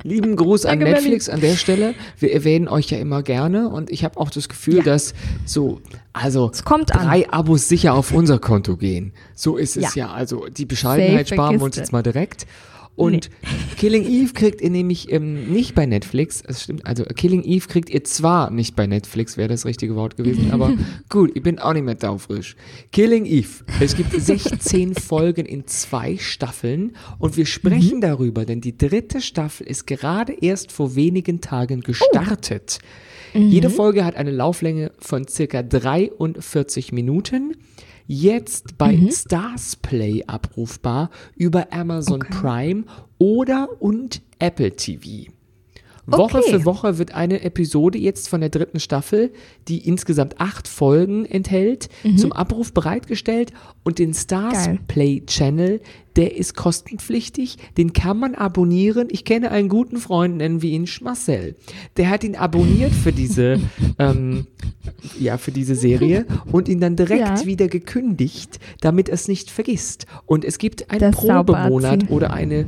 lieben 0.09 0.37
Gruß 0.37 0.65
an 0.67 0.81
Danke, 0.81 0.95
Netflix 0.95 1.29
an 1.29 1.41
der 1.41 1.55
Stelle. 1.57 1.95
Wir 2.19 2.33
erwähnen 2.33 2.67
euch 2.69 2.91
ja 2.91 2.99
immer 2.99 3.23
gerne 3.23 3.69
und 3.69 3.91
ich 3.91 4.05
habe 4.05 4.19
auch 4.19 4.31
das 4.31 4.49
Gefühl, 4.49 4.79
Ja. 4.79 4.83
dass 4.83 5.15
so, 5.45 5.81
also 6.13 6.51
Es 6.53 6.65
kommt 6.65 6.95
an. 6.95 7.07
drei 7.07 7.29
Abos 7.31 7.69
sicher 7.69 7.95
auf 7.95 8.13
unser 8.13 8.39
Konto 8.39 8.77
gehen. 8.77 9.13
So 9.35 9.57
ist 9.57 9.77
es 9.77 9.95
ja. 9.95 10.07
Ja. 10.07 10.13
Also 10.13 10.47
die 10.49 10.65
Bescheidenheit 10.67 11.29
Safe 11.29 11.37
sparen 11.37 11.57
wir 11.59 11.63
uns 11.63 11.77
jetzt 11.77 11.93
mal 11.93 12.03
direkt. 12.03 12.47
Und 12.99 13.31
Killing 13.79 14.05
Eve 14.05 14.33
kriegt 14.33 14.61
ihr 14.61 14.71
nämlich 14.71 15.13
ähm, 15.13 15.53
nicht 15.53 15.77
bei 15.77 15.87
Netflix. 15.87 16.43
Das 16.43 16.65
stimmt. 16.65 16.85
Also 16.85 17.05
Killing 17.05 17.45
Eve 17.45 17.69
kriegt 17.69 17.91
ihr 17.91 18.03
zwar 18.03 18.51
nicht 18.51 18.75
bei 18.75 18.89
Netflix, 18.89 19.37
wäre 19.37 19.49
das 19.49 19.65
richtige 19.65 19.95
Wort 19.95 20.17
gewesen, 20.17 20.51
aber 20.51 20.73
gut, 21.09 21.31
ich 21.35 21.43
bin 21.43 21.61
auch 21.61 21.73
nicht 21.73 21.85
mehr 21.85 21.99
taufrisch. 21.99 22.57
Killing 22.91 23.25
Eve. 23.25 23.65
Es 23.81 23.97
gibt 23.97 24.13
16 24.21 24.97
Folgen 24.97 25.47
in 25.47 25.67
zwei 25.69 26.17
Staffeln 26.19 26.97
und 27.21 27.37
wir 27.37 27.47
sprechen 27.47 28.01
darüber, 28.01 28.45
denn 28.45 28.61
die 28.61 28.77
dritte 28.77 29.21
Staffel 29.21 29.67
ist 29.69 29.87
gerade 29.87 30.33
erst 30.33 30.73
vor 30.73 30.97
wenigen 30.97 31.41
Tagen 31.41 31.81
gestartet. 31.83 32.81
Jede 33.35 33.71
Folge 33.71 34.05
hat 34.05 34.17
eine 34.17 34.31
Lauflänge 34.31 34.91
von 34.99 35.29
circa 35.29 35.63
43 35.63 36.93
Minuten. 36.93 37.55
Jetzt 38.11 38.79
bei 38.79 38.99
Stars 39.11 39.77
Play 39.77 40.25
abrufbar 40.27 41.11
über 41.37 41.75
Amazon 41.75 42.21
Prime 42.21 42.85
oder 43.19 43.69
und 43.81 44.23
Apple 44.39 44.75
TV. 44.75 45.31
Woche 46.07 46.39
Okay. 46.39 46.53
für 46.53 46.65
Woche 46.65 46.97
wird 46.97 47.15
eine 47.15 47.43
Episode 47.43 47.99
jetzt 47.99 48.31
von 48.31 48.41
der 48.41 48.49
dritten 48.49 48.81
Staffel, 48.81 49.31
die 49.69 49.87
insgesamt 49.87 50.41
acht 50.41 50.67
Folgen 50.67 51.27
enthält, 51.27 51.91
zum 52.17 52.33
Abruf 52.33 52.73
bereitgestellt 52.73 53.53
und 53.85 53.99
den 53.99 54.15
Stars 54.15 54.65
Geil. 54.65 54.79
Play 54.89 55.23
Channel, 55.27 55.83
der 56.19 56.37
ist 56.37 56.55
kostenpflichtig, 56.57 57.57
den 57.79 57.93
kann 57.95 58.19
man 58.19 58.35
abonnieren. 58.35 59.09
Ich 59.11 59.25
kenne 59.25 59.51
einen 59.51 59.69
guten 59.69 59.97
Freund, 59.97 60.37
nennen 60.37 60.61
wir 60.61 60.71
ihn 60.71 60.87
Schmarcel. 60.87 61.55
Der 61.97 62.11
hat 62.11 62.25
ihn 62.25 62.35
abonniert 62.37 62.93
für 62.93 63.13
diese, 63.13 63.61
ähm, 63.99 64.47
ja, 65.19 65.39
für 65.39 65.53
diese 65.53 65.75
Serie 65.77 66.27
und 66.51 66.69
ihn 66.69 66.81
dann 66.81 66.97
direkt 66.97 67.21
Ja. 67.21 67.47
wieder 67.47 67.69
gekündigt, 67.69 68.59
damit 68.81 69.09
er 69.09 69.15
es 69.15 69.29
nicht 69.29 69.51
vergisst. 69.51 70.07
Und 70.27 70.45
es 70.45 70.59
gibt 70.59 70.91
einen 70.91 71.01
Das 71.01 71.15
Probemonat 71.17 72.11
oder 72.11 72.33
eine 72.33 72.67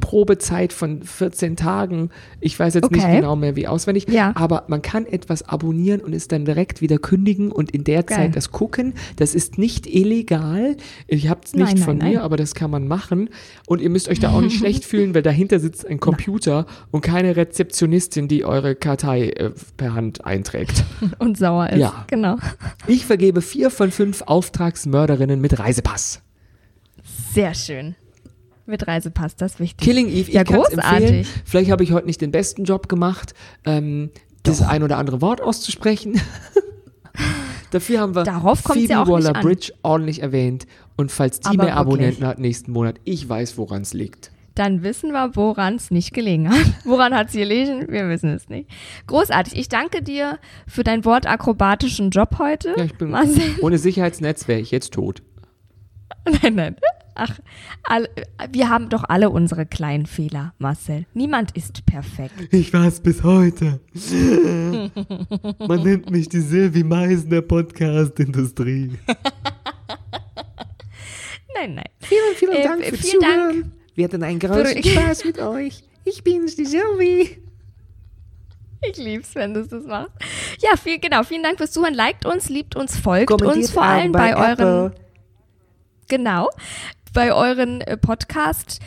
Probezeit 0.00 0.72
von 0.72 1.02
14 1.02 1.56
Tagen. 1.56 2.10
Ich 2.40 2.58
weiß 2.58 2.74
jetzt 2.74 2.90
nicht 2.90 3.04
Okay. 3.04 3.16
genau 3.16 3.36
mehr 3.36 3.56
wie 3.56 3.66
auswendig, 3.66 4.06
Ja. 4.08 4.32
aber 4.36 4.64
man 4.68 4.82
kann 4.82 5.06
etwas 5.06 5.42
abonnieren 5.42 6.00
und 6.00 6.12
es 6.12 6.28
dann 6.28 6.44
direkt 6.44 6.80
wieder 6.80 6.98
kündigen 6.98 7.50
und 7.50 7.70
in 7.72 7.84
der 7.84 8.02
Geil. 8.04 8.16
Zeit 8.18 8.36
das 8.36 8.52
gucken. 8.52 8.94
Das 9.16 9.34
ist 9.34 9.58
nicht 9.58 9.86
illegal. 9.86 10.76
Ich 11.08 11.28
habe 11.28 11.40
es 11.44 11.52
nicht 11.54 11.64
Nein, 11.64 11.74
nein, 11.74 11.82
von 11.84 11.98
nein. 11.98 12.12
mir, 12.12 12.22
aber 12.22 12.36
das 12.36 12.54
kann 12.54 12.70
man 12.70 12.83
machen. 12.88 13.30
Und 13.66 13.80
ihr 13.80 13.90
müsst 13.90 14.08
euch 14.08 14.20
da 14.20 14.32
auch 14.32 14.40
nicht 14.40 14.56
schlecht 14.58 14.84
fühlen, 14.86 15.14
weil 15.14 15.22
dahinter 15.22 15.60
sitzt 15.60 15.86
ein 15.86 16.00
Computer 16.00 16.66
und 16.90 17.00
keine 17.00 17.36
Rezeptionistin, 17.36 18.28
die 18.28 18.44
eure 18.44 18.74
Kartei 18.74 19.28
äh, 19.30 19.50
per 19.76 19.94
Hand 19.94 20.24
einträgt. 20.24 20.84
Und 21.18 21.38
sauer 21.38 21.70
ist. 21.70 21.78
Ja. 21.80 22.04
Genau. 22.08 22.36
Ich 22.86 23.06
vergebe 23.06 23.42
vier 23.42 23.70
von 23.70 23.90
fünf 23.90 24.22
Auftragsmörderinnen 24.22 25.40
mit 25.40 25.58
Reisepass. 25.58 26.22
Sehr 27.32 27.54
schön. 27.54 27.94
Mit 28.66 28.86
Reisepass, 28.86 29.36
das 29.36 29.54
ist 29.54 29.60
wichtig. 29.60 29.84
Killing 29.84 30.08
Eve, 30.08 30.30
Ja, 30.32 30.42
großartig. 30.42 30.82
empfehlen. 30.84 31.26
Vielleicht 31.44 31.70
habe 31.70 31.84
ich 31.84 31.92
heute 31.92 32.06
nicht 32.06 32.20
den 32.20 32.30
besten 32.30 32.64
Job 32.64 32.88
gemacht, 32.88 33.34
ähm, 33.66 34.10
das 34.42 34.62
ein 34.62 34.82
oder 34.82 34.96
andere 34.98 35.20
Wort 35.20 35.40
auszusprechen. 35.42 36.20
Dafür 37.74 38.00
haben 38.00 38.14
wir 38.14 38.22
Darauf 38.22 38.60
Phoebe 38.60 38.92
ja. 38.92 39.08
Waller-Bridge 39.08 39.72
ordentlich 39.82 40.22
erwähnt. 40.22 40.68
Und 40.96 41.10
falls 41.10 41.40
die 41.40 41.48
Aber 41.48 41.64
mehr 41.64 41.76
Abonnenten 41.76 42.20
wirklich. 42.20 42.28
hat 42.28 42.38
nächsten 42.38 42.70
Monat, 42.70 43.00
ich 43.02 43.28
weiß, 43.28 43.58
woran 43.58 43.82
es 43.82 43.92
liegt. 43.92 44.30
Dann 44.54 44.84
wissen 44.84 45.10
wir, 45.10 45.34
woran 45.34 45.74
es 45.74 45.90
nicht 45.90 46.14
gelegen 46.14 46.48
hat. 46.48 46.64
Woran 46.84 47.12
hat 47.12 47.26
es 47.26 47.32
gelegen? 47.32 47.88
Wir 47.88 48.08
wissen 48.08 48.30
es 48.30 48.48
nicht. 48.48 48.70
Großartig. 49.08 49.58
Ich 49.58 49.68
danke 49.68 50.02
dir 50.02 50.38
für 50.68 50.84
deinen 50.84 51.04
wortakrobatischen 51.04 52.10
Job 52.10 52.38
heute. 52.38 52.74
Ja, 52.76 52.84
ich 52.84 52.94
bin 52.96 53.10
Marcel. 53.10 53.42
ohne 53.60 53.78
Sicherheitsnetz 53.78 54.46
wäre 54.46 54.60
ich 54.60 54.70
jetzt 54.70 54.92
tot. 54.92 55.24
Nein, 56.42 56.54
nein. 56.54 56.76
Ach, 57.16 57.38
all, 57.84 58.08
wir 58.50 58.68
haben 58.68 58.88
doch 58.88 59.04
alle 59.08 59.30
unsere 59.30 59.66
kleinen 59.66 60.06
Fehler, 60.06 60.52
Marcel. 60.58 61.06
Niemand 61.14 61.56
ist 61.56 61.86
perfekt. 61.86 62.34
Ich 62.52 62.72
war 62.72 62.86
es 62.86 63.00
bis 63.00 63.22
heute. 63.22 63.80
Man 65.60 65.82
nennt 65.82 66.10
mich 66.10 66.28
die 66.28 66.40
Silvi 66.40 66.82
Meisen 66.82 67.30
der 67.30 67.42
Podcast-Industrie. 67.42 68.98
Nein, 71.56 71.74
nein. 71.76 71.84
Vielen, 72.00 72.34
vielen 72.34 72.52
Äh, 72.52 72.62
Dank 72.64 72.84
für 72.84 72.96
vielen 72.96 73.20
Zuhören. 73.22 73.60
Dank. 73.62 73.66
Wir 73.94 74.04
hatten 74.04 74.22
einen 74.24 74.38
großen 74.40 74.82
Spaß 74.84 75.24
mit 75.24 75.38
euch. 75.38 75.84
Ich 76.04 76.24
bin's, 76.24 76.56
die 76.56 76.64
Sylvie. 76.66 77.38
Ich 78.90 78.96
lieb's, 78.98 79.34
wenn 79.36 79.54
du 79.54 79.64
das 79.64 79.84
machst. 79.84 80.10
Ja, 80.60 80.76
viel, 80.76 80.98
genau. 80.98 81.22
Vielen 81.22 81.42
Dank 81.44 81.58
fürs 81.58 81.70
Zuhören. 81.70 81.94
Liked 81.94 82.26
uns, 82.26 82.48
liebt 82.48 82.74
uns, 82.76 82.98
folgt 82.98 83.28
Kommentiert 83.28 83.56
uns 83.56 83.70
vor 83.70 83.84
allem 83.84 84.12
bei, 84.12 84.36
euren, 84.36 84.50
Apple. 84.52 84.94
genau, 86.08 86.50
bei 87.14 87.32
euren 87.32 87.80
äh, 87.80 87.96
Podcast 87.96 88.80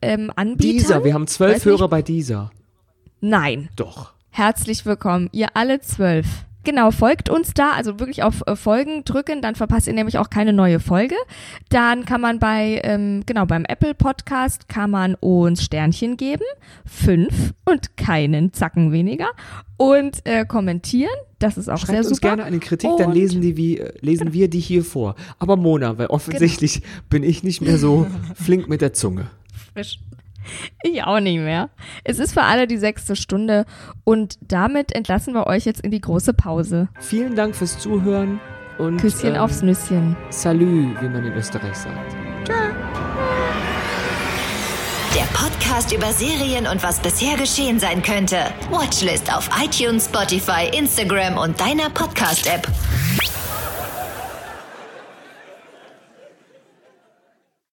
ähm. 0.00 0.32
Dieser, 0.56 1.04
wir 1.04 1.12
haben 1.12 1.26
zwölf. 1.26 1.64
Hörer 1.64 1.88
bei 1.88 2.00
dieser. 2.00 2.50
Nein. 3.20 3.68
Doch. 3.76 4.12
Herzlich 4.30 4.86
willkommen, 4.86 5.28
ihr 5.32 5.48
alle 5.54 5.80
zwölf. 5.80 6.26
Genau, 6.64 6.90
folgt 6.90 7.28
uns 7.28 7.52
da, 7.54 7.72
also 7.72 8.00
wirklich 8.00 8.22
auf 8.22 8.42
äh, 8.46 8.56
Folgen 8.56 9.04
drücken, 9.04 9.42
dann 9.42 9.54
verpasst 9.54 9.86
ihr 9.86 9.92
nämlich 9.92 10.18
auch 10.18 10.30
keine 10.30 10.52
neue 10.52 10.80
Folge. 10.80 11.14
Dann 11.68 12.04
kann 12.06 12.20
man 12.20 12.38
bei, 12.38 12.80
ähm, 12.84 13.22
genau, 13.26 13.44
beim 13.46 13.64
Apple 13.66 13.94
Podcast 13.94 14.68
kann 14.68 14.90
man 14.90 15.14
uns 15.16 15.62
Sternchen 15.62 16.16
geben, 16.16 16.44
fünf 16.86 17.52
und 17.64 17.96
keinen 17.96 18.52
Zacken 18.52 18.92
weniger 18.92 19.28
und 19.76 20.24
äh, 20.26 20.44
kommentieren, 20.46 21.10
das 21.38 21.58
ist 21.58 21.68
auch 21.68 21.76
sehr 21.78 21.96
Schreibt 21.96 22.04
super. 22.04 22.10
uns 22.12 22.20
gerne 22.20 22.44
eine 22.44 22.58
Kritik, 22.60 22.90
dann 22.98 23.08
Und- 23.08 23.14
lesen, 23.14 23.42
die, 23.42 23.56
wie, 23.56 23.78
äh, 23.78 23.92
lesen 24.00 24.32
wir 24.32 24.48
die 24.48 24.60
hier 24.60 24.84
vor. 24.84 25.16
Aber 25.38 25.56
Mona, 25.56 25.98
weil 25.98 26.06
offensichtlich 26.06 26.74
Genau. 26.82 26.86
bin 27.10 27.22
ich 27.24 27.42
nicht 27.42 27.60
mehr 27.60 27.76
so 27.78 28.06
flink 28.34 28.68
mit 28.68 28.80
der 28.80 28.92
Zunge. 28.94 29.26
frisch. 29.74 29.98
Ich 30.82 31.02
auch 31.02 31.20
nicht 31.20 31.38
mehr. 31.38 31.70
Es 32.04 32.18
ist 32.18 32.34
für 32.34 32.42
alle 32.42 32.66
die 32.66 32.76
sechste 32.76 33.16
Stunde 33.16 33.64
und 34.04 34.38
damit 34.40 34.94
entlassen 34.94 35.34
wir 35.34 35.46
euch 35.46 35.64
jetzt 35.64 35.80
in 35.80 35.90
die 35.90 36.00
große 36.00 36.34
Pause. 36.34 36.88
Vielen 37.00 37.34
Dank 37.34 37.56
fürs 37.56 37.78
Zuhören 37.78 38.40
und 38.78 38.98
Küsschen 38.98 39.34
ähm, 39.34 39.40
aufs 39.40 39.62
Nüsschen. 39.62 40.16
Salü, 40.30 40.94
wie 41.00 41.08
man 41.08 41.24
in 41.24 41.32
Österreich 41.32 41.74
sagt. 41.76 42.16
Der 45.14 45.22
Podcast 45.32 45.92
über 45.92 46.12
Serien 46.12 46.66
und 46.66 46.82
was 46.82 47.00
bisher 47.00 47.36
geschehen 47.36 47.78
sein 47.78 48.02
könnte. 48.02 48.38
Watchlist 48.70 49.34
auf 49.34 49.48
iTunes, 49.62 50.06
Spotify, 50.06 50.68
Instagram 50.76 51.38
und 51.38 51.58
deiner 51.60 51.88
Podcast-App. 51.90 52.66